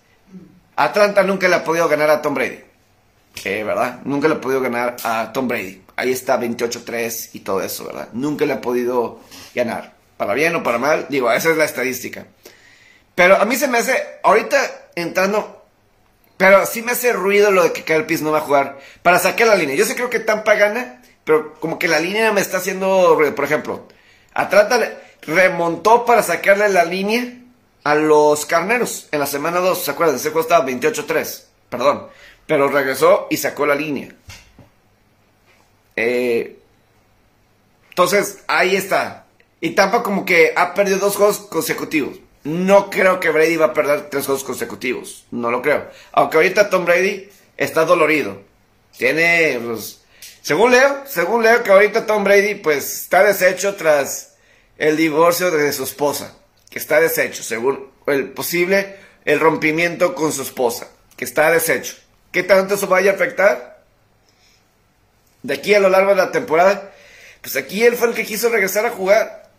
Atlanta 0.74 1.22
nunca 1.22 1.46
le 1.46 1.56
ha 1.56 1.62
podido 1.62 1.86
ganar 1.86 2.08
a 2.08 2.22
Tom 2.22 2.34
Brady. 2.34 2.60
Eh, 3.44 3.62
¿Verdad? 3.62 4.00
Nunca 4.04 4.26
le 4.26 4.34
ha 4.34 4.40
podido 4.40 4.62
ganar 4.62 4.96
a 5.04 5.32
Tom 5.34 5.46
Brady. 5.46 5.82
Ahí 5.96 6.12
está 6.12 6.40
28-3 6.40 7.30
y 7.34 7.40
todo 7.40 7.60
eso, 7.60 7.84
¿verdad? 7.84 8.08
Nunca 8.14 8.46
le 8.46 8.54
ha 8.54 8.60
podido 8.62 9.20
ganar 9.54 9.94
para 10.16 10.32
bien 10.32 10.54
o 10.56 10.62
para 10.62 10.78
mal, 10.78 11.06
digo, 11.10 11.30
esa 11.30 11.50
es 11.50 11.56
la 11.56 11.64
estadística. 11.64 12.26
Pero 13.14 13.36
a 13.36 13.44
mí 13.44 13.56
se 13.56 13.68
me 13.68 13.78
hace, 13.78 13.96
ahorita 14.22 14.88
entrando, 14.94 15.66
pero 16.36 16.64
sí 16.66 16.82
me 16.82 16.92
hace 16.92 17.12
ruido 17.12 17.50
lo 17.50 17.62
de 17.64 17.72
que 17.72 17.84
Kyle 17.84 18.06
Pitts 18.06 18.22
no 18.22 18.32
va 18.32 18.38
a 18.38 18.42
jugar 18.42 18.78
para 19.02 19.18
sacar 19.18 19.46
la 19.46 19.54
línea. 19.54 19.76
Yo 19.76 19.84
sí 19.84 19.94
creo 19.94 20.10
que 20.10 20.20
Tampa 20.20 20.54
gana, 20.54 21.02
pero 21.24 21.54
como 21.54 21.78
que 21.78 21.88
la 21.88 22.00
línea 22.00 22.32
me 22.32 22.40
está 22.40 22.58
haciendo. 22.58 23.18
Por 23.34 23.44
ejemplo, 23.44 23.86
Atlanta 24.34 25.00
remontó 25.22 26.04
para 26.04 26.22
sacarle 26.22 26.68
la 26.68 26.84
línea 26.84 27.38
a 27.84 27.94
los 27.94 28.46
carneros 28.46 29.08
en 29.10 29.20
la 29.20 29.26
semana 29.26 29.60
2. 29.60 29.84
¿Se 29.84 29.90
acuerdan? 29.90 30.18
Juego 30.18 30.40
estaba 30.40 30.66
28-3, 30.66 31.44
perdón. 31.68 32.08
Pero 32.46 32.68
regresó 32.68 33.26
y 33.30 33.36
sacó 33.38 33.64
la 33.66 33.74
línea. 33.74 34.14
Eh, 35.96 36.58
entonces, 37.90 38.42
ahí 38.48 38.76
está. 38.76 39.26
Y 39.60 39.70
Tampa 39.70 40.02
como 40.02 40.24
que 40.24 40.52
ha 40.56 40.74
perdido 40.74 40.98
dos 40.98 41.16
juegos 41.16 41.38
consecutivos. 41.38 42.18
No 42.42 42.90
creo 42.90 43.20
que 43.20 43.30
Brady 43.30 43.56
va 43.56 43.66
a 43.66 43.72
perder 43.72 44.10
tres 44.10 44.26
juegos 44.26 44.44
consecutivos. 44.44 45.24
No 45.30 45.50
lo 45.50 45.62
creo. 45.62 45.88
Aunque 46.12 46.36
ahorita 46.36 46.68
Tom 46.68 46.84
Brady 46.84 47.30
está 47.56 47.86
dolorido. 47.86 48.42
Tiene, 48.98 49.58
pues, 49.64 50.03
según 50.44 50.72
Leo, 50.72 51.04
según 51.06 51.42
Leo 51.42 51.62
que 51.62 51.70
ahorita 51.72 52.04
Tom 52.04 52.22
Brady 52.22 52.56
pues 52.56 53.00
está 53.04 53.24
deshecho 53.24 53.76
tras 53.76 54.34
el 54.76 54.94
divorcio 54.94 55.50
de 55.50 55.72
su 55.72 55.84
esposa. 55.84 56.36
Que 56.68 56.78
está 56.78 57.00
deshecho, 57.00 57.42
según 57.42 57.90
el 58.06 58.28
posible, 58.28 58.96
el 59.24 59.40
rompimiento 59.40 60.14
con 60.14 60.34
su 60.34 60.42
esposa. 60.42 60.88
Que 61.16 61.24
está 61.24 61.50
deshecho. 61.50 61.96
¿Qué 62.30 62.42
tanto 62.42 62.74
eso 62.74 62.86
vaya 62.88 63.12
a 63.12 63.14
afectar? 63.14 63.84
De 65.42 65.54
aquí 65.54 65.72
a 65.72 65.80
lo 65.80 65.88
largo 65.88 66.10
de 66.10 66.16
la 66.16 66.30
temporada. 66.30 66.92
Pues 67.40 67.56
aquí 67.56 67.82
él 67.82 67.96
fue 67.96 68.08
el 68.08 68.14
que 68.14 68.26
quiso 68.26 68.50
regresar 68.50 68.84
a 68.84 68.90
jugar. 68.90 69.50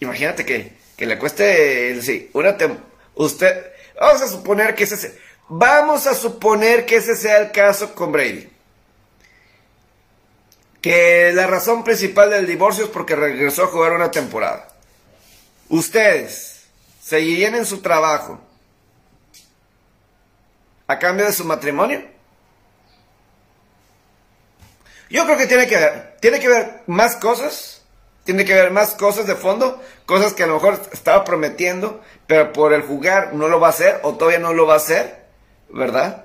Imagínate 0.00 0.44
que, 0.44 0.72
le 1.06 1.18
cueste, 1.20 2.02
sí, 2.02 2.30
una 2.32 2.56
usted, 3.14 3.66
vamos 4.00 4.22
a 4.22 4.28
suponer 4.28 4.74
que 4.74 4.84
ese, 4.84 5.16
vamos 5.48 6.08
a 6.08 6.14
suponer 6.14 6.84
que 6.84 6.96
ese 6.96 7.14
sea 7.14 7.38
el 7.38 7.52
caso 7.52 7.94
con 7.94 8.10
Brady. 8.10 8.55
Que 10.80 11.32
la 11.34 11.46
razón 11.46 11.84
principal 11.84 12.30
del 12.30 12.46
divorcio 12.46 12.84
es 12.84 12.90
porque 12.90 13.16
regresó 13.16 13.64
a 13.64 13.68
jugar 13.68 13.92
una 13.92 14.10
temporada. 14.10 14.68
Ustedes 15.68 16.66
seguirían 17.02 17.54
en 17.54 17.66
su 17.66 17.80
trabajo 17.80 18.40
a 20.86 20.98
cambio 20.98 21.26
de 21.26 21.32
su 21.32 21.44
matrimonio. 21.44 22.04
Yo 25.10 25.24
creo 25.24 25.38
que 25.38 25.46
tiene 25.46 25.66
que 25.66 25.76
ver, 25.76 26.16
tiene 26.20 26.40
que 26.40 26.48
ver 26.48 26.82
más 26.86 27.16
cosas 27.16 27.76
tiene 28.26 28.44
que 28.44 28.54
ver 28.54 28.72
más 28.72 28.96
cosas 28.96 29.26
de 29.26 29.36
fondo, 29.36 29.80
cosas 30.04 30.34
que 30.34 30.42
a 30.42 30.48
lo 30.48 30.54
mejor 30.54 30.80
estaba 30.92 31.22
prometiendo, 31.22 32.02
pero 32.26 32.52
por 32.52 32.72
el 32.72 32.82
jugar 32.82 33.34
no 33.34 33.48
lo 33.48 33.60
va 33.60 33.68
a 33.68 33.70
hacer 33.70 34.00
o 34.02 34.16
todavía 34.16 34.40
no 34.40 34.52
lo 34.52 34.66
va 34.66 34.74
a 34.74 34.78
hacer, 34.78 35.26
¿verdad? 35.68 36.24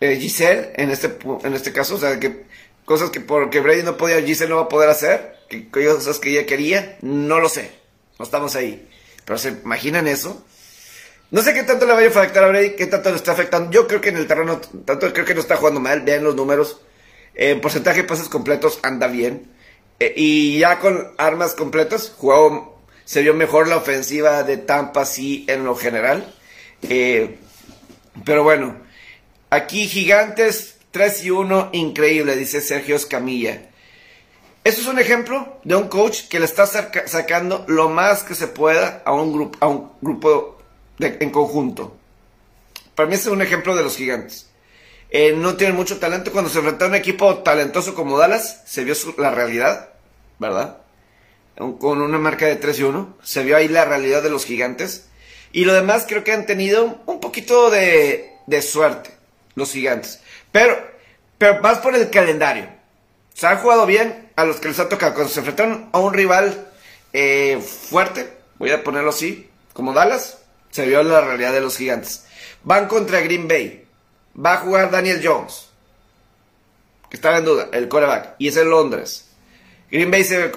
Eh, 0.00 0.16
Giselle, 0.16 0.72
en 0.74 0.90
este, 0.90 1.16
en 1.44 1.54
este 1.54 1.72
caso, 1.72 1.94
o 1.94 1.98
sea, 1.98 2.18
que 2.18 2.46
cosas 2.84 3.10
que 3.10 3.20
porque 3.20 3.60
Brady 3.60 3.82
no 3.82 3.96
podía, 3.96 4.22
Giselle 4.22 4.50
no 4.50 4.56
va 4.56 4.62
a 4.62 4.68
poder 4.68 4.90
hacer, 4.90 5.36
que 5.48 5.70
cosas 5.70 6.18
que 6.18 6.30
ella 6.30 6.46
quería, 6.46 6.98
no 7.02 7.40
lo 7.40 7.48
sé, 7.48 7.70
no 8.18 8.24
estamos 8.24 8.56
ahí. 8.56 8.88
Pero 9.24 9.38
se 9.38 9.50
imaginan 9.50 10.06
eso. 10.06 10.44
No 11.30 11.42
sé 11.42 11.54
qué 11.54 11.62
tanto 11.62 11.86
le 11.86 11.94
vaya 11.94 12.06
a 12.06 12.10
afectar 12.10 12.44
a 12.44 12.48
Brady, 12.48 12.76
qué 12.76 12.86
tanto 12.86 13.10
le 13.10 13.16
está 13.16 13.32
afectando. 13.32 13.70
Yo 13.70 13.88
creo 13.88 14.00
que 14.00 14.10
en 14.10 14.16
el 14.16 14.26
terreno, 14.26 14.60
tanto 14.84 15.12
creo 15.12 15.24
que 15.24 15.34
no 15.34 15.40
está 15.40 15.56
jugando 15.56 15.80
mal, 15.80 16.02
vean 16.02 16.24
los 16.24 16.34
números. 16.34 16.80
En 17.34 17.60
porcentaje 17.60 18.02
de 18.02 18.08
pases 18.08 18.28
completos 18.28 18.78
anda 18.82 19.08
bien. 19.08 19.50
Eh, 19.98 20.12
y 20.16 20.58
ya 20.58 20.78
con 20.78 21.12
armas 21.16 21.54
completas, 21.54 22.12
jugó, 22.16 22.82
se 23.04 23.22
vio 23.22 23.34
mejor 23.34 23.68
la 23.68 23.78
ofensiva 23.78 24.42
de 24.42 24.58
Tampa, 24.58 25.04
sí, 25.04 25.44
en 25.48 25.64
lo 25.64 25.74
general. 25.74 26.34
Eh, 26.82 27.38
pero 28.24 28.44
bueno, 28.44 28.76
aquí 29.50 29.88
Gigantes 29.88 30.73
3 30.94 31.24
y 31.24 31.30
1, 31.30 31.70
increíble, 31.72 32.36
dice 32.36 32.60
Sergio 32.60 32.94
Escamilla. 32.94 33.62
Eso 34.62 34.80
es 34.80 34.86
un 34.86 35.00
ejemplo 35.00 35.58
de 35.64 35.74
un 35.74 35.88
coach 35.88 36.28
que 36.28 36.38
le 36.38 36.44
está 36.44 36.66
sacando 36.66 37.64
lo 37.66 37.88
más 37.88 38.22
que 38.22 38.36
se 38.36 38.46
pueda 38.46 39.02
a 39.04 39.12
un 39.12 39.32
grupo, 39.32 39.58
a 39.60 39.66
un 39.66 39.90
grupo 40.00 40.62
en 41.00 41.30
conjunto. 41.30 41.96
Para 42.94 43.08
mí 43.08 43.16
es 43.16 43.26
un 43.26 43.42
ejemplo 43.42 43.74
de 43.74 43.82
los 43.82 43.96
gigantes. 43.96 44.48
Eh, 45.10 45.34
no 45.36 45.56
tienen 45.56 45.74
mucho 45.74 45.98
talento. 45.98 46.30
Cuando 46.30 46.48
se 46.48 46.58
enfrentó 46.58 46.84
a 46.84 46.88
un 46.88 46.94
equipo 46.94 47.38
talentoso 47.38 47.96
como 47.96 48.16
Dallas, 48.16 48.62
se 48.64 48.84
vio 48.84 48.94
la 49.18 49.32
realidad, 49.32 49.88
¿verdad? 50.38 50.78
Con 51.56 52.02
una 52.02 52.18
marca 52.18 52.46
de 52.46 52.54
3 52.54 52.78
y 52.78 52.82
1. 52.84 53.18
Se 53.20 53.42
vio 53.42 53.56
ahí 53.56 53.66
la 53.66 53.84
realidad 53.84 54.22
de 54.22 54.30
los 54.30 54.44
gigantes. 54.44 55.08
Y 55.50 55.64
lo 55.64 55.72
demás 55.72 56.06
creo 56.08 56.22
que 56.22 56.30
han 56.30 56.46
tenido 56.46 57.02
un 57.06 57.18
poquito 57.18 57.68
de, 57.70 58.38
suerte, 58.62 59.10
los 59.56 59.72
gigantes. 59.72 60.20
Pero, 60.54 60.78
pero 61.36 61.60
más 61.62 61.78
por 61.78 61.96
el 61.96 62.10
calendario. 62.10 62.68
Se 63.34 63.48
han 63.48 63.58
jugado 63.58 63.86
bien 63.86 64.30
a 64.36 64.44
los 64.44 64.60
que 64.60 64.68
les 64.68 64.78
ha 64.78 64.88
tocado. 64.88 65.12
Cuando 65.12 65.32
se 65.32 65.40
enfrentaron 65.40 65.90
a 65.90 65.98
un 65.98 66.14
rival 66.14 66.68
eh, 67.12 67.60
fuerte, 67.60 68.32
voy 68.60 68.70
a 68.70 68.84
ponerlo 68.84 69.10
así, 69.10 69.50
como 69.72 69.92
Dallas, 69.92 70.38
se 70.70 70.86
vio 70.86 71.02
la 71.02 71.22
realidad 71.22 71.52
de 71.52 71.60
los 71.60 71.76
gigantes. 71.76 72.26
Van 72.62 72.86
contra 72.86 73.18
Green 73.20 73.48
Bay 73.48 73.84
va 74.38 74.52
a 74.52 74.58
jugar 74.58 74.92
Daniel 74.92 75.20
Jones, 75.24 75.70
que 77.10 77.16
estaba 77.16 77.38
en 77.38 77.46
duda, 77.46 77.68
el 77.72 77.88
coreback, 77.88 78.36
y 78.38 78.46
es 78.46 78.56
en 78.56 78.70
Londres. 78.70 79.30
Green 79.90 80.12
Bay 80.12 80.22
se, 80.22 80.52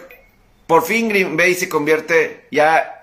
por 0.67 0.85
fin 0.85 1.09
Green 1.09 1.35
Bay 1.35 1.55
se 1.55 1.67
convierte 1.67 2.45
ya, 2.51 2.96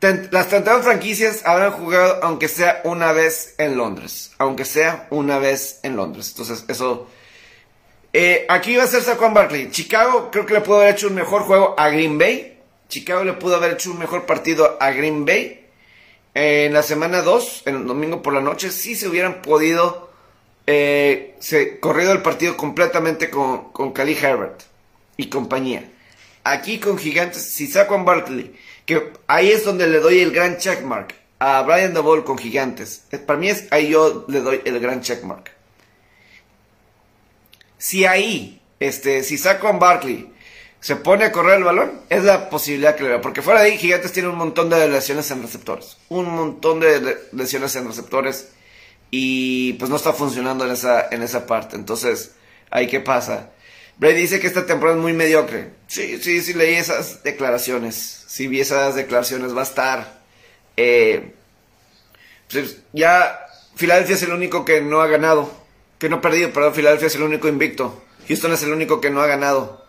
las 0.00 0.48
32 0.48 0.84
franquicias 0.84 1.42
habrán 1.46 1.72
jugado 1.72 2.20
aunque 2.22 2.48
sea 2.48 2.80
una 2.84 3.12
vez 3.12 3.54
en 3.58 3.76
Londres, 3.76 4.32
aunque 4.38 4.64
sea 4.64 5.06
una 5.10 5.38
vez 5.38 5.80
en 5.82 5.96
Londres. 5.96 6.30
Entonces 6.30 6.64
eso, 6.68 7.08
eh, 8.12 8.46
aquí 8.48 8.76
va 8.76 8.84
a 8.84 8.86
ser 8.86 9.02
Saquon 9.02 9.34
Barkley. 9.34 9.70
Chicago 9.70 10.30
creo 10.30 10.46
que 10.46 10.54
le 10.54 10.60
pudo 10.60 10.76
haber 10.76 10.94
hecho 10.94 11.08
un 11.08 11.14
mejor 11.14 11.42
juego 11.42 11.74
a 11.78 11.88
Green 11.88 12.18
Bay. 12.18 12.58
Chicago 12.88 13.24
le 13.24 13.32
pudo 13.32 13.56
haber 13.56 13.72
hecho 13.72 13.90
un 13.90 13.98
mejor 13.98 14.26
partido 14.26 14.76
a 14.80 14.90
Green 14.90 15.24
Bay. 15.24 15.66
en 16.34 16.72
la 16.74 16.82
semana 16.82 17.22
2, 17.22 17.62
en 17.66 17.76
el 17.76 17.86
domingo 17.86 18.22
por 18.22 18.34
la 18.34 18.40
noche, 18.40 18.70
sí 18.70 18.94
se 18.94 19.08
hubieran 19.08 19.40
podido 19.40 20.06
eh, 20.66 21.36
se, 21.38 21.78
corrido 21.78 22.12
el 22.12 22.22
partido 22.22 22.56
completamente 22.56 23.30
con, 23.30 23.70
con 23.72 23.92
Khalil 23.92 24.18
Herbert 24.18 24.62
y 25.16 25.28
compañía. 25.28 25.88
Aquí 26.42 26.78
con 26.78 26.98
Gigantes, 26.98 27.42
si 27.42 27.66
saco 27.66 27.94
a 27.94 28.02
Barkley, 28.02 28.54
que 28.86 29.12
ahí 29.26 29.50
es 29.50 29.64
donde 29.64 29.86
le 29.88 29.98
doy 29.98 30.20
el 30.20 30.32
gran 30.32 30.56
checkmark 30.56 31.14
a 31.38 31.62
Brian 31.62 31.92
Dabol 31.92 32.24
con 32.24 32.38
Gigantes. 32.38 33.02
Para 33.26 33.38
mí 33.38 33.48
es 33.48 33.66
ahí 33.70 33.90
yo 33.90 34.24
le 34.28 34.40
doy 34.40 34.62
el 34.64 34.80
gran 34.80 35.02
checkmark. 35.02 35.50
Si 37.78 38.06
ahí, 38.06 38.62
este, 38.80 39.22
si 39.22 39.36
saco 39.36 39.68
a 39.68 39.72
Barkley 39.72 40.32
se 40.80 40.94
pone 40.96 41.24
a 41.24 41.32
correr 41.32 41.58
el 41.58 41.64
balón, 41.64 42.00
es 42.10 42.22
la 42.22 42.48
posibilidad 42.48 42.94
que 42.94 43.02
le 43.02 43.08
veo. 43.08 43.20
Porque 43.20 43.42
fuera 43.42 43.60
de 43.60 43.72
ahí, 43.72 43.78
Gigantes 43.78 44.12
tiene 44.12 44.28
un 44.28 44.36
montón 44.36 44.70
de 44.70 44.88
lesiones 44.88 45.28
en 45.32 45.42
receptores. 45.42 45.96
Un 46.08 46.30
montón 46.30 46.78
de 46.78 47.18
lesiones 47.32 47.74
en 47.74 47.88
receptores. 47.88 48.50
Y 49.10 49.72
pues 49.74 49.90
no 49.90 49.96
está 49.96 50.12
funcionando 50.12 50.64
en 50.64 50.72
esa, 50.72 51.08
en 51.10 51.22
esa 51.22 51.46
parte. 51.46 51.74
Entonces, 51.74 52.32
ahí 52.70 52.86
qué 52.86 53.00
pasa. 53.00 53.50
Brady 53.98 54.20
dice 54.20 54.38
que 54.38 54.46
esta 54.46 54.66
temporada 54.66 54.96
es 54.96 55.02
muy 55.02 55.12
mediocre. 55.12 55.70
Sí, 55.88 56.22
sí, 56.22 56.40
sí 56.40 56.54
leí 56.54 56.74
esas 56.74 57.22
declaraciones. 57.24 58.15
Sí 58.36 58.48
vi 58.48 58.60
esas 58.60 58.94
declaraciones. 58.94 59.56
Va 59.56 59.60
a 59.60 59.64
estar. 59.64 60.20
Eh, 60.76 61.32
pues 62.52 62.82
ya 62.92 63.46
Filadelfia 63.76 64.14
es 64.14 64.22
el 64.24 64.32
único 64.34 64.66
que 64.66 64.82
no 64.82 65.00
ha 65.00 65.06
ganado. 65.06 65.50
Que 65.98 66.10
no 66.10 66.16
ha 66.16 66.20
perdido, 66.20 66.52
perdón. 66.52 66.74
Filadelfia 66.74 67.06
es 67.06 67.14
el 67.14 67.22
único 67.22 67.48
invicto. 67.48 68.04
Houston 68.28 68.52
es 68.52 68.62
el 68.62 68.74
único 68.74 69.00
que 69.00 69.08
no 69.08 69.22
ha 69.22 69.26
ganado. 69.26 69.86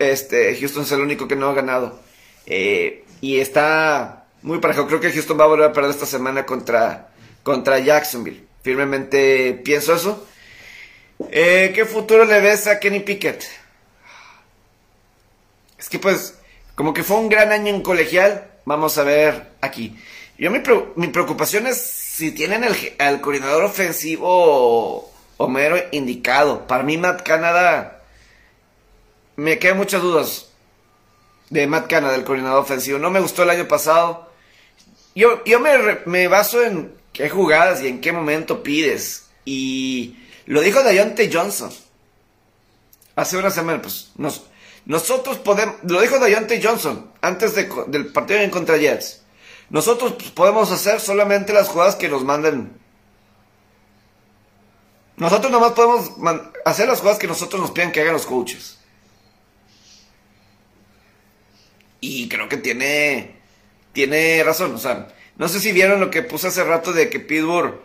Este, 0.00 0.56
Houston 0.58 0.82
es 0.82 0.90
el 0.90 1.00
único 1.00 1.28
que 1.28 1.36
no 1.36 1.48
ha 1.48 1.54
ganado. 1.54 2.00
Eh, 2.46 3.04
y 3.20 3.38
está 3.38 4.26
muy 4.42 4.58
parejo. 4.58 4.88
Creo 4.88 4.98
que 4.98 5.12
Houston 5.12 5.38
va 5.38 5.44
a 5.44 5.46
volver 5.46 5.70
a 5.70 5.72
perder 5.72 5.92
esta 5.92 6.06
semana 6.06 6.44
contra, 6.46 7.12
contra 7.44 7.78
Jacksonville. 7.78 8.44
Firmemente 8.64 9.52
pienso 9.64 9.94
eso. 9.94 10.26
Eh, 11.30 11.70
¿Qué 11.72 11.84
futuro 11.84 12.24
le 12.24 12.40
ves 12.40 12.66
a 12.66 12.80
Kenny 12.80 12.98
Pickett? 12.98 13.44
Es 15.78 15.88
que 15.88 16.00
pues, 16.00 16.36
como 16.76 16.94
que 16.94 17.02
fue 17.02 17.16
un 17.16 17.28
gran 17.28 17.50
año 17.50 17.74
en 17.74 17.82
colegial, 17.82 18.48
vamos 18.64 18.96
a 18.98 19.02
ver 19.02 19.48
aquí. 19.60 19.98
Yo 20.38 20.50
mi, 20.50 20.60
mi 20.94 21.08
preocupación 21.08 21.66
es 21.66 21.80
si 21.80 22.30
tienen 22.30 22.62
el, 22.62 22.74
al 22.98 23.20
coordinador 23.20 23.64
ofensivo 23.64 25.10
Homero 25.38 25.76
indicado. 25.90 26.66
Para 26.66 26.84
mí 26.84 26.98
Matt 26.98 27.22
Canada 27.22 28.02
me 29.36 29.58
quedan 29.58 29.78
muchas 29.78 30.02
dudas 30.02 30.48
de 31.50 31.66
Matt 31.66 31.88
Canada, 31.88 32.12
del 32.12 32.24
coordinador 32.24 32.62
ofensivo. 32.62 32.98
No 32.98 33.10
me 33.10 33.20
gustó 33.20 33.42
el 33.42 33.50
año 33.50 33.66
pasado. 33.66 34.30
Yo, 35.14 35.42
yo 35.44 35.60
me, 35.60 35.72
me 36.04 36.28
baso 36.28 36.62
en 36.62 36.94
qué 37.12 37.30
jugadas 37.30 37.82
y 37.82 37.88
en 37.88 38.00
qué 38.02 38.12
momento 38.12 38.62
pides. 38.62 39.30
Y 39.46 40.16
lo 40.44 40.60
dijo 40.60 40.82
Dayonte 40.82 41.30
Johnson. 41.32 41.70
Hace 43.14 43.38
una 43.38 43.50
semana, 43.50 43.80
pues, 43.80 44.10
nos, 44.16 44.44
nosotros 44.86 45.38
podemos, 45.38 45.76
lo 45.82 46.00
dijo 46.00 46.18
Dayonte 46.20 46.62
Johnson 46.62 47.10
antes 47.20 47.54
del 47.54 48.06
partido 48.12 48.40
en 48.40 48.50
contra 48.50 48.76
Jets. 48.76 49.22
Nosotros 49.68 50.12
pues, 50.12 50.30
podemos 50.30 50.70
hacer 50.70 51.00
solamente 51.00 51.52
las 51.52 51.68
jugadas 51.68 51.96
que 51.96 52.08
nos 52.08 52.24
manden. 52.24 52.72
Nosotros 55.16 55.50
nomás 55.50 55.72
podemos 55.72 56.12
hacer 56.64 56.86
las 56.86 57.00
jugadas 57.00 57.18
que 57.18 57.26
nosotros 57.26 57.60
nos 57.60 57.72
pidan 57.72 57.90
que 57.90 58.00
hagan 58.00 58.12
los 58.12 58.26
coaches. 58.26 58.78
Y 62.00 62.28
creo 62.28 62.48
que 62.48 62.58
tiene, 62.58 63.40
tiene 63.92 64.44
razón. 64.44 64.72
O 64.76 64.78
sea, 64.78 65.08
no 65.36 65.48
sé 65.48 65.58
si 65.58 65.72
vieron 65.72 65.98
lo 65.98 66.12
que 66.12 66.22
puse 66.22 66.46
hace 66.46 66.62
rato 66.62 66.92
de 66.92 67.10
que 67.10 67.18
Pittsburgh 67.18 67.80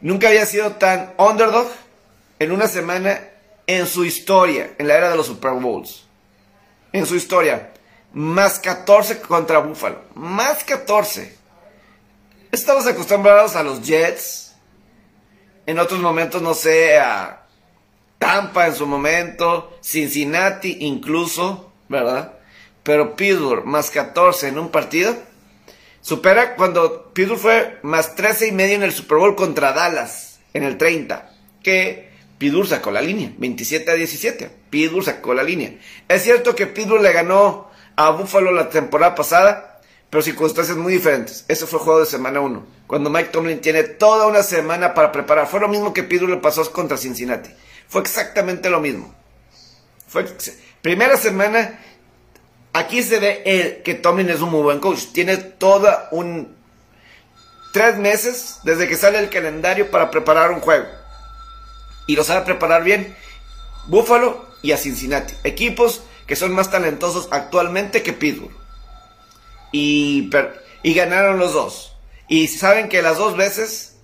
nunca 0.00 0.28
había 0.28 0.46
sido 0.46 0.72
tan 0.72 1.12
underdog 1.18 1.66
en 2.38 2.52
una 2.52 2.68
semana 2.68 3.30
en 3.66 3.88
su 3.88 4.04
historia, 4.04 4.74
en 4.78 4.86
la 4.86 4.96
era 4.96 5.10
de 5.10 5.16
los 5.16 5.26
Super 5.26 5.52
Bowls. 5.52 6.05
En 6.96 7.04
su 7.04 7.14
historia. 7.14 7.74
Más 8.14 8.58
14 8.58 9.20
contra 9.20 9.58
Buffalo. 9.58 10.00
Más 10.14 10.64
14. 10.64 11.36
Estamos 12.50 12.86
acostumbrados 12.86 13.54
a 13.54 13.62
los 13.62 13.82
Jets. 13.82 14.54
En 15.66 15.78
otros 15.78 16.00
momentos, 16.00 16.40
no 16.40 16.54
sé, 16.54 16.96
a 16.96 17.42
Tampa 18.18 18.66
en 18.66 18.74
su 18.74 18.86
momento. 18.86 19.76
Cincinnati 19.82 20.78
incluso, 20.86 21.70
¿verdad? 21.90 22.38
Pero 22.82 23.14
Pittsburgh 23.14 23.66
más 23.66 23.90
14 23.90 24.48
en 24.48 24.58
un 24.58 24.70
partido. 24.70 25.14
Supera 26.00 26.56
cuando 26.56 27.12
Pittsburgh 27.12 27.38
fue 27.38 27.78
más 27.82 28.14
13 28.14 28.46
y 28.46 28.52
medio 28.52 28.76
en 28.76 28.84
el 28.84 28.92
Super 28.94 29.18
Bowl 29.18 29.36
contra 29.36 29.74
Dallas 29.74 30.40
en 30.54 30.62
el 30.62 30.78
30. 30.78 31.30
Que 31.62 32.15
Pittsburgh 32.38 32.68
sacó 32.68 32.90
la 32.90 33.00
línea, 33.00 33.32
27 33.38 33.90
a 33.90 33.94
17. 33.94 34.50
Pittsburgh 34.68 35.04
sacó 35.04 35.32
la 35.32 35.42
línea. 35.42 35.74
Es 36.08 36.22
cierto 36.22 36.54
que 36.54 36.66
Pittsburgh 36.66 37.02
le 37.02 37.12
ganó 37.12 37.70
a 37.96 38.10
Buffalo 38.10 38.52
la 38.52 38.68
temporada 38.68 39.14
pasada, 39.14 39.80
pero 40.10 40.22
circunstancias 40.22 40.76
muy 40.76 40.92
diferentes. 40.92 41.46
Ese 41.48 41.66
fue 41.66 41.78
juego 41.78 42.00
de 42.00 42.06
semana 42.06 42.40
1, 42.40 42.66
cuando 42.86 43.08
Mike 43.08 43.30
Tomlin 43.30 43.60
tiene 43.60 43.84
toda 43.84 44.26
una 44.26 44.42
semana 44.42 44.92
para 44.92 45.12
preparar. 45.12 45.46
Fue 45.46 45.60
lo 45.60 45.68
mismo 45.68 45.94
que 45.94 46.02
Pittsburgh 46.02 46.34
le 46.34 46.36
pasó 46.38 46.70
contra 46.72 46.98
Cincinnati. 46.98 47.50
Fue 47.88 48.02
exactamente 48.02 48.68
lo 48.68 48.80
mismo. 48.80 49.14
Fue 50.06 50.26
primera 50.82 51.16
semana. 51.16 51.80
Aquí 52.74 53.02
se 53.02 53.18
ve 53.18 53.42
el, 53.46 53.82
que 53.82 53.94
Tomlin 53.94 54.28
es 54.28 54.42
un 54.42 54.50
muy 54.50 54.60
buen 54.60 54.80
coach. 54.80 55.06
Tiene 55.14 55.38
toda 55.38 56.10
un 56.12 56.54
tres 57.72 57.96
meses 57.96 58.58
desde 58.64 58.86
que 58.86 58.96
sale 58.96 59.18
el 59.18 59.30
calendario 59.30 59.90
para 59.90 60.10
preparar 60.10 60.50
un 60.50 60.60
juego 60.60 60.86
y 62.06 62.16
lo 62.16 62.24
sabe 62.24 62.44
preparar 62.44 62.84
bien. 62.84 63.14
Buffalo 63.86 64.46
y 64.62 64.72
a 64.72 64.76
Cincinnati. 64.76 65.34
Equipos 65.44 66.02
que 66.26 66.36
son 66.36 66.52
más 66.52 66.70
talentosos 66.70 67.28
actualmente 67.30 68.02
que 68.02 68.12
Pittsburgh. 68.12 68.54
Y, 69.72 70.30
ganaron 70.84 71.38
los 71.38 71.52
dos. 71.52 71.96
Y 72.28 72.48
saben 72.48 72.88
que 72.88 73.02
las 73.02 73.18
dos 73.18 73.36
veces 73.36 73.96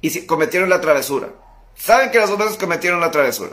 y 0.00 0.26
cometieron 0.26 0.68
la 0.68 0.80
travesura. 0.80 1.28
Saben 1.76 2.10
que 2.10 2.18
las 2.18 2.30
dos 2.30 2.38
veces 2.38 2.56
cometieron 2.56 3.00
la 3.00 3.10
travesura. 3.10 3.52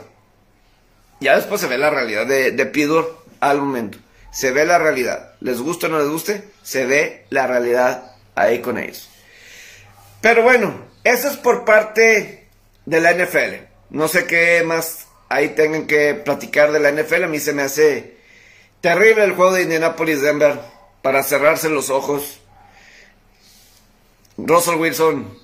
Ya 1.20 1.36
después 1.36 1.60
se 1.60 1.66
ve 1.66 1.78
la 1.78 1.90
realidad 1.90 2.26
de, 2.26 2.50
de 2.52 3.04
al 3.40 3.58
momento. 3.58 3.98
Se 4.32 4.50
ve 4.50 4.64
la 4.64 4.78
realidad. 4.78 5.34
Les 5.40 5.60
guste 5.60 5.86
o 5.86 5.88
no 5.88 5.98
les 5.98 6.08
guste, 6.08 6.48
se 6.62 6.86
ve 6.86 7.26
la 7.30 7.46
realidad 7.46 8.16
ahí 8.34 8.60
con 8.60 8.78
ellos. 8.78 9.08
Pero 10.20 10.42
bueno, 10.42 10.74
eso 11.04 11.28
es 11.28 11.36
por 11.36 11.64
parte 11.64 12.43
de 12.86 13.00
la 13.00 13.12
NFL. 13.12 13.64
No 13.90 14.08
sé 14.08 14.26
qué 14.26 14.62
más 14.64 15.06
ahí 15.28 15.50
tengan 15.50 15.86
que 15.86 16.14
platicar 16.14 16.72
de 16.72 16.80
la 16.80 16.90
NFL. 16.92 17.24
A 17.24 17.28
mí 17.28 17.38
se 17.38 17.52
me 17.52 17.62
hace 17.62 18.16
terrible 18.80 19.24
el 19.24 19.32
juego 19.32 19.52
de 19.52 19.62
Indianapolis-Denver 19.62 20.60
para 21.02 21.22
cerrarse 21.22 21.68
los 21.68 21.90
ojos. 21.90 22.40
Russell 24.36 24.76
Wilson, 24.76 25.38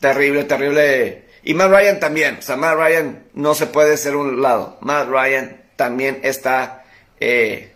terrible, 0.00 0.44
terrible. 0.44 1.24
Y 1.42 1.54
Matt 1.54 1.70
Ryan 1.70 2.00
también. 2.00 2.36
O 2.38 2.42
sea, 2.42 2.56
Matt 2.56 2.76
Ryan 2.76 3.24
no 3.34 3.54
se 3.54 3.66
puede 3.66 3.96
ser 3.96 4.16
un 4.16 4.40
lado. 4.40 4.78
Matt 4.80 5.08
Ryan 5.08 5.62
también 5.76 6.20
está... 6.22 6.84
Eh, 7.18 7.72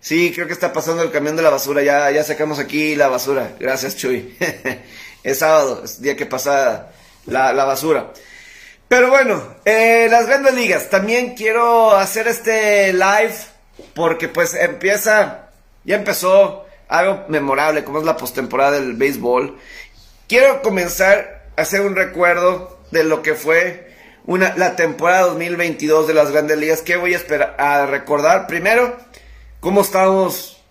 sí, 0.00 0.32
creo 0.34 0.46
que 0.46 0.52
está 0.52 0.72
pasando 0.72 1.02
el 1.02 1.12
camión 1.12 1.36
de 1.36 1.42
la 1.42 1.50
basura. 1.50 1.82
Ya, 1.82 2.10
ya 2.10 2.24
sacamos 2.24 2.58
aquí 2.58 2.96
la 2.96 3.08
basura. 3.08 3.52
Gracias, 3.60 3.96
Chuy. 3.96 4.36
es 5.22 5.38
sábado, 5.38 5.82
es 5.84 6.00
día 6.00 6.16
que 6.16 6.26
pasa 6.26 6.93
la, 7.26 7.52
basura. 7.64 8.12
Pero 8.88 9.10
bueno, 9.10 9.42
eh, 9.64 10.08
las 10.10 10.26
grandes 10.26 10.54
ligas. 10.54 10.90
También 10.90 11.34
quiero 11.34 11.96
hacer 11.96 12.28
este 12.28 12.92
live 12.92 13.34
porque 13.94 14.28
pues 14.28 14.54
empieza, 14.54 15.48
ya 15.84 15.96
empezó 15.96 16.64
algo 16.88 17.24
memorable 17.28 17.84
como 17.84 17.98
es 17.98 18.04
la 18.04 18.16
postemporada 18.16 18.72
del 18.72 18.94
béisbol. 18.94 19.58
Quiero 20.28 20.62
comenzar 20.62 21.44
a 21.56 21.62
hacer 21.62 21.80
un 21.80 21.96
recuerdo 21.96 22.78
de 22.90 23.04
lo 23.04 23.22
que 23.22 23.34
fue 23.34 23.92
una, 24.26 24.56
la 24.56 24.76
temporada 24.76 25.22
2022 25.22 26.06
de 26.06 26.14
las 26.14 26.30
grandes 26.30 26.58
ligas. 26.58 26.82
¿Qué 26.82 26.96
voy 26.96 27.14
a 27.14 27.16
esperar 27.16 27.56
a 27.58 27.86
recordar? 27.86 28.46
Primero, 28.46 28.96
cómo 29.60 29.80
estábamos 29.80 30.62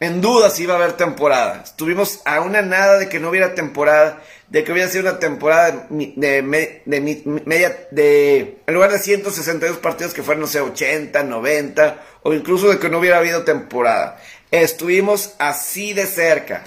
en 0.00 0.20
duda 0.20 0.50
si 0.50 0.64
iba 0.64 0.74
a 0.74 0.76
haber 0.76 0.92
temporada. 0.92 1.62
Estuvimos 1.64 2.20
a 2.24 2.40
una 2.40 2.62
nada 2.62 2.98
de 2.98 3.08
que 3.08 3.18
no 3.18 3.30
hubiera 3.30 3.54
temporada 3.54 4.20
de 4.48 4.62
que 4.62 4.72
hubiera 4.72 4.88
sido 4.88 5.08
una 5.08 5.18
temporada 5.18 5.86
de, 5.90 6.42
media, 6.42 7.86
de, 7.90 8.58
en 8.66 8.74
lugar 8.74 8.92
de 8.92 8.98
162 8.98 9.78
partidos 9.78 10.14
que 10.14 10.22
fueran, 10.22 10.42
no 10.42 10.46
sé, 10.46 10.60
80, 10.60 11.22
90, 11.22 12.02
o 12.22 12.32
incluso 12.32 12.68
de 12.68 12.78
que 12.78 12.88
no 12.88 12.98
hubiera 12.98 13.18
habido 13.18 13.42
temporada. 13.42 14.20
Estuvimos 14.50 15.34
así 15.38 15.92
de 15.92 16.06
cerca 16.06 16.64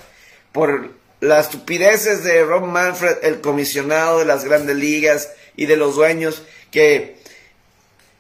por 0.52 0.92
las 1.22 1.46
estupideces 1.46 2.24
de 2.24 2.44
Rob 2.44 2.66
Manfred, 2.66 3.18
el 3.24 3.42
comisionado 3.42 4.20
de 4.20 4.26
las 4.26 4.44
grandes 4.44 4.76
ligas 4.76 5.32
y 5.56 5.66
de 5.66 5.78
los 5.78 5.96
dueños, 5.96 6.44
que 6.72 7.18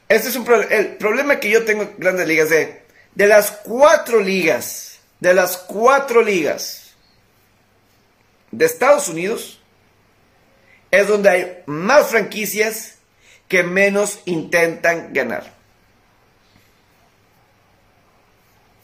este 0.08 0.30
es 0.30 0.36
un 0.36 0.45
el 0.69 0.98
problema 0.98 1.39
que 1.39 1.50
yo 1.50 1.65
tengo 1.65 1.84
en 1.84 1.91
grandes 1.98 2.28
ligas 2.28 2.50
de, 2.50 2.82
de 3.15 3.28
las 3.28 3.52
cuatro 3.52 4.19
ligas 4.19 4.89
de 5.19 5.34
las 5.34 5.58
cuatro 5.58 6.22
ligas 6.22 6.88
de 8.52 8.66
Estados 8.66 9.10
Unidos 9.10 9.60
es 10.92 11.08
donde 11.08 11.30
hay 11.30 11.64
más 11.66 12.08
franquicias 12.08 12.96
que 13.48 13.64
menos 13.64 14.22
intentan 14.26 15.14
ganar. 15.14 15.54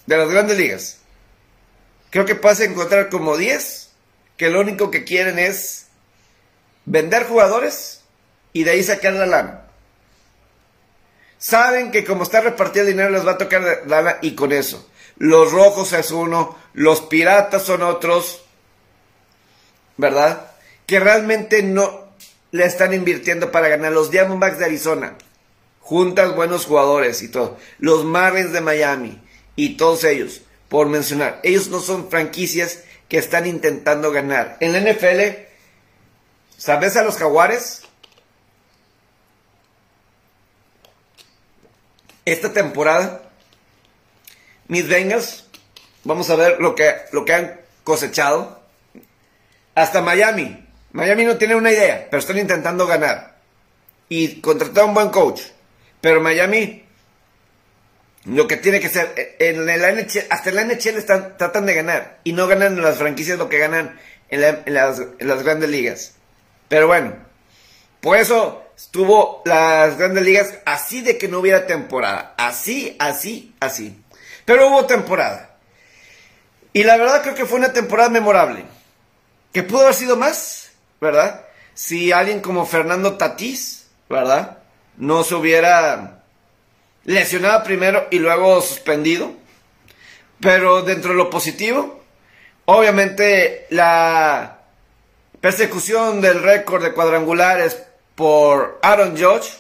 De 0.06 0.18
las 0.18 0.30
grandes 0.30 0.58
ligas. 0.58 1.00
Creo 2.12 2.26
que 2.26 2.36
pasa 2.36 2.64
a 2.64 2.68
encontrar 2.68 3.10
como 3.10 3.38
10 3.38 3.90
que 4.38 4.50
lo 4.50 4.62
único 4.62 4.92
que 4.92 5.04
quieren 5.04 5.40
es 5.40 5.88
vender 6.86 7.26
jugadores 7.26 8.02
y 8.54 8.64
de 8.64 8.72
ahí 8.72 8.84
sacar 8.84 9.14
la 9.14 9.26
lana. 9.26 9.62
Saben 11.38 11.92
que 11.92 12.06
como 12.06 12.24
está 12.24 12.42
repartido 12.42 12.86
el 12.86 12.92
dinero 12.92 13.10
les 13.10 13.26
va 13.26 13.32
a 13.32 13.38
tocar 13.38 13.84
lana 13.88 14.18
y 14.22 14.36
con 14.36 14.52
eso. 14.52 14.90
Los 15.18 15.52
rojos 15.52 15.94
es 15.94 16.12
uno, 16.12 16.58
los 16.74 17.02
piratas 17.02 17.64
son 17.64 17.82
otros, 17.84 18.45
¿verdad? 19.98 20.52
Que 20.86 21.00
realmente 21.00 21.64
no 21.64 22.06
le 22.52 22.66
están 22.66 22.94
invirtiendo 22.94 23.52
para 23.52 23.68
ganar. 23.68 23.92
Los 23.92 24.12
Diamondbacks 24.12 24.60
de 24.60 24.66
Arizona, 24.66 25.16
juntas 25.82 26.36
buenos 26.36 26.66
jugadores 26.66 27.22
y 27.22 27.28
todo. 27.28 27.58
Los 27.80 28.06
Marlins 28.06 28.54
de 28.54 28.62
Miami 28.62 29.22
y 29.56 29.78
todos 29.78 30.04
ellos, 30.04 30.42
por 30.70 30.88
mencionar. 30.88 31.40
Ellos 31.44 31.70
no 31.70 31.80
son 31.80 32.10
franquicias 32.10 32.84
que 33.10 33.18
están 33.18 33.46
intentando 33.46 34.12
ganar. 34.12 34.58
En 34.60 34.74
la 34.74 34.80
NFL, 34.80 35.38
¿sabes 36.58 36.98
a 36.98 37.04
los 37.04 37.18
Jaguares? 37.18 37.84
Esta 42.26 42.52
temporada, 42.54 43.22
mis 44.68 44.88
Bengals, 44.88 45.46
vamos 46.04 46.30
a 46.32 46.36
ver 46.36 46.60
lo 46.60 46.74
que, 46.74 46.96
lo 47.12 47.24
que 47.24 47.34
han 47.34 47.62
cosechado. 47.84 48.65
Hasta 49.76 50.02
Miami. 50.02 50.66
Miami 50.94 51.26
no 51.26 51.38
tiene 51.38 51.56
una 51.56 51.72
idea, 51.72 52.08
pero 52.10 52.20
están 52.20 52.38
intentando 52.38 52.88
ganar. 52.88 53.36
Y 54.08 54.40
contratar 54.40 54.86
un 54.86 54.94
buen 54.94 55.10
coach. 55.10 55.42
Pero 56.00 56.22
Miami, 56.22 56.86
lo 58.26 58.48
que 58.48 58.58
tiene 58.58 58.80
que 58.80 58.90
ser, 58.90 59.36
en 59.40 59.66
la 59.66 59.92
NHL, 59.92 60.28
hasta 60.30 60.50
en 60.50 60.56
la 60.56 60.64
NHL 60.64 60.98
están, 60.98 61.38
tratan 61.38 61.66
de 61.66 61.74
ganar. 61.74 62.20
Y 62.24 62.32
no 62.32 62.48
ganan 62.48 62.78
en 62.78 62.82
las 62.82 62.98
franquicias 62.98 63.38
lo 63.38 63.50
que 63.50 63.58
ganan 63.58 64.00
en, 64.30 64.42
las, 64.74 65.00
en 65.00 65.28
las 65.28 65.44
grandes 65.44 65.70
ligas. 65.70 66.14
Pero 66.70 66.88
bueno, 66.88 67.14
por 68.00 68.18
eso 68.18 68.64
estuvo 68.78 69.42
las 69.46 69.98
grandes 69.98 70.24
ligas 70.24 70.54
así 70.66 71.02
de 71.02 71.18
que 71.18 71.28
no 71.28 71.40
hubiera 71.40 71.68
temporada. 71.68 72.34
Así, 72.38 72.96
así, 73.00 73.54
así. 73.60 74.02
Pero 74.46 74.70
hubo 74.70 74.86
temporada. 74.86 75.58
Y 76.72 76.84
la 76.84 76.98
verdad 76.98 77.22
creo 77.22 77.36
que 77.36 77.46
fue 77.46 77.58
una 77.58 77.74
temporada 77.74 78.10
memorable. 78.10 78.66
Que 79.56 79.64
pudo 79.64 79.84
haber 79.84 79.94
sido 79.94 80.18
más, 80.18 80.72
¿verdad? 81.00 81.46
Si 81.74 82.12
alguien 82.12 82.42
como 82.42 82.66
Fernando 82.66 83.16
Tatís, 83.16 83.88
¿verdad? 84.10 84.58
No 84.98 85.24
se 85.24 85.34
hubiera 85.34 86.24
lesionado 87.06 87.64
primero 87.64 88.06
y 88.12 88.20
luego 88.20 88.60
suspendido. 88.60 89.32
Pero 90.42 90.82
dentro 90.82 91.12
de 91.12 91.16
lo 91.16 91.30
positivo, 91.30 92.04
obviamente 92.66 93.66
la 93.70 94.60
persecución 95.40 96.20
del 96.20 96.44
récord 96.44 96.84
de 96.84 96.92
cuadrangulares 96.92 97.82
por 98.16 98.78
Aaron 98.82 99.12
Judge 99.12 99.54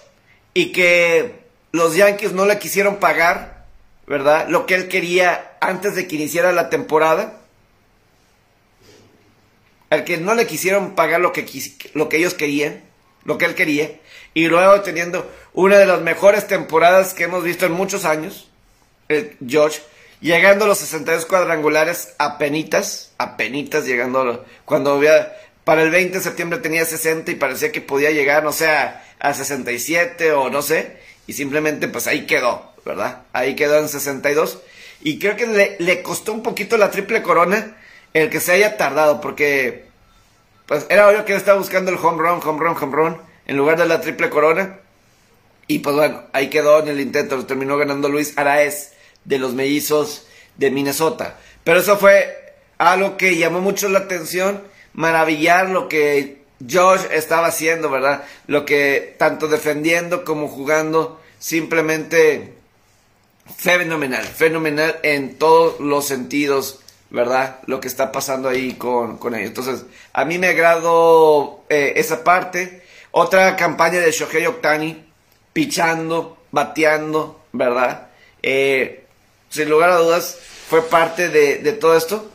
y 0.53 0.73
que 0.73 1.39
los 1.71 1.95
Yankees 1.95 2.33
no 2.33 2.45
le 2.45 2.59
quisieron 2.59 2.97
pagar, 2.97 3.63
¿verdad? 4.07 4.49
Lo 4.49 4.65
que 4.65 4.75
él 4.75 4.89
quería 4.89 5.53
antes 5.61 5.95
de 5.95 6.05
que 6.05 6.17
iniciara 6.17 6.51
la 6.51 6.69
temporada. 6.69 7.44
Al 9.89 10.03
que 10.03 10.17
no 10.17 10.33
le 10.35 10.47
quisieron 10.47 10.95
pagar 10.95 11.21
lo 11.21 11.31
que, 11.31 11.45
lo 11.93 12.09
que 12.09 12.17
ellos 12.17 12.33
querían, 12.33 12.83
lo 13.23 13.37
que 13.37 13.45
él 13.45 13.55
quería. 13.55 13.91
Y 14.33 14.47
luego 14.47 14.81
teniendo 14.81 15.31
una 15.53 15.77
de 15.77 15.85
las 15.85 16.01
mejores 16.01 16.47
temporadas 16.47 17.13
que 17.13 17.23
hemos 17.23 17.43
visto 17.43 17.65
en 17.65 17.71
muchos 17.71 18.05
años, 18.05 18.49
George, 19.47 19.81
llegando 20.21 20.65
a 20.65 20.67
los 20.67 20.79
62 20.79 21.25
cuadrangulares 21.25 22.13
a 22.17 22.37
penitas, 22.37 23.11
a 23.17 23.37
penitas 23.37 23.85
llegando 23.85 24.21
a 24.21 24.45
cuando 24.65 24.93
había 24.93 25.33
para 25.63 25.81
el 25.81 25.89
20 25.89 26.17
de 26.17 26.23
septiembre 26.23 26.59
tenía 26.59 26.85
60 26.85 27.31
y 27.31 27.35
parecía 27.35 27.71
que 27.71 27.81
podía 27.81 28.11
llegar, 28.11 28.43
no 28.43 28.51
sé, 28.51 28.67
a, 28.67 29.01
67 29.33 30.31
o 30.31 30.49
no 30.49 30.61
sé. 30.61 30.97
Y 31.27 31.33
simplemente 31.33 31.87
pues 31.87 32.05
ahí 32.07 32.27
quedó, 32.27 32.73
¿verdad? 32.85 33.23
Ahí 33.33 33.55
quedó 33.55 33.79
en 33.79 33.89
62. 33.89 34.59
Y 35.01 35.17
creo 35.17 35.35
que 35.35 35.47
le, 35.47 35.75
le 35.79 36.03
costó 36.03 36.33
un 36.33 36.43
poquito 36.43 36.77
la 36.77 36.91
triple 36.91 37.23
corona 37.23 37.77
el 38.15 38.29
que 38.29 38.39
se 38.39 38.53
haya 38.53 38.77
tardado, 38.77 39.19
porque 39.19 39.85
pues 40.65 40.85
era 40.89 41.09
obvio 41.09 41.25
que 41.25 41.33
él 41.33 41.37
estaba 41.37 41.59
buscando 41.59 41.91
el 41.91 41.97
home 41.97 42.23
run, 42.23 42.39
home 42.41 42.59
run, 42.59 42.77
home 42.81 42.95
run, 42.95 43.17
en 43.45 43.57
lugar 43.57 43.77
de 43.77 43.85
la 43.85 43.99
triple 43.99 44.29
corona. 44.29 44.79
Y 45.67 45.79
pues 45.79 45.95
bueno, 45.95 46.23
ahí 46.31 46.49
quedó 46.49 46.79
en 46.79 46.87
el 46.87 47.01
intento, 47.01 47.35
lo 47.35 47.45
terminó 47.45 47.77
ganando 47.77 48.07
Luis 48.07 48.37
Araez 48.37 48.93
de 49.25 49.37
los 49.37 49.53
mellizos 49.53 50.27
de 50.55 50.71
Minnesota. 50.71 51.37
Pero 51.65 51.79
eso 51.79 51.97
fue 51.97 52.53
algo 52.77 53.17
que 53.17 53.35
llamó 53.35 53.59
mucho 53.59 53.89
la 53.89 53.99
atención 53.99 54.63
maravillar 54.93 55.69
lo 55.69 55.89
que 55.89 56.41
Josh 56.71 57.01
estaba 57.11 57.47
haciendo, 57.47 57.89
¿verdad? 57.89 58.23
Lo 58.47 58.63
que 58.63 59.13
tanto 59.19 59.49
defendiendo 59.49 60.23
como 60.23 60.47
jugando, 60.47 61.21
simplemente 61.37 62.53
fenomenal, 63.57 64.23
fenomenal 64.23 64.99
en 65.03 65.37
todos 65.37 65.81
los 65.81 66.05
sentidos, 66.05 66.79
¿verdad? 67.15 67.59
Lo 67.65 67.79
que 67.79 67.87
está 67.87 68.11
pasando 68.11 68.49
ahí 68.49 68.73
con, 68.73 69.17
con 69.17 69.33
ellos. 69.35 69.47
Entonces, 69.47 69.85
a 70.11 70.25
mí 70.25 70.37
me 70.37 70.49
agradó 70.49 71.63
eh, 71.69 71.93
esa 71.95 72.25
parte. 72.25 72.83
Otra 73.11 73.55
campaña 73.55 74.01
de 74.01 74.11
Shohei 74.11 74.45
Ohtani, 74.45 75.05
pichando, 75.53 76.37
bateando, 76.51 77.39
¿verdad? 77.53 78.09
Eh, 78.43 79.05
sin 79.49 79.69
lugar 79.69 79.91
a 79.91 79.95
dudas, 79.95 80.37
fue 80.67 80.81
parte 80.81 81.29
de, 81.29 81.59
de 81.59 81.71
todo 81.71 81.95
esto. 81.95 82.29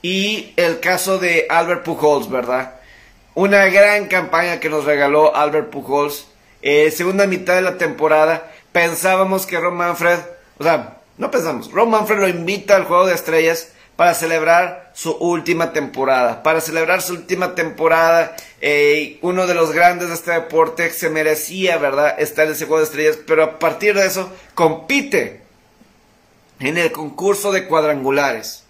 Y 0.00 0.52
el 0.56 0.78
caso 0.78 1.18
de 1.18 1.46
Albert 1.50 1.82
Pujols, 1.82 2.30
¿verdad? 2.30 2.76
Una 3.34 3.66
gran 3.66 4.06
campaña 4.06 4.60
que 4.60 4.70
nos 4.70 4.84
regaló 4.84 5.34
Albert 5.34 5.70
Pujols. 5.70 6.28
Eh, 6.62 6.92
segunda 6.92 7.26
mitad 7.26 7.56
de 7.56 7.62
la 7.62 7.78
temporada. 7.78 8.52
Pensábamos 8.70 9.44
que 9.44 9.58
Ron 9.58 9.74
Manfred, 9.74 10.20
o 10.58 10.62
sea, 10.62 10.98
no 11.18 11.32
pensamos, 11.32 11.72
Ron 11.72 11.90
Manfred 11.90 12.20
lo 12.20 12.28
invita 12.28 12.76
al 12.76 12.84
Juego 12.84 13.06
de 13.06 13.14
Estrellas 13.14 13.72
para 14.00 14.14
celebrar 14.14 14.92
su 14.94 15.12
última 15.12 15.74
temporada. 15.74 16.42
Para 16.42 16.62
celebrar 16.62 17.02
su 17.02 17.12
última 17.12 17.54
temporada, 17.54 18.34
eh, 18.62 19.18
uno 19.20 19.46
de 19.46 19.52
los 19.52 19.72
grandes 19.72 20.08
de 20.08 20.14
este 20.14 20.30
deporte 20.30 20.88
se 20.88 21.10
merecía, 21.10 21.76
¿verdad?, 21.76 22.18
estar 22.18 22.46
en 22.46 22.52
ese 22.52 22.64
Juego 22.64 22.78
de 22.78 22.84
Estrellas, 22.84 23.18
pero 23.26 23.42
a 23.42 23.58
partir 23.58 23.94
de 23.94 24.06
eso 24.06 24.32
compite 24.54 25.42
en 26.60 26.78
el 26.78 26.90
concurso 26.92 27.52
de 27.52 27.66
cuadrangulares. 27.66 28.64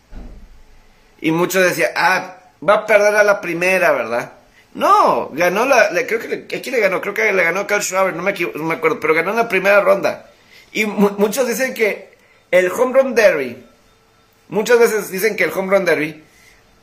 Y 1.20 1.30
muchos 1.30 1.62
decían, 1.62 1.92
ah, 1.94 2.38
va 2.68 2.74
a 2.74 2.86
perder 2.86 3.14
a 3.14 3.22
la 3.22 3.40
primera, 3.40 3.92
¿verdad? 3.92 4.32
No, 4.74 5.30
ganó 5.32 5.64
la, 5.64 5.90
creo 6.08 6.18
que, 6.18 6.26
le, 6.26 6.56
¿a 6.56 6.60
quién 6.60 6.74
le 6.74 6.80
ganó? 6.80 7.00
Creo 7.00 7.14
que 7.14 7.32
le 7.32 7.44
ganó 7.44 7.68
Carl 7.68 7.84
Schwaber, 7.84 8.16
no 8.16 8.24
me, 8.24 8.32
no 8.32 8.64
me 8.64 8.74
acuerdo, 8.74 8.98
pero 8.98 9.14
ganó 9.14 9.30
en 9.30 9.36
la 9.36 9.48
primera 9.48 9.80
ronda. 9.80 10.28
Y 10.72 10.86
muchos 10.86 11.46
dicen 11.46 11.72
que 11.72 12.16
el 12.50 12.68
home 12.72 13.00
run 13.00 13.14
derby, 13.14 13.69
muchas 14.50 14.78
veces 14.78 15.10
dicen 15.10 15.36
que 15.36 15.44
el 15.44 15.52
home 15.52 15.72
run 15.72 15.84
derby, 15.84 16.22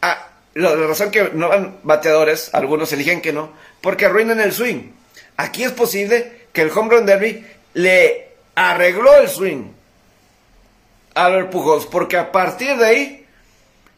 ah, 0.01 0.29
la, 0.55 0.75
razón 0.75 1.11
que 1.11 1.29
no 1.33 1.49
van 1.49 1.79
bateadores, 1.83 2.49
algunos 2.53 2.91
eligen 2.93 3.21
que 3.21 3.33
no, 3.33 3.53
porque 3.81 4.05
arruinan 4.05 4.39
el 4.39 4.51
swing. 4.51 4.91
Aquí 5.37 5.63
es 5.63 5.71
posible 5.71 6.47
que 6.51 6.61
el 6.61 6.71
home 6.71 6.95
run 6.95 7.05
derby 7.05 7.45
le 7.73 8.29
arregló 8.55 9.15
el 9.17 9.29
swing 9.29 9.71
a 11.13 11.25
Albert 11.25 11.51
Pujols, 11.51 11.85
porque 11.85 12.17
a 12.17 12.31
partir 12.31 12.75
de 12.77 12.85
ahí 12.85 13.25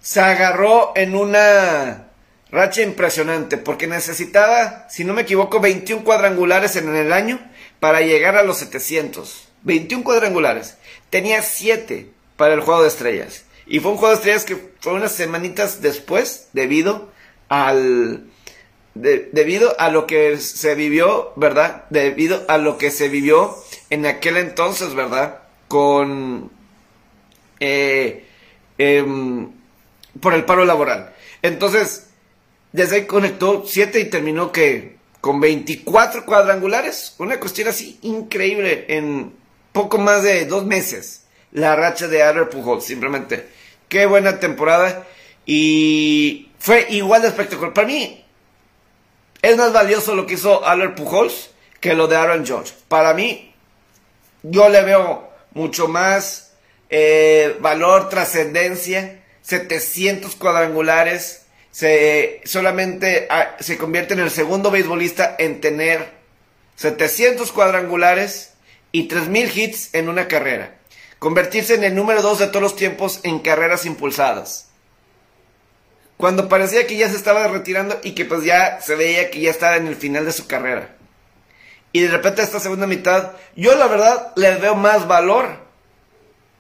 se 0.01 0.20
agarró 0.20 0.93
en 0.95 1.15
una 1.15 2.09
racha 2.51 2.82
impresionante 2.82 3.57
porque 3.57 3.88
necesitaba, 3.88 4.88
si 4.89 5.03
no 5.03 5.13
me 5.13 5.22
equivoco, 5.22 5.59
21 5.59 6.03
cuadrangulares 6.03 6.76
en 6.76 6.95
el 6.95 7.13
año 7.13 7.39
para 7.80 8.01
llegar 8.01 8.36
a 8.36 8.43
los 8.43 8.57
700. 8.57 9.49
21 9.63 10.03
cuadrangulares. 10.03 10.78
Tenía 11.09 11.41
7 11.41 12.09
para 12.38 12.53
el 12.53 12.61
juego 12.61 12.82
de 12.82 12.88
estrellas. 12.88 13.43
Y 13.70 13.80
fue 13.80 13.91
un 13.91 13.97
juego 13.97 14.09
de 14.09 14.15
estrellas 14.15 14.45
que 14.45 14.57
fue 14.80 14.93
unas 14.93 15.11
semanitas 15.11 15.80
después 15.82 16.49
debido 16.53 17.11
al... 17.49 18.26
debido 18.95 19.80
a 19.80 19.91
lo 19.91 20.07
que 20.07 20.38
se 20.38 20.74
vivió, 20.74 21.34
¿verdad? 21.36 21.86
Debido 21.91 22.45
a 22.47 22.57
lo 22.57 22.80
que 22.80 22.89
se 22.89 23.09
vivió 23.09 23.55
en 23.91 24.07
aquel 24.07 24.38
entonces, 24.38 24.95
¿verdad? 24.95 25.41
Con... 25.67 26.51
Eh, 27.59 28.26
em, 28.80 29.51
por 30.20 30.34
el 30.34 30.45
paro 30.45 30.65
laboral. 30.65 31.13
Entonces, 31.43 32.07
desde 32.72 32.95
ahí 32.95 33.05
conectó 33.05 33.65
7 33.67 33.99
y 33.99 34.05
terminó 34.05 34.51
que 34.51 34.97
con 35.22 35.39
24 35.39 36.26
cuadrangulares. 36.26 37.13
Una 37.20 37.39
cuestión 37.39 37.67
así 37.67 37.99
increíble 38.01 38.86
en 38.88 39.32
poco 39.74 39.99
más 39.99 40.24
de 40.24 40.45
dos 40.45 40.65
meses. 40.65 41.26
La 41.51 41.76
racha 41.76 42.07
de 42.07 42.24
Albert 42.24 42.51
Pujols, 42.51 42.84
simplemente 42.84 43.59
qué 43.89 44.05
buena 44.05 44.39
temporada. 44.39 45.05
Y 45.45 46.51
fue 46.59 46.87
igual 46.89 47.21
de 47.21 47.27
espectacular. 47.27 47.73
Para 47.73 47.87
mí, 47.87 48.23
es 49.41 49.57
más 49.57 49.73
valioso 49.73 50.15
lo 50.15 50.25
que 50.25 50.35
hizo 50.35 50.65
Albert 50.65 50.95
Pujols 50.95 51.51
que 51.79 51.93
lo 51.93 52.07
de 52.07 52.15
Aaron 52.15 52.45
George. 52.45 52.73
Para 52.87 53.13
mí, 53.13 53.53
yo 54.43 54.69
le 54.69 54.83
veo 54.83 55.29
mucho 55.51 55.87
más 55.87 56.53
eh, 56.89 57.57
valor, 57.59 58.09
trascendencia, 58.09 59.21
700 59.41 60.35
cuadrangulares. 60.35 61.45
Se, 61.71 62.41
solamente 62.45 63.27
ah, 63.29 63.55
se 63.59 63.77
convierte 63.77 64.13
en 64.13 64.19
el 64.19 64.31
segundo 64.31 64.71
beisbolista 64.71 65.35
en 65.37 65.61
tener 65.61 66.11
700 66.75 67.51
cuadrangulares 67.51 68.53
y 68.91 69.03
3000 69.07 69.57
hits 69.57 69.93
en 69.93 70.09
una 70.09 70.27
carrera. 70.27 70.78
Convertirse 71.20 71.76
en 71.76 71.84
el 71.84 71.95
número 71.95 72.22
2 72.22 72.39
de 72.39 72.47
todos 72.47 72.61
los 72.61 72.76
tiempos 72.78 73.20
en 73.24 73.39
carreras 73.39 73.86
impulsadas. 73.86 74.70
Cuando 76.15 76.49
parecía 76.49 76.88
que 76.88 76.97
ya 76.97 77.09
se 77.09 77.15
estaba 77.15 77.47
retirando 77.47 77.99
y 78.03 78.11
que 78.11 78.26
pues 78.26 78.43
ya 78.43 78.82
se 78.82 78.95
veía 78.95 79.30
que 79.30 79.41
ya 79.41 79.51
estaba 79.51 79.78
en 79.78 79.88
el 79.88 79.95
final 79.95 80.26
de 80.26 80.34
su 80.34 80.47
carrera. 80.47 80.95
Y 81.91 82.01
de 82.01 82.09
repente 82.09 82.41
esta 82.41 82.59
segunda 82.59 82.88
mitad, 82.88 83.32
yo 83.55 83.76
la 83.76 83.88
verdad 83.88 84.34
le 84.36 84.55
veo 84.55 84.76
más 84.76 85.07
valor 85.07 85.57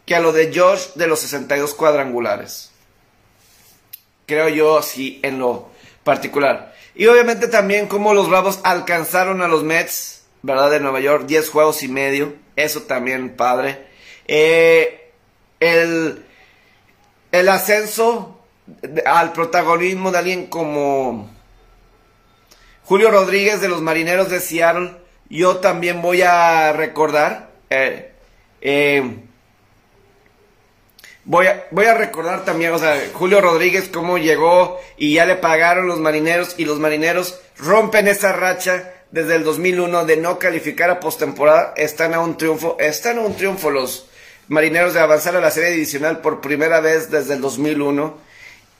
que 0.05 0.15
a 0.15 0.19
lo 0.19 0.31
de 0.31 0.51
Josh 0.53 0.93
de 0.95 1.07
los 1.07 1.19
62 1.19 1.73
cuadrangulares. 1.75 2.71
Creo 4.25 4.49
yo 4.49 4.77
así 4.77 5.19
en 5.23 5.39
lo 5.39 5.69
particular. 6.03 6.73
Y 6.95 7.07
obviamente 7.07 7.47
también 7.47 7.87
como 7.87 8.13
los 8.13 8.29
Bravos 8.29 8.59
alcanzaron 8.63 9.41
a 9.41 9.47
los 9.47 9.63
Mets, 9.63 10.23
¿verdad? 10.41 10.71
De 10.71 10.79
Nueva 10.79 10.99
York, 10.99 11.25
10 11.27 11.49
juegos 11.49 11.83
y 11.83 11.87
medio. 11.87 12.33
Eso 12.55 12.83
también, 12.83 13.35
padre. 13.35 13.88
Eh, 14.31 15.11
el, 15.59 16.23
el 17.31 17.49
ascenso 17.49 18.39
al 19.03 19.33
protagonismo 19.33 20.11
de 20.11 20.19
alguien 20.19 20.45
como 20.45 21.31
Julio 22.83 23.09
Rodríguez 23.09 23.59
de 23.59 23.69
los 23.69 23.81
Marineros 23.81 24.29
de 24.29 24.39
Seattle 24.39 24.97
yo 25.31 25.57
también 25.57 26.03
voy 26.03 26.21
a 26.21 26.73
recordar, 26.73 27.49
eh, 27.71 28.11
eh, 28.61 29.15
voy, 31.23 31.47
a, 31.47 31.65
voy 31.71 31.85
a 31.85 31.95
recordar 31.95 32.45
también, 32.45 32.71
o 32.71 32.77
sea, 32.77 33.01
Julio 33.13 33.41
Rodríguez, 33.41 33.89
cómo 33.91 34.19
llegó 34.19 34.79
y 34.95 35.15
ya 35.15 35.25
le 35.25 35.37
pagaron 35.37 35.87
los 35.87 35.99
marineros 35.99 36.53
y 36.59 36.65
los 36.65 36.77
marineros 36.77 37.39
rompen 37.57 38.07
esa 38.07 38.31
racha 38.31 38.93
desde 39.09 39.35
el 39.35 39.43
2001 39.43 40.05
de 40.05 40.17
no 40.17 40.37
calificar 40.37 40.91
a 40.91 40.99
postemporada, 40.99 41.73
están 41.77 42.13
a 42.13 42.19
un 42.19 42.37
triunfo, 42.37 42.77
están 42.79 43.17
a 43.17 43.21
un 43.21 43.35
triunfo 43.35 43.71
los 43.71 44.08
marineros 44.49 44.93
de 44.93 44.99
avanzar 44.99 45.35
a 45.35 45.41
la 45.41 45.51
serie 45.51 45.71
divisional 45.71 46.19
por 46.19 46.41
primera 46.41 46.81
vez 46.81 47.09
desde 47.09 47.35
el 47.35 47.41
2001. 47.41 48.17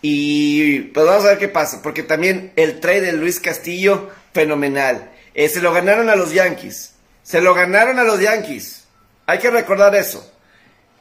Y 0.02 0.80
pues 0.80 1.06
vamos 1.06 1.24
a 1.24 1.30
ver 1.30 1.38
qué 1.38 1.48
pasa, 1.48 1.82
porque 1.82 2.04
también 2.04 2.52
el 2.56 2.80
trade 2.80 3.02
de 3.02 3.14
Luis 3.14 3.40
Castillo, 3.40 4.10
fenomenal. 4.34 5.12
Eh, 5.34 5.48
se 5.48 5.62
lo 5.62 5.72
ganaron 5.72 6.10
a 6.10 6.16
los 6.16 6.34
Yankees. 6.34 6.96
Se 7.24 7.42
lo 7.42 7.54
ganaron 7.54 8.00
a 8.00 8.04
los 8.04 8.20
Yankees. 8.20 8.86
Hay 9.26 9.40
que 9.40 9.52
recordar 9.52 9.96
eso. 9.96 10.30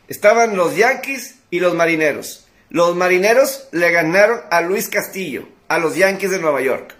Estaban 0.08 0.56
los 0.56 0.76
Yankees 0.76 1.36
y 1.50 1.60
los 1.60 1.74
Marineros. 1.74 2.46
Los 2.70 2.94
Marineros 2.94 3.68
le 3.72 3.90
ganaron 3.90 4.40
a 4.50 4.60
Luis 4.60 4.88
Castillo, 4.88 5.48
a 5.68 5.78
los 5.78 5.96
Yankees 5.96 6.30
de 6.30 6.38
Nueva 6.38 6.60
York. 6.60 6.94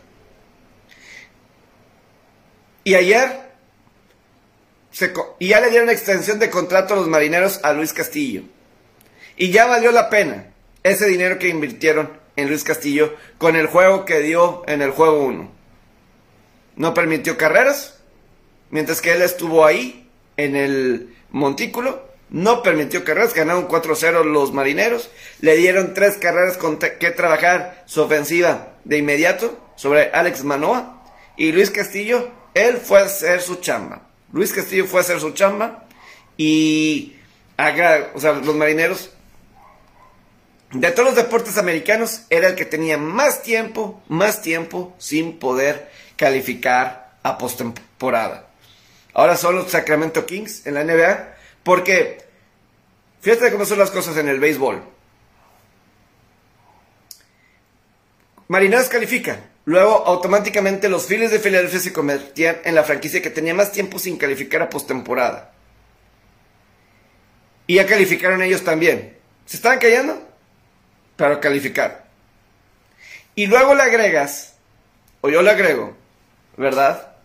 Y 2.85 2.95
ayer, 2.95 3.48
y 5.39 5.49
ya 5.49 5.61
le 5.61 5.71
dieron 5.71 5.91
extensión 5.91 6.39
de 6.39 6.51
contrato 6.51 6.95
a 6.95 6.97
los 6.97 7.09
Marineros 7.09 7.61
a 7.63 7.73
Luis 7.73 7.93
Castillo. 7.93 8.43
Y 9.37 9.51
ya 9.51 9.67
valió 9.67 9.93
la 9.93 10.11
pena 10.11 10.49
ese 10.83 11.07
dinero 11.07 11.39
que 11.39 11.49
invirtieron 11.49 12.19
en 12.37 12.49
Luis 12.49 12.65
Castillo 12.65 13.15
con 13.39 13.57
el 13.57 13.67
juego 13.67 14.05
que 14.05 14.21
dio 14.21 14.63
en 14.67 14.83
el 14.83 14.91
juego 14.91 15.25
1 15.25 15.59
no 16.79 16.95
permitió 16.95 17.37
carreras, 17.37 17.99
mientras 18.71 19.03
que 19.03 19.13
él 19.13 19.23
estuvo 19.23 19.67
ahí 19.67 20.09
en 20.37 20.55
el 20.55 21.15
montículo, 21.31 22.09
no 22.31 22.63
permitió 22.63 23.05
carreras, 23.05 23.35
ganaron 23.35 23.69
4-0 23.69 24.25
los 24.25 24.53
marineros, 24.53 25.11
le 25.41 25.57
dieron 25.57 25.93
tres 25.93 26.17
carreras 26.19 26.57
con 26.57 26.79
que 26.79 27.11
trabajar 27.11 27.83
su 27.87 28.03
ofensiva 28.03 28.77
de 28.85 28.99
inmediato 28.99 29.59
sobre 29.75 30.11
Alex 30.13 30.45
Manoa 30.45 31.03
y 31.37 31.51
Luis 31.51 31.71
Castillo, 31.71 32.31
él 32.55 32.77
fue 32.77 33.01
a 33.01 33.07
hacer 33.07 33.41
su 33.41 33.57
chamba. 33.57 34.08
Luis 34.33 34.53
Castillo 34.53 34.87
fue 34.87 35.01
a 35.01 35.03
hacer 35.03 35.21
su 35.21 35.31
chamba 35.33 35.87
y 36.37 37.17
o 38.15 38.21
sea, 38.21 38.35
los 38.35 38.55
marineros 38.55 39.11
de 40.73 40.91
todos 40.93 41.09
los 41.09 41.17
deportes 41.17 41.57
americanos 41.59 42.23
era 42.31 42.49
el 42.49 42.55
que 42.55 42.65
tenía 42.65 42.99
más 42.99 43.43
tiempo, 43.43 44.03
más 44.09 44.43
tiempo 44.43 44.95
sin 44.99 45.39
poder 45.39 45.91
calificar 46.17 47.17
a 47.23 47.39
postemporada. 47.39 48.49
Ahora 49.15 49.37
son 49.37 49.57
los 49.57 49.71
Sacramento 49.71 50.27
Kings 50.27 50.67
en 50.67 50.75
la 50.75 50.85
NBA, 50.85 51.35
porque 51.65 52.25
fíjate 53.21 53.51
cómo 53.51 53.65
son 53.65 53.79
las 53.79 53.91
cosas 53.91 54.17
en 54.19 54.29
el 54.29 54.39
béisbol. 54.39 54.83
Marineros 58.49 58.89
califican. 58.89 59.48
Luego, 59.69 60.07
automáticamente, 60.07 60.89
los 60.89 61.05
Phillies 61.05 61.31
de 61.31 61.41
Filadelfia 61.41 61.79
se 61.79 61.93
convertían 61.93 62.57
en 62.65 62.75
la 62.75 62.85
franquicia 62.85 63.21
que 63.21 63.29
tenía 63.29 63.53
más 63.53 63.71
tiempo 63.71 63.99
sin 63.99 64.17
calificar 64.17 64.63
a 64.63 64.71
postemporada. 64.71 65.53
Y 67.67 67.75
ya 67.75 67.85
calificaron 67.85 68.41
ellos 68.41 68.65
también. 68.65 69.19
¿Se 69.45 69.57
estaban 69.57 69.79
cayendo? 69.79 70.27
Pero 71.17 71.39
calificar. 71.39 72.07
Y 73.35 73.45
luego 73.45 73.75
le 73.75 73.83
agregas, 73.83 74.55
o 75.21 75.29
yo 75.29 75.43
le 75.43 75.51
agrego, 75.51 75.95
¿verdad? 76.57 77.17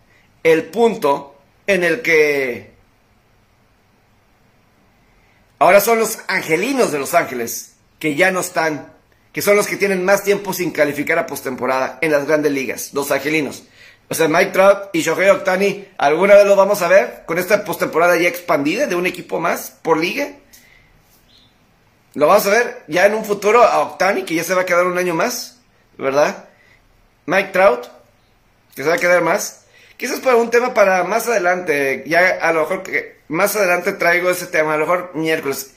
El 0.42 0.64
punto 0.64 1.40
en 1.66 1.82
el 1.82 2.02
que 2.02 2.74
ahora 5.60 5.80
son 5.80 5.98
los 5.98 6.18
angelinos 6.28 6.92
de 6.92 6.98
Los 6.98 7.14
Ángeles, 7.14 7.76
que 7.98 8.16
ya 8.16 8.30
no 8.30 8.40
están, 8.40 8.92
que 9.34 9.42
son 9.42 9.56
los 9.56 9.66
que 9.66 9.76
tienen 9.76 10.04
más 10.04 10.22
tiempo 10.22 10.54
sin 10.54 10.70
calificar 10.70 11.18
a 11.18 11.26
postemporada 11.26 11.98
en 12.00 12.12
las 12.12 12.24
grandes 12.24 12.52
ligas, 12.52 12.94
los 12.94 13.10
angelinos. 13.10 13.64
O 14.08 14.14
sea, 14.14 14.28
Mike 14.28 14.52
Trout 14.52 14.90
y 14.92 15.00
Shohei 15.00 15.28
Ohtani, 15.28 15.88
¿alguna 15.98 16.36
vez 16.36 16.46
lo 16.46 16.54
vamos 16.54 16.82
a 16.82 16.88
ver 16.88 17.24
con 17.26 17.38
esta 17.38 17.64
postemporada 17.64 18.16
ya 18.16 18.28
expandida 18.28 18.86
de 18.86 18.94
un 18.94 19.06
equipo 19.06 19.40
más 19.40 19.76
por 19.82 19.98
liga? 19.98 20.28
Lo 22.14 22.28
vamos 22.28 22.46
a 22.46 22.50
ver 22.50 22.84
ya 22.86 23.06
en 23.06 23.14
un 23.14 23.24
futuro 23.24 23.64
a 23.64 23.80
Ohtani, 23.80 24.22
que 24.22 24.36
ya 24.36 24.44
se 24.44 24.54
va 24.54 24.62
a 24.62 24.66
quedar 24.66 24.86
un 24.86 24.98
año 24.98 25.14
más, 25.14 25.58
¿verdad? 25.98 26.44
Mike 27.26 27.50
Trout, 27.50 27.88
que 28.76 28.84
se 28.84 28.88
va 28.88 28.94
a 28.94 28.98
quedar 28.98 29.22
más. 29.22 29.64
Quizás 29.96 30.20
para 30.20 30.36
un 30.36 30.50
tema 30.50 30.74
para 30.74 31.02
más 31.02 31.26
adelante, 31.26 32.04
ya 32.06 32.38
a 32.40 32.52
lo 32.52 32.60
mejor 32.60 32.84
que 32.84 33.18
más 33.26 33.56
adelante 33.56 33.94
traigo 33.94 34.30
ese 34.30 34.46
tema, 34.46 34.74
a 34.74 34.76
lo 34.76 34.86
mejor 34.86 35.10
miércoles. 35.14 35.74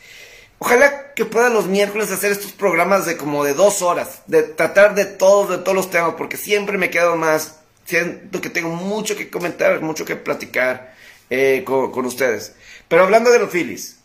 Ojalá 0.60 1.14
que 1.14 1.26
puedan 1.26 1.54
los 1.54 1.68
miércoles 1.68 2.12
hacer 2.12 2.32
estos 2.32 2.52
programas 2.52 3.06
de 3.06 3.18
como 3.18 3.44
de 3.44 3.54
dos 3.54 3.82
horas, 3.82 4.22
de 4.28 4.44
tratar 4.44 4.96
de 4.96 5.06
todos, 5.06 5.50
de 5.50 5.58
todos 5.60 5.76
los 5.76 5.90
temas, 5.90 6.16
porque 6.18 6.38
siempre 6.38 6.78
me 6.78 6.90
quedo 6.90 7.16
más, 7.16 7.60
siento 7.86 8.42
que 8.42 8.50
tengo 8.50 8.70
mucho 8.70 9.16
que 9.16 9.30
comentar, 9.30 9.82
mucho 9.82 10.06
que 10.06 10.16
platicar 10.16 10.96
eh, 11.30 11.64
con, 11.66 12.06
ustedes. 12.06 12.54
Pero 12.88 13.04
hablando 13.04 13.32
de 13.32 13.40
los 13.40 13.52
Phillies, 13.52 13.98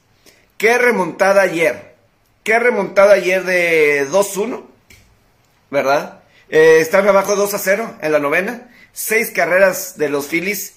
qué 0.59 0.77
remontada 0.77 1.43
ayer, 1.43 1.95
qué 2.45 2.59
remontada 2.59 3.15
ayer 3.15 3.45
de 3.45 4.09
2-1, 4.11 4.63
¿verdad? 5.71 6.21
Eh, 6.51 6.79
están 6.81 7.09
abajo 7.09 7.35
2 7.35 7.55
a 7.55 7.59
0 7.59 7.97
en 8.03 8.13
la 8.13 8.19
novena 8.19 8.69
seis 8.93 9.31
carreras 9.31 9.97
de 9.97 10.09
los 10.09 10.29
Phillies. 10.29 10.75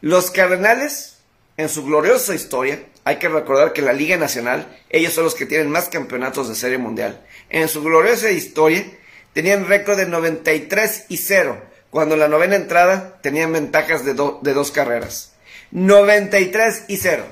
Los 0.00 0.30
Cardenales, 0.30 1.18
en 1.56 1.68
su 1.68 1.84
gloriosa 1.84 2.34
historia, 2.34 2.82
hay 3.04 3.16
que 3.16 3.28
recordar 3.28 3.72
que 3.72 3.82
la 3.82 3.92
Liga 3.92 4.16
Nacional, 4.16 4.78
ellos 4.90 5.12
son 5.12 5.24
los 5.24 5.34
que 5.34 5.46
tienen 5.46 5.70
más 5.70 5.88
campeonatos 5.88 6.48
de 6.48 6.54
Serie 6.54 6.78
Mundial. 6.78 7.24
En 7.50 7.68
su 7.68 7.82
gloriosa 7.82 8.30
historia, 8.30 8.84
tenían 9.32 9.66
récord 9.66 9.96
de 9.96 10.06
93 10.06 11.06
y 11.08 11.16
0, 11.16 11.60
cuando 11.90 12.14
en 12.14 12.20
la 12.20 12.28
novena 12.28 12.56
entrada 12.56 13.18
tenían 13.22 13.52
ventajas 13.52 14.04
de, 14.04 14.14
de 14.14 14.54
dos 14.54 14.70
carreras. 14.70 15.32
93 15.72 16.84
y 16.88 16.96
0. 16.96 17.24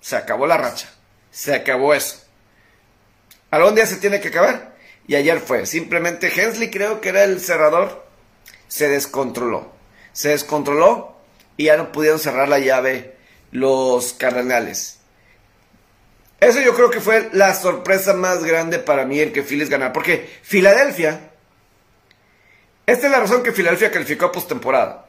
Se 0.00 0.16
acabó 0.16 0.46
la 0.46 0.56
racha. 0.56 0.90
Se 1.30 1.54
acabó 1.54 1.94
eso. 1.94 2.22
¿Algún 3.50 3.74
día 3.74 3.86
se 3.86 3.96
tiene 3.96 4.20
que 4.20 4.28
acabar? 4.28 4.76
Y 5.06 5.14
ayer 5.14 5.38
fue. 5.40 5.66
Simplemente 5.66 6.32
Hensley 6.34 6.70
creo 6.70 7.00
que 7.00 7.10
era 7.10 7.24
el 7.24 7.40
cerrador 7.40 8.06
se 8.68 8.88
descontroló. 8.88 9.72
Se 10.12 10.30
descontroló 10.30 11.16
y 11.56 11.64
ya 11.64 11.76
no 11.76 11.92
pudieron 11.92 12.18
cerrar 12.18 12.48
la 12.48 12.58
llave 12.58 13.15
los 13.50 14.12
Cardenales. 14.12 14.98
Eso 16.40 16.60
yo 16.60 16.74
creo 16.74 16.90
que 16.90 17.00
fue 17.00 17.30
la 17.32 17.54
sorpresa 17.54 18.12
más 18.12 18.44
grande 18.44 18.78
para 18.78 19.04
mí 19.04 19.18
el 19.18 19.32
que 19.32 19.42
Phillies 19.42 19.70
ganara. 19.70 19.92
Porque 19.92 20.38
Filadelfia, 20.42 21.30
esta 22.86 23.06
es 23.06 23.12
la 23.12 23.20
razón 23.20 23.42
que 23.42 23.52
Filadelfia 23.52 23.90
calificó 23.90 24.26
a 24.26 24.32
postemporada. 24.32 25.06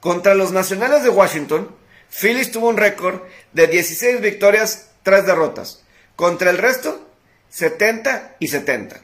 Contra 0.00 0.34
los 0.34 0.50
Nacionales 0.52 1.02
de 1.02 1.10
Washington, 1.10 1.74
Phillies 2.10 2.50
tuvo 2.50 2.68
un 2.68 2.76
récord 2.76 3.22
de 3.52 3.66
16 3.66 4.20
victorias, 4.20 4.90
3 5.02 5.26
derrotas. 5.26 5.84
Contra 6.16 6.50
el 6.50 6.58
resto, 6.58 7.08
70 7.50 8.36
y 8.38 8.48
70. 8.48 9.00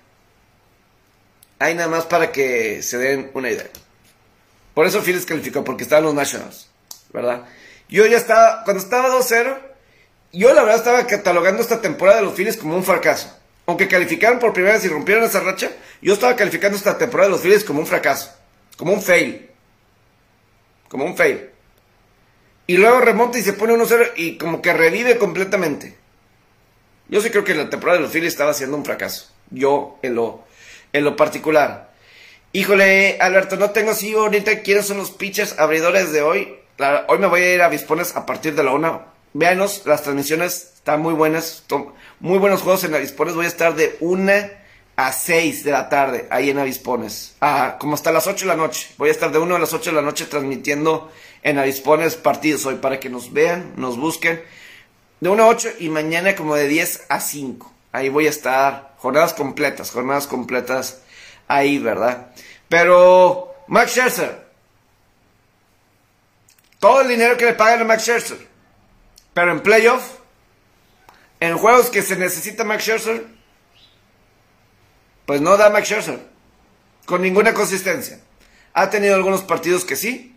Hay 1.60 1.74
nada 1.74 1.88
más 1.88 2.06
para 2.06 2.32
que 2.32 2.82
se 2.82 2.98
den 2.98 3.30
una 3.34 3.50
idea. 3.50 3.68
Por 4.74 4.86
eso 4.86 5.02
Phillies 5.02 5.26
calificó, 5.26 5.64
porque 5.64 5.82
estaban 5.82 6.04
los 6.04 6.14
Nationals, 6.14 6.68
¿verdad? 7.12 7.44
Yo 7.88 8.06
ya 8.06 8.16
estaba, 8.16 8.64
cuando 8.64 8.82
estaba 8.82 9.08
2-0, 9.08 9.56
yo 10.32 10.52
la 10.52 10.62
verdad 10.62 10.76
estaba 10.76 11.06
catalogando 11.06 11.62
esta 11.62 11.80
temporada 11.80 12.18
de 12.18 12.24
los 12.24 12.34
Phillies 12.34 12.56
como 12.56 12.76
un 12.76 12.84
fracaso. 12.84 13.34
Aunque 13.66 13.88
calificaron 13.88 14.38
por 14.38 14.52
primera 14.52 14.74
vez 14.74 14.84
y 14.84 14.88
rompieron 14.88 15.24
esa 15.24 15.40
racha, 15.40 15.70
yo 16.00 16.14
estaba 16.14 16.36
calificando 16.36 16.76
esta 16.76 16.96
temporada 16.96 17.28
de 17.28 17.32
los 17.32 17.42
Phillies 17.42 17.64
como 17.64 17.80
un 17.80 17.86
fracaso, 17.86 18.30
como 18.76 18.92
un 18.92 19.02
fail. 19.02 19.50
Como 20.88 21.04
un 21.04 21.16
fail. 21.16 21.50
Y 22.66 22.76
luego 22.76 23.00
remonta 23.00 23.38
y 23.38 23.42
se 23.42 23.54
pone 23.54 23.74
1-0 23.74 24.12
y 24.16 24.36
como 24.36 24.60
que 24.60 24.72
revive 24.72 25.18
completamente. 25.18 25.96
Yo 27.08 27.22
sí 27.22 27.30
creo 27.30 27.44
que 27.44 27.54
la 27.54 27.70
temporada 27.70 27.98
de 27.98 28.04
los 28.04 28.12
Phillies 28.12 28.32
estaba 28.32 28.52
siendo 28.52 28.76
un 28.76 28.84
fracaso. 28.84 29.30
Yo 29.50 29.98
en 30.02 30.14
lo, 30.14 30.44
en 30.92 31.04
lo 31.04 31.16
particular. 31.16 31.90
Híjole, 32.52 33.18
Alberto, 33.20 33.56
no 33.56 33.70
tengo 33.70 33.92
así 33.92 34.12
ahorita 34.12 34.60
quiénes 34.60 34.86
son 34.86 34.98
los 34.98 35.10
pitchers 35.10 35.58
abridores 35.58 36.12
de 36.12 36.22
hoy. 36.22 36.58
Hoy 37.08 37.18
me 37.18 37.26
voy 37.26 37.40
a 37.40 37.54
ir 37.54 37.62
a 37.62 37.68
Vispones 37.68 38.16
a 38.16 38.24
partir 38.24 38.54
de 38.54 38.62
la 38.62 38.72
una. 38.72 39.06
Véanos, 39.34 39.82
las 39.84 40.02
transmisiones 40.02 40.72
están 40.76 41.00
muy 41.00 41.14
buenas. 41.14 41.64
Muy 42.20 42.38
buenos 42.38 42.62
juegos 42.62 42.84
en 42.84 42.94
Avispones. 42.94 43.34
Voy 43.34 43.44
a 43.44 43.48
estar 43.48 43.74
de 43.74 43.96
una 44.00 44.50
a 44.96 45.12
6 45.12 45.64
de 45.64 45.70
la 45.70 45.88
tarde 45.88 46.26
ahí 46.30 46.50
en 46.50 46.58
Avispones. 46.58 47.36
Ah, 47.40 47.76
como 47.78 47.94
hasta 47.94 48.10
las 48.10 48.26
8 48.26 48.44
de 48.44 48.48
la 48.48 48.56
noche. 48.56 48.88
Voy 48.96 49.08
a 49.08 49.12
estar 49.12 49.30
de 49.30 49.38
1 49.38 49.56
a 49.56 49.58
las 49.58 49.72
8 49.72 49.90
de 49.90 49.96
la 49.96 50.02
noche 50.02 50.26
transmitiendo 50.26 51.10
en 51.42 51.58
Avispones 51.58 52.16
partidos 52.16 52.66
hoy 52.66 52.76
para 52.76 52.98
que 52.98 53.08
nos 53.08 53.32
vean, 53.32 53.74
nos 53.76 53.96
busquen. 53.96 54.42
De 55.20 55.28
1 55.28 55.42
a 55.42 55.46
8 55.48 55.68
y 55.80 55.88
mañana 55.88 56.34
como 56.36 56.54
de 56.54 56.68
10 56.68 57.06
a 57.08 57.20
5. 57.20 57.72
Ahí 57.92 58.08
voy 58.08 58.26
a 58.26 58.30
estar. 58.30 58.94
Jornadas 58.98 59.34
completas, 59.34 59.90
jornadas 59.90 60.26
completas 60.26 61.02
ahí, 61.46 61.78
¿verdad? 61.78 62.32
Pero 62.68 63.54
Max 63.68 63.92
Scherzer, 63.92 64.47
todo 66.78 67.00
el 67.00 67.08
dinero 67.08 67.36
que 67.36 67.44
le 67.44 67.54
pagan 67.54 67.82
a 67.82 67.84
Max 67.84 68.02
Scherzer, 68.02 68.38
pero 69.34 69.52
en 69.52 69.60
playoff, 69.60 70.02
en 71.40 71.56
juegos 71.56 71.90
que 71.90 72.02
se 72.02 72.16
necesita 72.16 72.64
Max 72.64 72.84
Scherzer, 72.84 73.26
pues 75.26 75.40
no 75.40 75.56
da 75.56 75.70
Max 75.70 75.88
Scherzer, 75.88 76.20
con 77.06 77.22
ninguna 77.22 77.54
consistencia. 77.54 78.20
Ha 78.74 78.90
tenido 78.90 79.14
algunos 79.14 79.42
partidos 79.42 79.84
que 79.84 79.96
sí. 79.96 80.36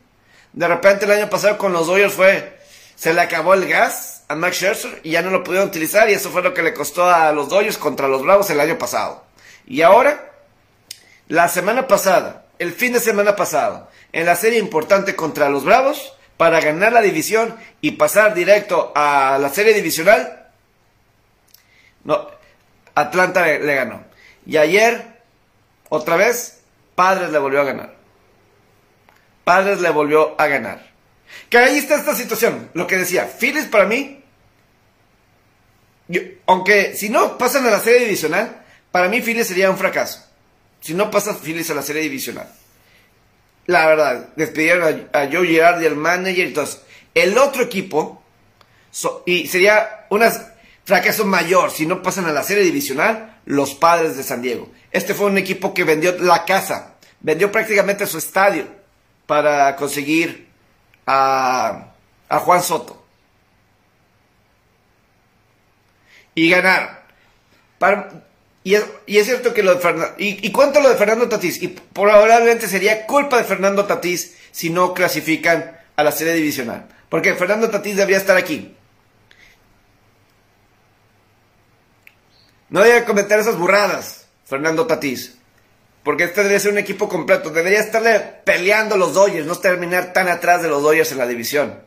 De 0.53 0.67
repente 0.67 1.05
el 1.05 1.11
año 1.11 1.29
pasado 1.29 1.57
con 1.57 1.73
los 1.73 1.87
Dodgers 1.87 2.13
fue, 2.13 2.59
se 2.95 3.13
le 3.13 3.21
acabó 3.21 3.53
el 3.53 3.67
gas 3.67 4.23
a 4.27 4.35
Max 4.35 4.57
Scherzer 4.57 4.99
y 5.03 5.11
ya 5.11 5.21
no 5.21 5.29
lo 5.29 5.43
pudieron 5.43 5.69
utilizar 5.69 6.09
y 6.09 6.13
eso 6.13 6.29
fue 6.29 6.41
lo 6.41 6.53
que 6.53 6.63
le 6.63 6.73
costó 6.73 7.09
a 7.09 7.31
los 7.31 7.49
Dodgers 7.49 7.77
contra 7.77 8.07
los 8.07 8.23
Bravos 8.23 8.49
el 8.49 8.59
año 8.59 8.77
pasado. 8.77 9.23
Y 9.65 9.81
ahora 9.81 10.31
la 11.27 11.47
semana 11.47 11.87
pasada, 11.87 12.45
el 12.59 12.73
fin 12.73 12.91
de 12.91 12.99
semana 12.99 13.35
pasado, 13.37 13.87
en 14.11 14.25
la 14.25 14.35
serie 14.35 14.59
importante 14.59 15.15
contra 15.15 15.47
los 15.47 15.63
Bravos, 15.63 16.13
para 16.41 16.59
ganar 16.59 16.91
la 16.91 17.03
división 17.03 17.55
y 17.81 17.91
pasar 17.91 18.33
directo 18.33 18.91
a 18.95 19.37
la 19.39 19.49
serie 19.49 19.75
divisional, 19.75 20.49
no, 22.03 22.27
Atlanta 22.95 23.45
le, 23.45 23.75
ganó. 23.75 24.03
Y 24.47 24.57
ayer, 24.57 25.21
otra 25.89 26.15
vez, 26.15 26.61
Padres 26.95 27.29
le 27.29 27.37
volvió 27.37 27.61
a 27.61 27.65
ganar. 27.65 27.93
Padres 29.43 29.81
le 29.81 29.91
volvió 29.91 30.33
a 30.41 30.47
ganar. 30.47 30.89
Que 31.47 31.59
ahí 31.59 31.77
está 31.77 31.97
esta 31.97 32.15
situación. 32.15 32.71
Lo 32.73 32.87
que 32.87 32.97
decía, 32.97 33.27
Phillies 33.27 33.67
para 33.67 33.85
mí, 33.85 34.23
aunque 36.47 36.95
si 36.95 37.09
no 37.09 37.37
pasan 37.37 37.67
a 37.67 37.69
la 37.69 37.79
serie 37.81 37.99
divisional, 37.99 38.65
para 38.91 39.09
mí 39.09 39.21
Phillies 39.21 39.45
sería 39.45 39.69
un 39.69 39.77
fracaso 39.77 40.25
si 40.79 40.95
no 40.95 41.11
pasa 41.11 41.35
Phillies 41.35 41.69
a 41.69 41.75
la 41.75 41.83
serie 41.83 42.01
divisional. 42.01 42.51
La 43.67 43.87
verdad, 43.87 44.29
despidieron 44.35 45.09
a, 45.13 45.27
Joe 45.31 45.47
Girardi, 45.47 45.85
el 45.85 45.95
manager, 45.95 46.47
entonces 46.47 46.81
el 47.13 47.37
otro 47.37 47.63
equipo, 47.63 48.23
y 49.25 49.47
sería 49.47 50.07
un 50.09 50.23
fracaso 50.83 51.25
mayor 51.25 51.71
si 51.71 51.85
no 51.85 52.01
pasan 52.01 52.25
a 52.25 52.31
la 52.31 52.43
serie 52.43 52.63
divisional, 52.63 53.39
los 53.45 53.75
padres 53.75 54.17
de 54.17 54.23
San 54.23 54.41
Diego. 54.41 54.71
Este 54.91 55.13
fue 55.13 55.27
un 55.27 55.37
equipo 55.37 55.73
que 55.73 55.83
vendió 55.83 56.17
la 56.19 56.45
casa, 56.45 56.95
vendió 57.19 57.51
prácticamente 57.51 58.07
su 58.07 58.17
estadio 58.17 58.67
para 59.25 59.75
conseguir 59.75 60.49
a, 61.05 61.93
a 62.29 62.39
Juan 62.39 62.63
Soto. 62.63 63.01
Y 66.33 66.49
ganar. 66.49 67.03
Para, 67.77 68.09
y 68.63 68.75
es, 68.75 69.25
cierto 69.25 69.53
que 69.53 69.63
lo 69.63 69.73
de 69.73 69.79
Fernando... 69.79 70.13
¿Y, 70.17 70.51
cuánto 70.51 70.81
lo 70.81 70.89
de 70.89 70.95
Fernando 70.95 71.27
Tatís? 71.27 71.61
Y 71.63 71.69
probablemente 71.69 72.67
sería 72.67 73.07
culpa 73.07 73.37
de 73.37 73.43
Fernando 73.43 73.85
Tatís 73.85 74.35
si 74.51 74.69
no 74.69 74.93
clasifican 74.93 75.79
a 75.95 76.03
la 76.03 76.11
serie 76.11 76.33
divisional. 76.33 76.87
Porque 77.09 77.33
Fernando 77.33 77.69
Tatís 77.69 77.95
debería 77.95 78.17
estar 78.17 78.37
aquí. 78.37 78.75
No 82.69 82.81
debería 82.81 83.05
cometer 83.05 83.39
esas 83.39 83.57
burradas, 83.57 84.27
Fernando 84.45 84.85
Tatís. 84.85 85.37
Porque 86.03 86.25
este 86.25 86.41
debería 86.41 86.59
ser 86.59 86.71
un 86.71 86.77
equipo 86.77 87.09
completo. 87.09 87.49
Debería 87.49 87.79
estarle 87.79 88.19
peleando 88.45 88.95
los 88.95 89.13
Dodgers, 89.15 89.47
no 89.47 89.57
terminar 89.57 90.13
tan 90.13 90.27
atrás 90.27 90.61
de 90.61 90.69
los 90.69 90.83
Dodgers 90.83 91.11
en 91.11 91.17
la 91.17 91.27
división. 91.27 91.79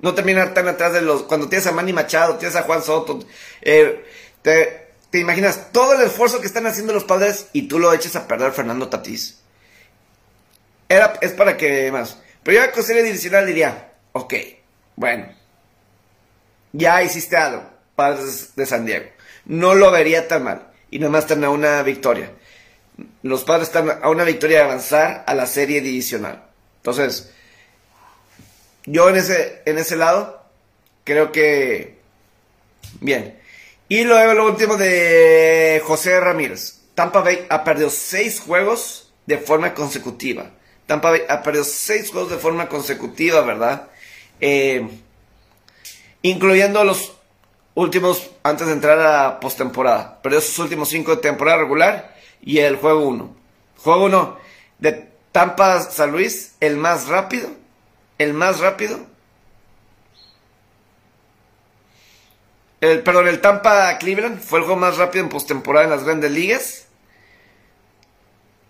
No 0.00 0.14
terminar 0.14 0.52
tan 0.52 0.68
atrás 0.68 0.92
de 0.92 1.00
los... 1.00 1.22
Cuando 1.22 1.48
tienes 1.48 1.66
a 1.66 1.72
Manny 1.72 1.94
Machado, 1.94 2.36
tienes 2.36 2.56
a 2.56 2.62
Juan 2.62 2.82
Soto, 2.82 3.20
eh, 3.60 4.04
te, 4.42 4.79
¿Te 5.10 5.18
imaginas 5.18 5.72
todo 5.72 5.94
el 5.94 6.02
esfuerzo 6.02 6.40
que 6.40 6.46
están 6.46 6.66
haciendo 6.66 6.92
los 6.92 7.04
padres 7.04 7.46
y 7.52 7.62
tú 7.62 7.78
lo 7.78 7.92
eches 7.92 8.14
a 8.14 8.28
perder 8.28 8.52
Fernando 8.52 8.88
Tatís? 8.88 9.40
Era, 10.88 11.14
es 11.20 11.32
para 11.32 11.56
que 11.56 11.90
más. 11.90 12.18
Pero 12.42 12.64
yo 12.64 12.72
con 12.72 12.82
serie 12.82 13.02
divisional 13.02 13.46
diría, 13.46 13.92
ok, 14.12 14.34
bueno, 14.96 15.26
ya 16.72 17.02
hiciste 17.02 17.36
algo, 17.36 17.64
padres 17.96 18.54
de 18.54 18.66
San 18.66 18.86
Diego. 18.86 19.06
No 19.46 19.74
lo 19.74 19.90
vería 19.90 20.28
tan 20.28 20.44
mal. 20.44 20.68
Y 20.90 20.98
nada 20.98 21.10
más 21.10 21.24
están 21.24 21.42
a 21.44 21.50
una 21.50 21.82
victoria. 21.82 22.32
Los 23.22 23.44
padres 23.44 23.68
están 23.68 23.90
a 24.02 24.08
una 24.10 24.24
victoria 24.24 24.58
de 24.58 24.64
avanzar 24.64 25.24
a 25.26 25.34
la 25.34 25.46
serie 25.46 25.80
divisional. 25.80 26.44
Entonces, 26.76 27.32
yo 28.86 29.08
en 29.08 29.16
ese, 29.16 29.62
en 29.66 29.78
ese 29.78 29.96
lado, 29.96 30.44
creo 31.04 31.32
que, 31.32 31.98
bien. 33.00 33.38
Y 33.90 34.04
luego 34.04 34.34
lo 34.34 34.46
último 34.46 34.76
de 34.76 35.82
José 35.84 36.20
Ramírez. 36.20 36.82
Tampa 36.94 37.22
Bay 37.22 37.44
ha 37.50 37.64
perdido 37.64 37.90
seis 37.90 38.38
juegos 38.38 39.12
de 39.26 39.36
forma 39.36 39.74
consecutiva. 39.74 40.52
Tampa 40.86 41.10
Bay 41.10 41.22
ha 41.28 41.42
perdido 41.42 41.64
seis 41.64 42.08
juegos 42.08 42.30
de 42.30 42.38
forma 42.38 42.68
consecutiva, 42.68 43.40
¿verdad? 43.40 43.88
Eh, 44.40 44.88
incluyendo 46.22 46.84
los 46.84 47.14
últimos 47.74 48.30
antes 48.44 48.68
de 48.68 48.74
entrar 48.74 49.00
a 49.00 49.40
postemporada. 49.40 50.22
Perdió 50.22 50.40
sus 50.40 50.60
últimos 50.60 50.88
cinco 50.88 51.16
de 51.16 51.22
temporada 51.22 51.58
regular 51.58 52.14
y 52.40 52.58
el 52.58 52.76
juego 52.76 53.08
1. 53.08 53.36
Juego 53.78 54.04
1 54.04 54.38
de 54.78 55.08
Tampa 55.32 55.80
San 55.80 56.12
Luis, 56.12 56.54
el 56.60 56.76
más 56.76 57.08
rápido. 57.08 57.48
El 58.18 58.34
más 58.34 58.60
rápido 58.60 59.09
El, 62.80 63.02
perdón, 63.02 63.28
el 63.28 63.40
Tampa 63.40 63.96
Cleveland 63.98 64.40
fue 64.40 64.58
el 64.58 64.64
juego 64.64 64.80
más 64.80 64.96
rápido 64.96 65.24
en 65.24 65.30
postemporada 65.30 65.84
en 65.84 65.90
las 65.90 66.04
grandes 66.04 66.30
ligas. 66.30 66.86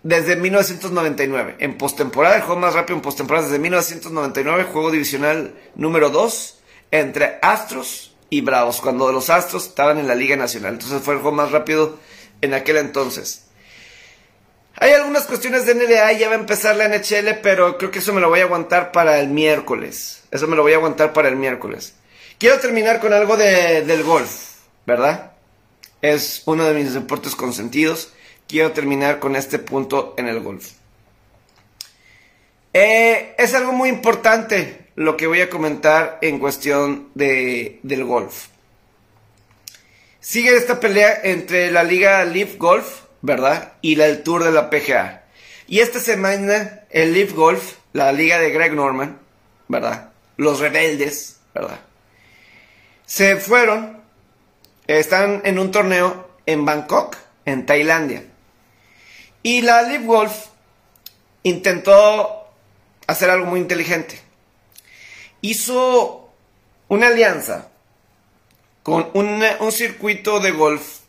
Desde 0.03 0.35
1999. 0.35 1.57
En 1.59 1.77
postemporada, 1.77 2.35
el 2.35 2.41
juego 2.41 2.59
más 2.59 2.73
rápido 2.73 2.97
en 2.97 3.01
postemporada 3.01 3.45
desde 3.45 3.59
1999, 3.59 4.63
juego 4.65 4.91
divisional 4.91 5.53
número 5.75 6.09
2 6.09 6.59
entre 6.89 7.37
Astros 7.41 8.15
y 8.29 8.41
Bravos, 8.41 8.81
cuando 8.81 9.11
los 9.11 9.29
Astros 9.29 9.67
estaban 9.67 9.99
en 9.99 10.07
la 10.07 10.15
Liga 10.15 10.35
Nacional. 10.35 10.73
Entonces 10.73 11.01
fue 11.01 11.13
el 11.13 11.21
juego 11.21 11.35
más 11.35 11.51
rápido 11.51 11.99
en 12.41 12.53
aquel 12.53 12.77
entonces. 12.77 13.45
Hay 14.77 14.91
algunas 14.93 15.25
cuestiones 15.25 15.65
de 15.65 15.75
NBA, 15.75 16.13
ya 16.13 16.29
va 16.29 16.35
a 16.35 16.39
empezar 16.39 16.75
la 16.75 16.87
NHL, 16.87 17.39
pero 17.43 17.77
creo 17.77 17.91
que 17.91 17.99
eso 17.99 18.13
me 18.13 18.21
lo 18.21 18.29
voy 18.29 18.39
a 18.39 18.43
aguantar 18.43 18.91
para 18.91 19.19
el 19.19 19.27
miércoles. 19.27 20.23
Eso 20.31 20.47
me 20.47 20.55
lo 20.55 20.63
voy 20.63 20.73
a 20.73 20.77
aguantar 20.77 21.13
para 21.13 21.29
el 21.29 21.35
miércoles. 21.35 21.93
Quiero 22.41 22.59
terminar 22.59 22.99
con 22.99 23.13
algo 23.13 23.37
del 23.37 24.01
golf, 24.01 24.31
¿verdad? 24.87 25.33
Es 26.01 26.41
uno 26.47 26.63
de 26.63 26.73
mis 26.73 26.91
deportes 26.91 27.35
consentidos. 27.35 28.13
Quiero 28.47 28.71
terminar 28.71 29.19
con 29.19 29.35
este 29.35 29.59
punto 29.59 30.15
en 30.17 30.27
el 30.27 30.39
golf. 30.39 30.71
Eh, 32.73 33.35
es 33.37 33.53
algo 33.53 33.73
muy 33.73 33.89
importante 33.89 34.87
lo 34.95 35.17
que 35.17 35.27
voy 35.27 35.41
a 35.41 35.51
comentar 35.51 36.17
en 36.23 36.39
cuestión 36.39 37.09
de, 37.13 37.79
del 37.83 38.05
golf. 38.05 38.47
Sigue 40.19 40.55
esta 40.57 40.79
pelea 40.79 41.19
entre 41.23 41.69
la 41.69 41.83
liga 41.83 42.25
Leaf 42.25 42.57
Golf, 42.57 43.01
¿verdad? 43.21 43.73
Y 43.81 43.97
la, 43.97 44.07
el 44.07 44.23
Tour 44.23 44.45
de 44.45 44.51
la 44.51 44.71
PGA. 44.71 45.25
Y 45.67 45.81
esta 45.81 45.99
semana 45.99 46.85
el 46.89 47.13
Leaf 47.13 47.33
Golf, 47.33 47.75
la 47.93 48.11
liga 48.11 48.39
de 48.39 48.49
Greg 48.49 48.73
Norman, 48.73 49.19
¿verdad? 49.67 50.09
Los 50.37 50.59
rebeldes, 50.59 51.39
¿verdad? 51.53 51.81
Se 53.11 53.35
fueron, 53.35 54.01
están 54.87 55.41
en 55.43 55.59
un 55.59 55.69
torneo 55.69 56.29
en 56.45 56.63
Bangkok, 56.63 57.17
en 57.43 57.65
Tailandia. 57.65 58.23
Y 59.43 59.63
la 59.63 59.81
Live 59.81 60.05
Golf 60.05 60.31
intentó 61.43 62.47
hacer 63.07 63.29
algo 63.29 63.47
muy 63.47 63.59
inteligente. 63.59 64.21
Hizo 65.41 66.31
una 66.87 67.07
alianza 67.07 67.67
con 68.81 69.09
un 69.13 69.71
circuito 69.73 70.39
de 70.39 70.51
golf, 70.51 70.99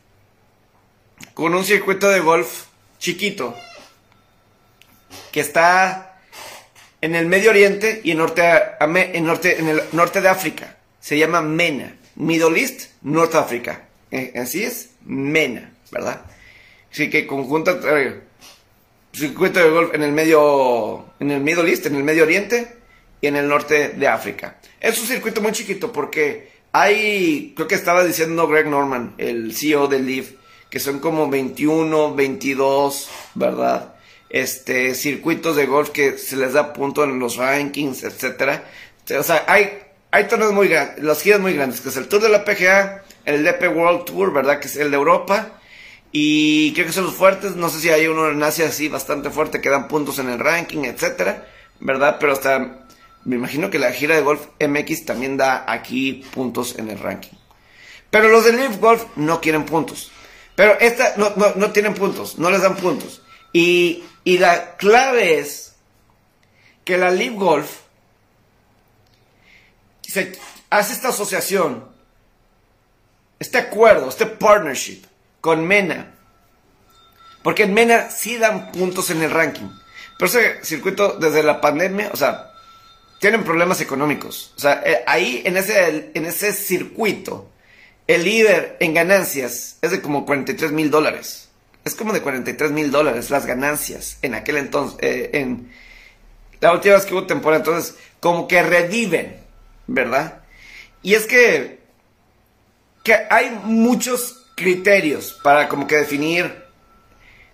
con 1.34 1.54
un 1.54 1.64
circuito 1.64 2.08
de 2.08 2.18
golf 2.18 2.64
chiquito, 2.98 3.56
que 5.30 5.38
está 5.38 6.18
en 7.00 7.14
el 7.14 7.26
Medio 7.26 7.50
Oriente 7.50 8.00
y 8.02 8.10
en, 8.10 8.18
norte, 8.18 8.42
en, 8.80 9.24
norte, 9.24 9.60
en 9.60 9.68
el 9.68 9.82
norte 9.92 10.20
de 10.20 10.28
África. 10.28 10.78
Se 11.02 11.18
llama 11.18 11.42
MENA, 11.42 11.96
Middle 12.14 12.60
East, 12.60 12.92
North 13.02 13.34
Africa. 13.34 13.88
Eh, 14.12 14.32
así 14.36 14.62
es, 14.62 14.90
MENA, 15.04 15.72
¿verdad? 15.90 16.22
Así 16.92 17.10
que 17.10 17.26
conjunta 17.26 17.80
eh, 17.84 18.20
circuito 19.12 19.58
de 19.58 19.68
golf 19.68 19.94
en 19.94 20.04
el 20.04 20.12
medio, 20.12 21.06
en 21.18 21.32
el 21.32 21.40
Middle 21.40 21.68
East, 21.68 21.86
en 21.86 21.96
el 21.96 22.04
Medio 22.04 22.22
Oriente 22.22 22.76
y 23.20 23.26
en 23.26 23.34
el 23.34 23.48
norte 23.48 23.88
de 23.88 24.06
África. 24.06 24.58
Es 24.80 24.96
un 25.00 25.06
circuito 25.08 25.40
muy 25.40 25.50
chiquito 25.50 25.90
porque 25.90 26.52
hay, 26.70 27.52
creo 27.56 27.66
que 27.66 27.74
estaba 27.74 28.04
diciendo 28.04 28.46
Greg 28.46 28.68
Norman, 28.68 29.14
el 29.18 29.56
CEO 29.56 29.88
de 29.88 29.98
Leaf, 29.98 30.30
que 30.70 30.78
son 30.78 31.00
como 31.00 31.28
21, 31.28 32.14
22, 32.14 33.10
¿verdad? 33.34 33.96
Este, 34.30 34.94
circuitos 34.94 35.56
de 35.56 35.66
golf 35.66 35.90
que 35.90 36.16
se 36.16 36.36
les 36.36 36.52
da 36.52 36.72
punto 36.72 37.02
en 37.02 37.18
los 37.18 37.38
rankings, 37.38 38.04
etcétera. 38.04 38.70
O 39.18 39.22
sea, 39.24 39.44
hay, 39.48 39.80
hay 40.12 40.28
torneos 40.28 40.52
muy 40.52 40.68
grandes, 40.68 41.02
los 41.02 41.22
giras 41.22 41.40
muy 41.40 41.54
grandes, 41.54 41.80
que 41.80 41.88
es 41.88 41.96
el 41.96 42.06
Tour 42.06 42.20
de 42.20 42.28
la 42.28 42.44
PGA, 42.44 43.02
el 43.24 43.42
DP 43.42 43.74
World 43.74 44.04
Tour, 44.04 44.32
¿verdad? 44.32 44.60
Que 44.60 44.68
es 44.68 44.76
el 44.76 44.90
de 44.90 44.96
Europa. 44.96 45.58
Y 46.12 46.74
creo 46.74 46.86
que 46.86 46.92
son 46.92 47.04
los 47.04 47.14
fuertes. 47.14 47.56
No 47.56 47.70
sé 47.70 47.80
si 47.80 47.88
hay 47.88 48.06
uno 48.06 48.28
en 48.28 48.42
Asia 48.42 48.66
así 48.66 48.88
bastante 48.88 49.30
fuerte 49.30 49.62
que 49.62 49.70
dan 49.70 49.88
puntos 49.88 50.18
en 50.18 50.28
el 50.28 50.38
ranking, 50.38 50.84
etcétera, 50.84 51.48
¿verdad? 51.80 52.18
Pero 52.20 52.32
hasta 52.32 52.86
me 53.24 53.36
imagino 53.36 53.70
que 53.70 53.78
la 53.78 53.90
gira 53.92 54.14
de 54.14 54.20
golf 54.20 54.48
MX 54.60 55.06
también 55.06 55.38
da 55.38 55.64
aquí 55.66 56.24
puntos 56.34 56.78
en 56.78 56.90
el 56.90 56.98
ranking. 56.98 57.36
Pero 58.10 58.28
los 58.28 58.44
de 58.44 58.52
Live 58.52 58.76
Golf 58.78 59.06
no 59.16 59.40
quieren 59.40 59.64
puntos. 59.64 60.12
Pero 60.54 60.78
esta 60.78 61.14
no, 61.16 61.32
no, 61.56 61.72
tienen 61.72 61.94
puntos, 61.94 62.38
no 62.38 62.50
les 62.50 62.60
dan 62.60 62.76
puntos. 62.76 63.22
Y, 63.54 64.04
y 64.24 64.36
la 64.36 64.76
clave 64.76 65.38
es 65.38 65.76
que 66.84 66.98
la 66.98 67.10
Live 67.10 67.36
Golf 67.36 67.81
se 70.12 70.32
hace 70.68 70.92
esta 70.92 71.08
asociación, 71.08 71.88
este 73.38 73.58
acuerdo, 73.58 74.08
este 74.08 74.26
partnership 74.26 75.02
con 75.40 75.66
Mena. 75.66 76.14
Porque 77.42 77.64
en 77.64 77.74
Mena 77.74 78.10
sí 78.10 78.36
dan 78.36 78.70
puntos 78.70 79.10
en 79.10 79.22
el 79.22 79.30
ranking. 79.30 79.68
Pero 80.18 80.26
ese 80.30 80.64
circuito 80.64 81.14
desde 81.18 81.42
la 81.42 81.60
pandemia, 81.60 82.10
o 82.12 82.16
sea, 82.16 82.52
tienen 83.18 83.42
problemas 83.42 83.80
económicos. 83.80 84.52
O 84.56 84.60
sea, 84.60 84.82
eh, 84.84 85.02
ahí 85.06 85.42
en 85.44 85.56
ese, 85.56 86.10
en 86.14 86.26
ese 86.26 86.52
circuito, 86.52 87.50
el 88.06 88.24
líder 88.24 88.76
en 88.80 88.94
ganancias 88.94 89.78
es 89.80 89.90
de 89.90 90.02
como 90.02 90.26
43 90.26 90.72
mil 90.72 90.90
dólares. 90.90 91.48
Es 91.84 91.94
como 91.94 92.12
de 92.12 92.20
43 92.20 92.70
mil 92.70 92.90
dólares 92.90 93.30
las 93.30 93.46
ganancias 93.46 94.18
en 94.22 94.34
aquel 94.34 94.58
entonces, 94.58 94.98
eh, 95.02 95.30
en 95.32 95.72
la 96.60 96.72
última 96.72 96.94
vez 96.94 97.06
que 97.06 97.14
hubo 97.14 97.26
temporada. 97.26 97.64
Entonces, 97.64 97.96
como 98.20 98.46
que 98.46 98.62
reviven, 98.62 99.41
¿verdad? 99.86 100.42
Y 101.02 101.14
es 101.14 101.26
que, 101.26 101.80
que 103.04 103.14
hay 103.30 103.50
muchos 103.64 104.46
criterios 104.56 105.38
para 105.42 105.68
como 105.68 105.86
que 105.86 105.96
definir 105.96 106.62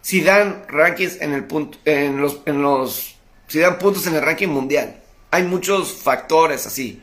si 0.00 0.22
dan 0.22 0.64
rankings 0.68 1.20
en 1.20 1.32
el 1.32 1.44
punto, 1.44 1.78
en 1.84 2.20
los, 2.20 2.40
en 2.46 2.62
los, 2.62 3.16
si 3.46 3.58
dan 3.58 3.78
puntos 3.78 4.06
en 4.06 4.14
el 4.14 4.22
ranking 4.22 4.48
mundial 4.48 5.02
hay 5.30 5.44
muchos 5.44 5.92
factores 5.92 6.66
así. 6.66 7.02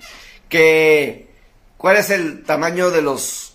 Que, 0.49 1.29
¿cuál 1.77 1.97
es 1.97 2.09
el 2.09 2.43
tamaño 2.43 2.91
de 2.91 3.01
los, 3.01 3.53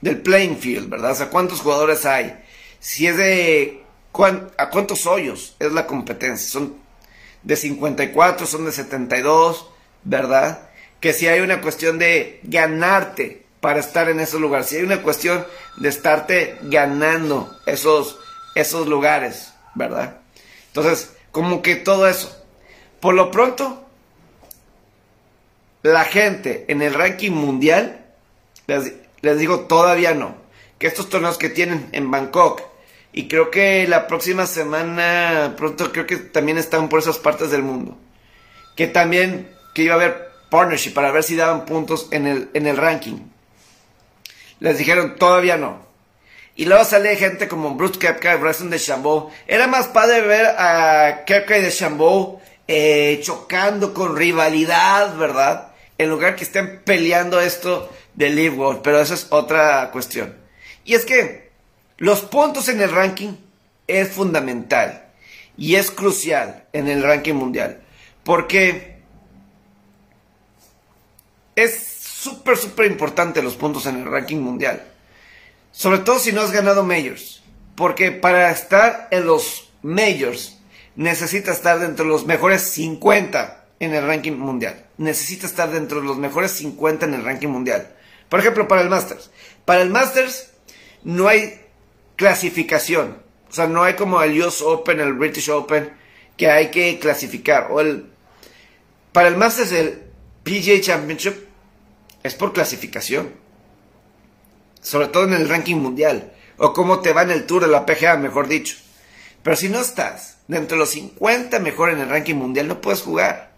del 0.00 0.20
playing 0.20 0.58
field, 0.58 0.88
verdad? 0.88 1.12
O 1.12 1.14
sea, 1.14 1.30
¿cuántos 1.30 1.60
jugadores 1.60 2.04
hay? 2.06 2.38
Si 2.80 3.06
es 3.06 3.16
de, 3.16 3.84
¿a 4.58 4.70
cuántos 4.70 5.06
hoyos 5.06 5.56
es 5.58 5.72
la 5.72 5.86
competencia? 5.86 6.48
Son 6.48 6.76
de 7.42 7.56
54, 7.56 8.46
son 8.46 8.64
de 8.64 8.72
72, 8.72 9.70
¿verdad? 10.04 10.70
Que 11.00 11.12
si 11.12 11.26
hay 11.26 11.40
una 11.40 11.60
cuestión 11.60 11.98
de 11.98 12.40
ganarte 12.44 13.44
para 13.60 13.80
estar 13.80 14.08
en 14.08 14.20
esos 14.20 14.40
lugares, 14.40 14.66
si 14.66 14.76
hay 14.76 14.82
una 14.82 15.02
cuestión 15.02 15.46
de 15.76 15.88
estarte 15.88 16.58
ganando 16.62 17.56
esos, 17.66 18.18
esos 18.54 18.86
lugares, 18.86 19.52
¿verdad? 19.74 20.18
Entonces, 20.68 21.12
como 21.30 21.62
que 21.62 21.76
todo 21.76 22.08
eso. 22.08 22.36
Por 23.00 23.14
lo 23.14 23.30
pronto, 23.30 23.84
la 25.82 26.04
gente 26.04 26.64
en 26.68 26.82
el 26.82 26.94
ranking 26.94 27.32
mundial, 27.32 28.04
les, 28.66 29.38
digo 29.38 29.60
todavía 29.60 30.14
no, 30.14 30.36
que 30.78 30.86
estos 30.86 31.08
torneos 31.08 31.38
que 31.38 31.48
tienen 31.48 31.88
en 31.92 32.10
Bangkok, 32.10 32.62
y 33.12 33.28
creo 33.28 33.50
que 33.50 33.86
la 33.88 34.06
próxima 34.06 34.46
semana, 34.46 35.54
pronto 35.56 35.92
creo 35.92 36.06
que 36.06 36.16
también 36.16 36.58
están 36.58 36.88
por 36.88 37.00
esas 37.00 37.18
partes 37.18 37.50
del 37.50 37.62
mundo, 37.62 37.96
que 38.76 38.86
también, 38.86 39.51
que 39.74 39.82
iba 39.82 39.94
a 39.94 39.96
haber 39.96 40.30
partnership 40.50 40.92
para 40.92 41.10
ver 41.10 41.22
si 41.22 41.36
daban 41.36 41.64
puntos 41.64 42.08
en 42.10 42.26
el, 42.26 42.50
en 42.54 42.66
el 42.66 42.76
ranking. 42.76 43.18
Les 44.60 44.78
dijeron 44.78 45.16
todavía 45.16 45.56
no. 45.56 45.80
Y 46.54 46.66
luego 46.66 46.84
sale 46.84 47.16
gente 47.16 47.48
como 47.48 47.74
Bruce 47.74 47.98
Kepka 47.98 48.34
y 48.34 48.38
Bryson 48.38 48.70
de 48.70 48.78
Chambeau. 48.78 49.30
Era 49.46 49.66
más 49.66 49.88
padre 49.88 50.20
ver 50.20 50.46
a 50.46 51.24
Kepka 51.24 51.58
y 51.58 51.62
de 51.62 51.72
Chambeau 51.72 52.40
eh, 52.68 53.20
chocando 53.22 53.94
con 53.94 54.16
rivalidad, 54.16 55.16
¿verdad? 55.16 55.72
En 55.98 56.10
lugar 56.10 56.36
que 56.36 56.44
estén 56.44 56.82
peleando 56.84 57.40
esto 57.40 57.90
de 58.14 58.30
Live 58.30 58.56
World, 58.56 58.82
pero 58.82 59.00
eso 59.00 59.14
es 59.14 59.26
otra 59.30 59.90
cuestión. 59.90 60.36
Y 60.84 60.94
es 60.94 61.04
que 61.04 61.50
los 61.96 62.20
puntos 62.20 62.68
en 62.68 62.80
el 62.80 62.90
ranking 62.90 63.34
es 63.86 64.10
fundamental 64.10 65.06
y 65.56 65.76
es 65.76 65.90
crucial 65.90 66.64
en 66.72 66.88
el 66.88 67.02
ranking 67.02 67.34
mundial, 67.34 67.82
porque 68.24 69.01
es 71.62 71.92
súper, 72.22 72.56
súper 72.56 72.86
importante 72.86 73.42
los 73.42 73.56
puntos 73.56 73.86
en 73.86 73.96
el 73.96 74.06
ranking 74.06 74.38
mundial. 74.38 74.84
Sobre 75.72 75.98
todo 75.98 76.18
si 76.18 76.32
no 76.32 76.42
has 76.42 76.52
ganado 76.52 76.84
majors. 76.84 77.42
Porque 77.74 78.12
para 78.12 78.50
estar 78.50 79.08
en 79.10 79.26
los 79.26 79.70
majors 79.82 80.58
necesita 80.94 81.52
estar 81.52 81.78
dentro 81.78 82.04
de 82.04 82.10
los 82.10 82.26
mejores 82.26 82.62
50 82.62 83.64
en 83.80 83.94
el 83.94 84.06
ranking 84.06 84.32
mundial. 84.32 84.86
Necesita 84.98 85.46
estar 85.46 85.70
dentro 85.70 86.00
de 86.00 86.06
los 86.06 86.18
mejores 86.18 86.52
50 86.52 87.06
en 87.06 87.14
el 87.14 87.24
ranking 87.24 87.48
mundial. 87.48 87.94
Por 88.28 88.40
ejemplo, 88.40 88.68
para 88.68 88.82
el 88.82 88.90
Masters. 88.90 89.30
Para 89.64 89.82
el 89.82 89.90
Masters 89.90 90.52
no 91.02 91.28
hay 91.28 91.60
clasificación. 92.16 93.18
O 93.50 93.52
sea, 93.52 93.66
no 93.66 93.82
hay 93.82 93.94
como 93.94 94.22
el 94.22 94.40
US 94.40 94.62
Open, 94.62 95.00
el 95.00 95.14
British 95.14 95.50
Open, 95.50 95.92
que 96.36 96.50
hay 96.50 96.70
que 96.70 96.98
clasificar. 96.98 97.68
O 97.70 97.80
el, 97.80 98.06
para 99.12 99.28
el 99.28 99.36
Masters, 99.36 99.72
el 99.72 100.02
PGA 100.44 100.80
Championship 100.80 101.51
es 102.22 102.34
por 102.34 102.52
clasificación. 102.52 103.32
Sobre 104.80 105.08
todo 105.08 105.24
en 105.24 105.34
el 105.34 105.48
ranking 105.48 105.76
mundial. 105.76 106.32
O 106.58 106.72
cómo 106.72 107.00
te 107.00 107.12
va 107.12 107.22
en 107.22 107.30
el 107.30 107.46
Tour 107.46 107.62
de 107.62 107.68
la 107.68 107.86
PGA, 107.86 108.16
mejor 108.16 108.48
dicho. 108.48 108.76
Pero 109.42 109.56
si 109.56 109.68
no 109.68 109.80
estás 109.80 110.38
dentro 110.48 110.76
de 110.76 110.80
los 110.80 110.90
50 110.90 111.58
mejor 111.60 111.90
en 111.90 112.00
el 112.00 112.08
ranking 112.08 112.34
mundial, 112.34 112.68
no 112.68 112.80
puedes 112.80 113.02
jugar. 113.02 113.52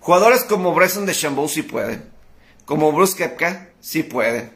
Jugadores 0.00 0.44
como 0.44 0.74
Bryson 0.74 1.06
de 1.06 1.14
Chambeau 1.14 1.48
sí 1.48 1.62
pueden. 1.62 2.10
Como 2.64 2.92
Bruce 2.92 3.16
Kepka 3.16 3.68
sí 3.80 4.02
pueden. 4.02 4.52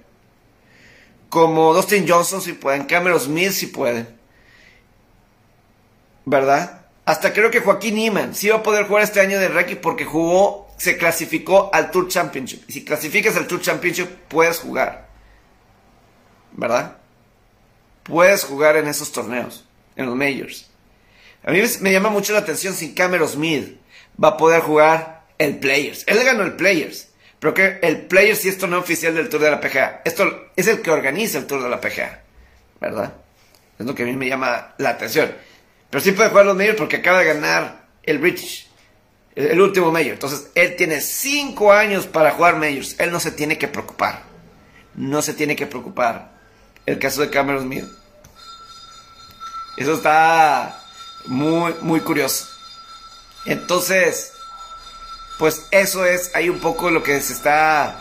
Como 1.29 1.75
Dustin 1.75 2.09
Johnson 2.09 2.41
sí 2.41 2.53
pueden. 2.53 2.85
Cameron 2.85 3.21
Smith 3.21 3.53
sí 3.53 3.67
pueden. 3.67 4.09
¿Verdad? 6.25 6.87
Hasta 7.05 7.33
creo 7.33 7.53
que 7.53 7.61
Joaquín 7.61 7.95
Niemann 7.95 8.35
sí 8.35 8.49
va 8.49 8.57
a 8.57 8.63
poder 8.65 8.87
jugar 8.87 9.05
este 9.05 9.21
año 9.21 9.39
de 9.39 9.49
ranking 9.49 9.77
porque 9.77 10.05
jugó, 10.05 10.66
se 10.77 10.97
clasificó 10.97 11.70
al 11.72 11.91
Tour 11.91 12.09
Championship. 12.09 12.64
Y 12.68 12.72
si 12.72 12.85
clasificas 12.85 13.37
al 13.37 13.47
Tour 13.47 13.61
Championship, 13.61 14.09
puedes 14.29 14.59
jugar. 14.59 15.09
¿Verdad? 16.53 16.99
Puedes 18.03 18.45
jugar 18.45 18.77
en 18.77 18.87
esos 18.87 19.12
torneos 19.12 19.64
en 19.97 20.07
los 20.07 20.14
majors. 20.14 20.70
A 21.45 21.51
mí 21.51 21.62
me 21.81 21.93
llama 21.93 22.11
mucho 22.11 22.33
la 22.33 22.41
atención 22.41 22.74
si 22.74 22.95
Cameron 22.95 23.29
Smith 23.29 23.79
va 24.22 24.29
a 24.29 24.37
poder 24.37 24.62
jugar 24.62 25.24
el 25.39 25.59
Players. 25.59 26.05
Él 26.07 26.22
ganó 26.24 26.43
el 26.43 26.55
Players, 26.55 27.09
pero 27.39 27.55
que 27.55 27.79
el 27.83 28.07
Players 28.07 28.41
sí 28.41 28.49
es 28.49 28.59
torneo 28.59 28.81
oficial 28.81 29.14
del 29.14 29.29
Tour 29.29 29.43
de 29.43 29.51
la 29.51 29.61
PGA. 29.61 30.03
Esto 30.05 30.51
es 30.57 30.66
el 30.66 30.83
que 30.83 30.91
organiza 30.91 31.39
el 31.39 31.47
Tour 31.47 31.62
de 31.62 31.68
la 31.68 31.81
PGA, 31.81 32.22
¿verdad? 32.81 33.14
Es 33.79 33.87
lo 33.87 33.95
que 33.95 34.03
a 34.03 34.07
mí 34.07 34.16
me 34.16 34.29
llama 34.29 34.74
la 34.79 34.91
atención. 34.91 35.33
Pero 35.91 36.03
sí 36.03 36.12
puede 36.12 36.31
jugar 36.31 36.47
los 36.47 36.57
majors 36.57 36.79
porque 36.79 36.97
acaba 36.97 37.20
de 37.20 37.27
ganar 37.27 37.87
el 38.03 38.18
British, 38.18 38.66
el, 39.37 39.61
último 39.61 39.93
major. 39.93 40.12
Entonces, 40.12 40.49
él 40.55 40.74
tiene 40.76 41.01
cinco 41.01 41.72
años 41.72 42.07
para 42.07 42.32
jugar 42.32 42.57
majors. 42.57 42.97
Él 42.99 43.12
no 43.12 43.20
se 43.20 43.30
tiene 43.30 43.59
que 43.59 43.68
preocupar. 43.68 44.22
No 44.95 45.22
se 45.22 45.34
tiene 45.34 45.55
que 45.55 45.66
preocupar 45.66 46.32
el 46.87 46.99
caso 46.99 47.20
de 47.20 47.30
Cameron 47.30 47.64
Smith. 47.64 47.84
Eso 49.76 49.95
está 49.95 50.82
muy, 51.26 51.74
muy 51.82 52.01
curioso. 52.01 52.49
Entonces, 53.45 54.32
pues 55.39 55.66
eso 55.70 56.05
es 56.07 56.34
ahí 56.34 56.49
un 56.49 56.59
poco 56.59 56.91
lo 56.91 57.03
que 57.03 57.20
se 57.20 57.34
está 57.34 58.01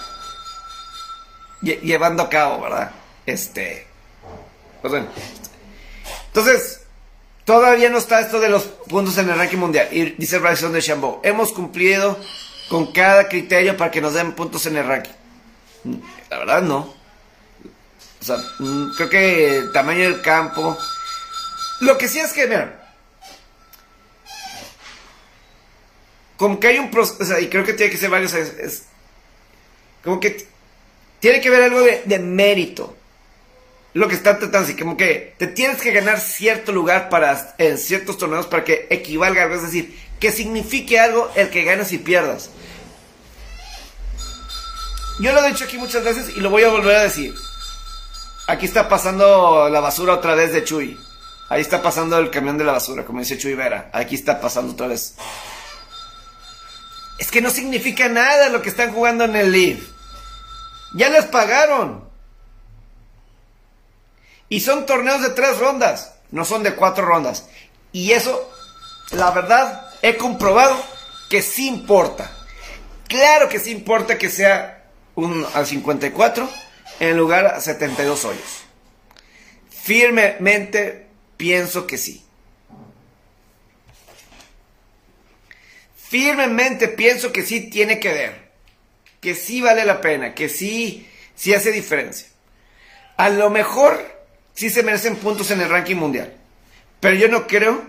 llevando 1.62 2.24
a 2.24 2.30
cabo, 2.30 2.62
¿verdad? 2.62 2.92
Este, 3.26 3.86
pues 4.82 4.92
bueno. 4.92 5.08
Entonces, 6.28 6.85
todavía 7.46 7.90
no 7.90 8.00
está 8.00 8.20
esto 8.20 8.40
de 8.40 8.50
los 8.50 8.64
puntos 8.64 9.18
en 9.18 9.30
el 9.30 9.38
ranking 9.38 9.58
mundial. 9.58 9.88
Y 9.92 10.12
dice 10.18 10.40
Bryson 10.40 10.74
de 10.74 10.82
Chambeau, 10.82 11.22
hemos 11.24 11.54
cumplido 11.54 12.20
con 12.68 12.92
cada 12.92 13.30
criterio 13.30 13.78
para 13.78 13.92
que 13.92 14.02
nos 14.02 14.16
den 14.16 14.34
puntos 14.34 14.66
en 14.66 14.76
el 14.76 14.86
ranking. 14.86 15.14
La 16.30 16.40
verdad 16.40 16.62
no. 16.64 16.94
O 18.20 18.24
sea, 18.26 18.38
mm, 18.60 18.96
creo 18.98 19.10
que 19.10 19.58
el 19.58 19.72
tamaño 19.72 20.02
del 20.02 20.22
campo. 20.22 20.78
Lo 21.82 21.98
que 21.98 22.08
sí 22.08 22.20
es 22.20 22.34
que, 22.34 22.48
mira. 22.48 22.82
Como 26.36 26.60
que 26.60 26.68
hay 26.68 26.80
un 26.80 26.92
proceso, 26.92 27.40
y 27.40 27.48
creo 27.48 27.64
que 27.64 27.74
tiene 27.74 27.92
que 27.92 27.98
ser 27.98 28.10
varios, 28.10 28.34
es, 28.34 28.84
como 30.04 30.20
que 30.20 30.46
tiene 31.22 31.40
que 31.40 31.50
ver 31.50 31.64
algo 31.64 31.82
de, 31.82 32.02
de 32.04 32.20
mérito 32.20 32.94
lo 33.96 34.10
que 34.10 34.16
está 34.16 34.38
tratando, 34.38 34.68
así 34.68 34.76
como 34.76 34.98
que 34.98 35.36
te 35.38 35.48
tienes 35.48 35.82
que 35.82 35.94
ganar 35.94 36.20
cierto 36.20 36.74
lugar 36.74 37.08
para 37.08 37.56
en 37.58 37.78
ciertos 37.78 38.18
torneos 38.18 38.46
para 38.46 38.66
que 38.66 38.88
equivalga 38.90 39.46
es 39.46 39.62
decir, 39.62 39.98
que 40.20 40.34
signifique 40.34 41.00
algo 41.00 41.32
el 41.36 41.50
que 41.50 41.64
ganes 41.64 41.94
y 41.94 41.98
pierdas. 41.98 42.50
Yo 45.22 45.32
lo 45.32 45.42
he 45.42 45.48
dicho 45.48 45.64
aquí 45.64 45.78
muchas 45.78 46.04
veces 46.04 46.36
y 46.36 46.42
lo 46.42 46.50
voy 46.50 46.64
a 46.64 46.70
volver 46.72 46.94
a 46.94 47.04
decir. 47.04 47.34
Aquí 48.48 48.66
está 48.66 48.90
pasando 48.90 49.70
la 49.70 49.80
basura 49.80 50.16
otra 50.16 50.36
vez 50.36 50.52
de 50.52 50.66
Chuy. 50.66 51.00
Ahí 51.48 51.62
está 51.62 51.82
pasando 51.82 52.18
el 52.18 52.32
camión 52.32 52.58
de 52.58 52.66
la 52.66 52.74
basura, 52.74 53.06
como 53.06 53.20
dice 53.20 53.38
Chuy 53.38 53.54
Vera. 53.54 53.90
Aquí 53.94 54.16
está 54.16 54.42
pasando 54.42 54.74
otra 54.74 54.88
vez. 54.88 55.16
Es 57.18 57.32
que 57.32 57.40
no 57.40 57.50
significa 57.50 58.10
nada 58.10 58.50
lo 58.50 58.62
que 58.62 58.68
están 58.68 58.92
jugando 58.92 59.24
en 59.24 59.38
el 59.38 59.54
League. 59.54 59.88
Ya 60.96 61.10
les 61.10 61.24
pagaron. 61.24 62.05
Y 64.50 64.60
son 64.60 64.86
torneos 64.86 65.22
de 65.22 65.30
tres 65.30 65.58
rondas, 65.58 66.14
no 66.32 66.46
son 66.46 66.64
de 66.64 66.76
cuatro 66.76 67.06
rondas. 67.06 67.48
Y 67.92 68.12
eso, 68.12 68.52
la 69.12 69.32
verdad, 69.32 69.90
he 70.02 70.18
comprobado 70.18 70.76
que 71.30 71.42
sí 71.42 71.68
importa. 71.68 72.32
Claro 73.08 73.50
que 73.50 73.60
sí 73.60 73.72
importa 73.72 74.18
que 74.18 74.30
sea 74.30 74.84
un 75.16 75.46
al 75.54 75.66
54 75.66 76.50
en 77.00 77.18
lugar 77.18 77.46
a 77.48 77.62
72 77.62 78.26
hoyos. 78.26 78.64
Firmemente 79.70 81.08
pienso 81.38 81.88
que 81.88 81.98
sí. 81.98 82.26
Firmemente 85.96 86.88
pienso 86.88 87.32
que 87.32 87.44
sí 87.44 87.70
tiene 87.70 88.00
que 88.00 88.14
ver. 88.14 88.52
Que 89.22 89.36
sí 89.36 89.62
vale 89.62 89.86
la 89.86 90.02
pena, 90.02 90.34
que 90.34 90.50
sí, 90.50 91.10
sí 91.36 91.54
hace 91.54 91.72
diferencia. 91.72 92.28
A 93.18 93.30
lo 93.30 93.50
mejor 93.50 94.15
sí 94.56 94.70
se 94.70 94.84
merecen 94.84 95.18
puntos 95.18 95.52
en 95.52 95.62
el 95.62 95.70
ranking 95.70 95.96
mundial. 95.96 96.34
Pero 97.00 97.16
yo 97.16 97.28
no 97.28 97.46
creo 97.46 97.84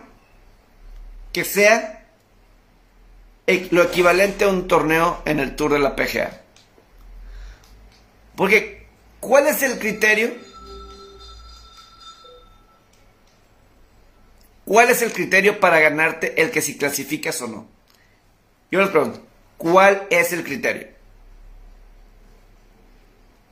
que 1.33 1.45
sea 1.45 2.05
lo 3.71 3.85
equivalente 3.85 4.45
a 4.45 4.49
un 4.49 4.69
torneo 4.69 5.23
en 5.25 5.39
el 5.39 5.55
Tour 5.57 5.73
de 5.73 5.79
la 5.79 5.95
PGA. 5.97 6.43
Porque, 8.35 8.87
¿cuál 9.21 9.47
es 9.47 9.63
el 9.63 9.79
criterio? 9.79 10.35
¿Cuál 14.65 14.91
es 14.91 15.01
el 15.01 15.13
criterio 15.13 15.61
para 15.61 15.79
ganarte 15.79 16.43
el 16.43 16.51
que 16.51 16.61
si 16.61 16.77
clasificas 16.77 17.41
o 17.41 17.47
no? 17.47 17.69
Yo 18.71 18.81
les 18.81 18.91
pregunto, 18.91 19.25
¿cuál 19.57 20.07
es 20.11 20.33
el 20.33 20.43
criterio? 20.43 20.89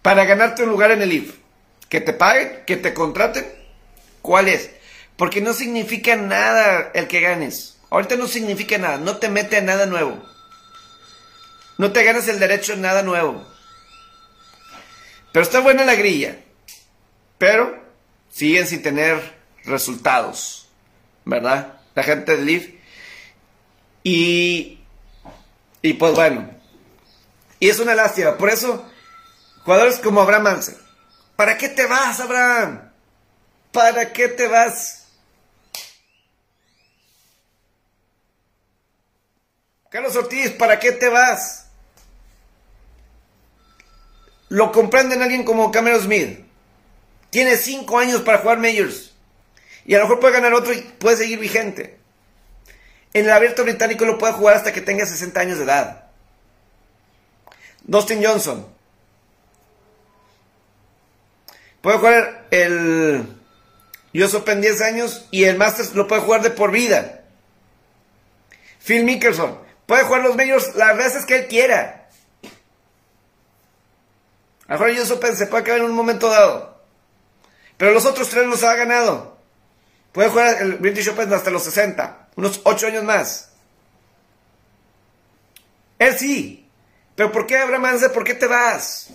Para 0.02 0.24
ganarte 0.24 0.64
un 0.64 0.70
lugar 0.70 0.90
en 0.90 1.02
el 1.02 1.12
IF 1.12 1.43
que 1.94 2.00
te 2.00 2.12
paguen, 2.12 2.64
que 2.66 2.76
te 2.76 2.92
contraten. 2.92 3.46
¿Cuál 4.20 4.48
es? 4.48 4.68
Porque 5.16 5.40
no 5.40 5.52
significa 5.52 6.16
nada 6.16 6.90
el 6.92 7.06
que 7.06 7.20
ganes. 7.20 7.76
Ahorita 7.88 8.16
no 8.16 8.26
significa 8.26 8.78
nada, 8.78 8.96
no 8.96 9.18
te 9.18 9.28
mete 9.28 9.58
a 9.58 9.60
nada 9.60 9.86
nuevo. 9.86 10.20
No 11.78 11.92
te 11.92 12.02
ganas 12.02 12.26
el 12.26 12.40
derecho 12.40 12.72
a 12.72 12.76
nada 12.76 13.04
nuevo. 13.04 13.46
Pero 15.30 15.44
está 15.44 15.60
buena 15.60 15.84
la 15.84 15.94
grilla. 15.94 16.40
Pero 17.38 17.80
siguen 18.28 18.66
sin 18.66 18.82
tener 18.82 19.32
resultados. 19.62 20.68
¿Verdad? 21.24 21.74
La 21.94 22.02
gente 22.02 22.36
del 22.36 22.44
LIV. 22.44 22.80
Y, 24.02 24.80
y 25.80 25.92
pues 25.92 26.12
bueno. 26.12 26.50
Y 27.60 27.68
es 27.68 27.78
una 27.78 27.94
lástima. 27.94 28.36
Por 28.36 28.50
eso, 28.50 28.84
jugadores 29.62 30.00
como 30.00 30.22
Abraham 30.22 30.48
Anser, 30.48 30.83
¿Para 31.36 31.58
qué 31.58 31.68
te 31.68 31.86
vas, 31.86 32.20
Abraham? 32.20 32.92
¿Para 33.72 34.12
qué 34.12 34.28
te 34.28 34.46
vas? 34.46 35.06
Carlos 39.90 40.16
Ortiz, 40.16 40.50
¿para 40.50 40.78
qué 40.78 40.92
te 40.92 41.08
vas? 41.08 41.66
Lo 44.48 44.72
comprenden 44.72 45.22
alguien 45.22 45.44
como 45.44 45.70
Cameron 45.70 46.00
Smith. 46.00 46.40
Tiene 47.30 47.56
cinco 47.56 47.98
años 47.98 48.20
para 48.20 48.38
jugar 48.38 48.58
Majors. 48.58 49.12
Y 49.84 49.94
a 49.94 49.98
lo 49.98 50.04
mejor 50.04 50.20
puede 50.20 50.34
ganar 50.34 50.54
otro 50.54 50.72
y 50.72 50.80
puede 50.80 51.16
seguir 51.16 51.38
vigente. 51.38 51.98
En 53.12 53.24
el 53.24 53.30
abierto 53.30 53.62
británico 53.62 54.04
lo 54.04 54.18
puede 54.18 54.32
jugar 54.32 54.56
hasta 54.56 54.72
que 54.72 54.80
tenga 54.80 55.06
60 55.06 55.40
años 55.40 55.58
de 55.58 55.64
edad. 55.64 56.06
Dustin 57.82 58.24
Johnson. 58.24 58.73
Puede 61.84 61.98
jugar 61.98 62.46
el 62.50 63.36
US 64.14 64.34
Open 64.34 64.62
10 64.62 64.80
años 64.80 65.28
y 65.30 65.44
el 65.44 65.58
Masters 65.58 65.94
lo 65.94 66.08
puede 66.08 66.22
jugar 66.22 66.40
de 66.40 66.48
por 66.48 66.70
vida. 66.70 67.24
Phil 68.82 69.04
Mickelson 69.04 69.58
puede 69.84 70.04
jugar 70.04 70.22
los 70.22 70.34
medios 70.34 70.76
las 70.76 70.96
veces 70.96 71.26
que 71.26 71.40
él 71.40 71.46
quiera. 71.46 72.08
A 74.66 74.72
lo 74.72 74.78
mejor 74.78 74.88
el 74.88 74.98
US 74.98 75.10
Open 75.10 75.36
se 75.36 75.46
puede 75.46 75.60
acabar 75.60 75.80
en 75.80 75.84
un 75.84 75.94
momento 75.94 76.30
dado. 76.30 76.80
Pero 77.76 77.92
los 77.92 78.06
otros 78.06 78.30
tres 78.30 78.46
los 78.46 78.62
ha 78.62 78.74
ganado. 78.76 79.36
Puede 80.12 80.30
jugar 80.30 80.62
el 80.62 80.76
British 80.76 81.10
Open 81.10 81.30
hasta 81.34 81.50
los 81.50 81.64
60. 81.64 82.28
Unos 82.36 82.62
8 82.64 82.86
años 82.86 83.04
más. 83.04 83.50
Él 85.98 86.18
sí. 86.18 86.66
Pero 87.14 87.30
¿por 87.30 87.46
qué, 87.46 87.58
Abraham 87.58 87.84
Anse? 87.84 88.08
¿Por 88.08 88.24
qué 88.24 88.32
te 88.32 88.46
vas? 88.46 89.10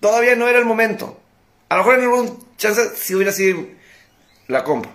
Todavía 0.00 0.34
no 0.34 0.48
era 0.48 0.58
el 0.58 0.64
momento. 0.64 1.20
A 1.68 1.76
lo 1.76 1.82
mejor 1.84 1.98
en 1.98 2.04
algún 2.04 2.56
chance 2.56 2.96
si 2.96 3.14
hubiera 3.14 3.32
sido 3.32 3.66
la 4.48 4.64
compra. 4.64 4.90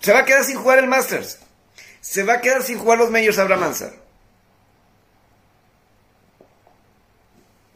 Se 0.00 0.12
va 0.12 0.20
a 0.20 0.24
quedar 0.24 0.44
sin 0.44 0.58
jugar 0.58 0.78
el 0.78 0.86
Masters. 0.86 1.38
Se 2.00 2.22
va 2.22 2.34
a 2.34 2.40
quedar 2.40 2.62
sin 2.62 2.78
jugar 2.78 2.98
los 2.98 3.10
Majors 3.10 3.38
Abraham 3.38 3.64
Anser. 3.64 3.92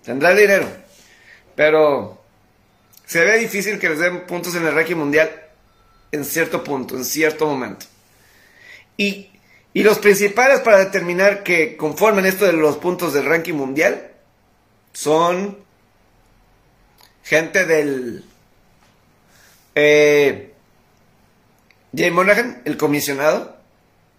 Tendrá 0.05 0.31
el 0.31 0.39
dinero. 0.39 0.69
Pero 1.55 2.23
se 3.07 3.25
ve 3.25 3.39
difícil 3.39 3.79
que 3.79 3.89
les 3.89 3.99
den 3.99 4.27
puntos 4.27 4.55
en 4.55 4.67
el 4.67 4.75
ranking 4.75 4.97
mundial 4.97 5.31
en 6.13 6.25
cierto 6.25 6.63
punto, 6.63 6.97
en 6.97 7.05
cierto 7.05 7.47
momento. 7.47 7.87
Y, 8.97 9.31
y 9.73 9.83
los 9.83 9.99
principales 9.99 10.61
para 10.61 10.79
determinar 10.79 11.43
que 11.43 11.77
conformen 11.77 12.27
esto 12.27 12.45
de 12.45 12.53
los 12.53 12.77
puntos 12.77 13.13
del 13.13 13.25
ranking 13.25 13.55
mundial 13.55 14.14
son 14.95 15.59
gente 17.23 17.67
del... 17.67 18.25
Eh, 19.75 20.53
Jay 21.95 22.11
Monaghan, 22.11 22.63
el 22.65 22.77
comisionado 22.77 23.57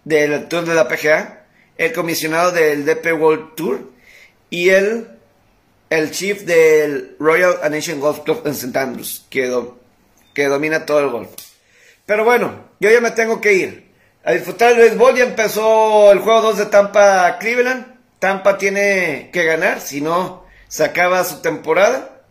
del 0.04 0.48
Tour 0.48 0.64
de 0.64 0.74
la 0.74 0.88
PGA, 0.88 1.46
el 1.76 1.92
comisionado 1.92 2.52
del 2.52 2.84
DP 2.84 3.12
World 3.18 3.54
Tour 3.54 3.90
y 4.48 4.70
el, 4.70 5.08
el 5.90 6.10
chief 6.10 6.42
del 6.42 7.16
Royal 7.18 7.58
Nation 7.70 8.00
Golf 8.00 8.20
Club 8.20 8.42
en 8.44 8.52
St. 8.52 8.78
Andrews, 8.78 9.26
que, 9.28 9.52
que 10.32 10.46
domina 10.46 10.86
todo 10.86 11.00
el 11.00 11.08
golf. 11.08 11.30
Pero 12.06 12.24
bueno, 12.24 12.66
yo 12.80 12.90
ya 12.90 13.00
me 13.00 13.10
tengo 13.10 13.40
que 13.40 13.52
ir. 13.52 13.86
A 14.24 14.32
disfrutar 14.32 14.72
el 14.72 14.78
béisbol 14.78 15.16
ya 15.16 15.24
empezó 15.24 16.12
el 16.12 16.20
juego 16.20 16.42
2 16.42 16.58
de 16.58 16.66
Tampa 16.66 17.38
Cleveland. 17.38 17.96
Tampa 18.18 18.56
tiene 18.56 19.30
que 19.32 19.44
ganar, 19.44 19.80
si 19.80 20.00
no 20.00 20.45
se 20.68 20.84
acaba 20.84 21.24
su 21.24 21.40
temporada. 21.40 22.22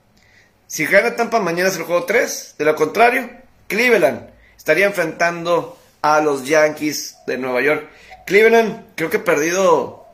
Si 0.67 0.85
gana 0.85 1.15
Tampa, 1.15 1.39
mañana 1.39 1.69
es 1.69 1.77
el 1.77 1.83
juego 1.83 2.05
3. 2.05 2.55
De 2.57 2.65
lo 2.65 2.75
contrario, 2.75 3.29
Cleveland 3.67 4.29
estaría 4.57 4.85
enfrentando 4.85 5.77
a 6.01 6.21
los 6.21 6.45
Yankees 6.45 7.17
de 7.27 7.37
Nueva 7.37 7.61
York. 7.61 7.87
Cleveland 8.25 8.85
creo 8.95 9.09
que 9.09 9.17
ha 9.17 9.23
perdido 9.23 10.05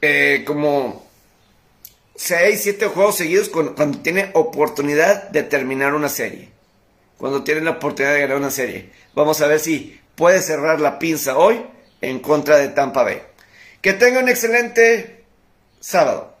eh, 0.00 0.42
como 0.46 1.06
6, 2.16 2.60
7 2.62 2.86
juegos 2.88 3.16
seguidos 3.16 3.48
cuando, 3.48 3.74
tiene 4.02 4.30
oportunidad 4.34 5.28
de 5.30 5.42
terminar 5.42 5.94
una 5.94 6.08
serie. 6.08 6.50
Cuando 7.18 7.44
tiene 7.44 7.60
la 7.60 7.72
oportunidad 7.72 8.14
de 8.14 8.20
ganar 8.20 8.36
una 8.36 8.50
serie. 8.50 8.90
Vamos 9.14 9.40
a 9.40 9.46
ver 9.46 9.60
si 9.60 10.00
puede 10.14 10.42
cerrar 10.42 10.80
la 10.80 10.98
pinza 10.98 11.36
hoy 11.36 11.64
en 12.00 12.18
contra 12.18 12.56
de 12.58 12.68
Tampa 12.68 13.04
Bay. 13.04 13.22
Que 13.80 13.92
tenga 13.92 14.20
un 14.20 14.28
excelente 14.28 15.24
sábado. 15.80 16.31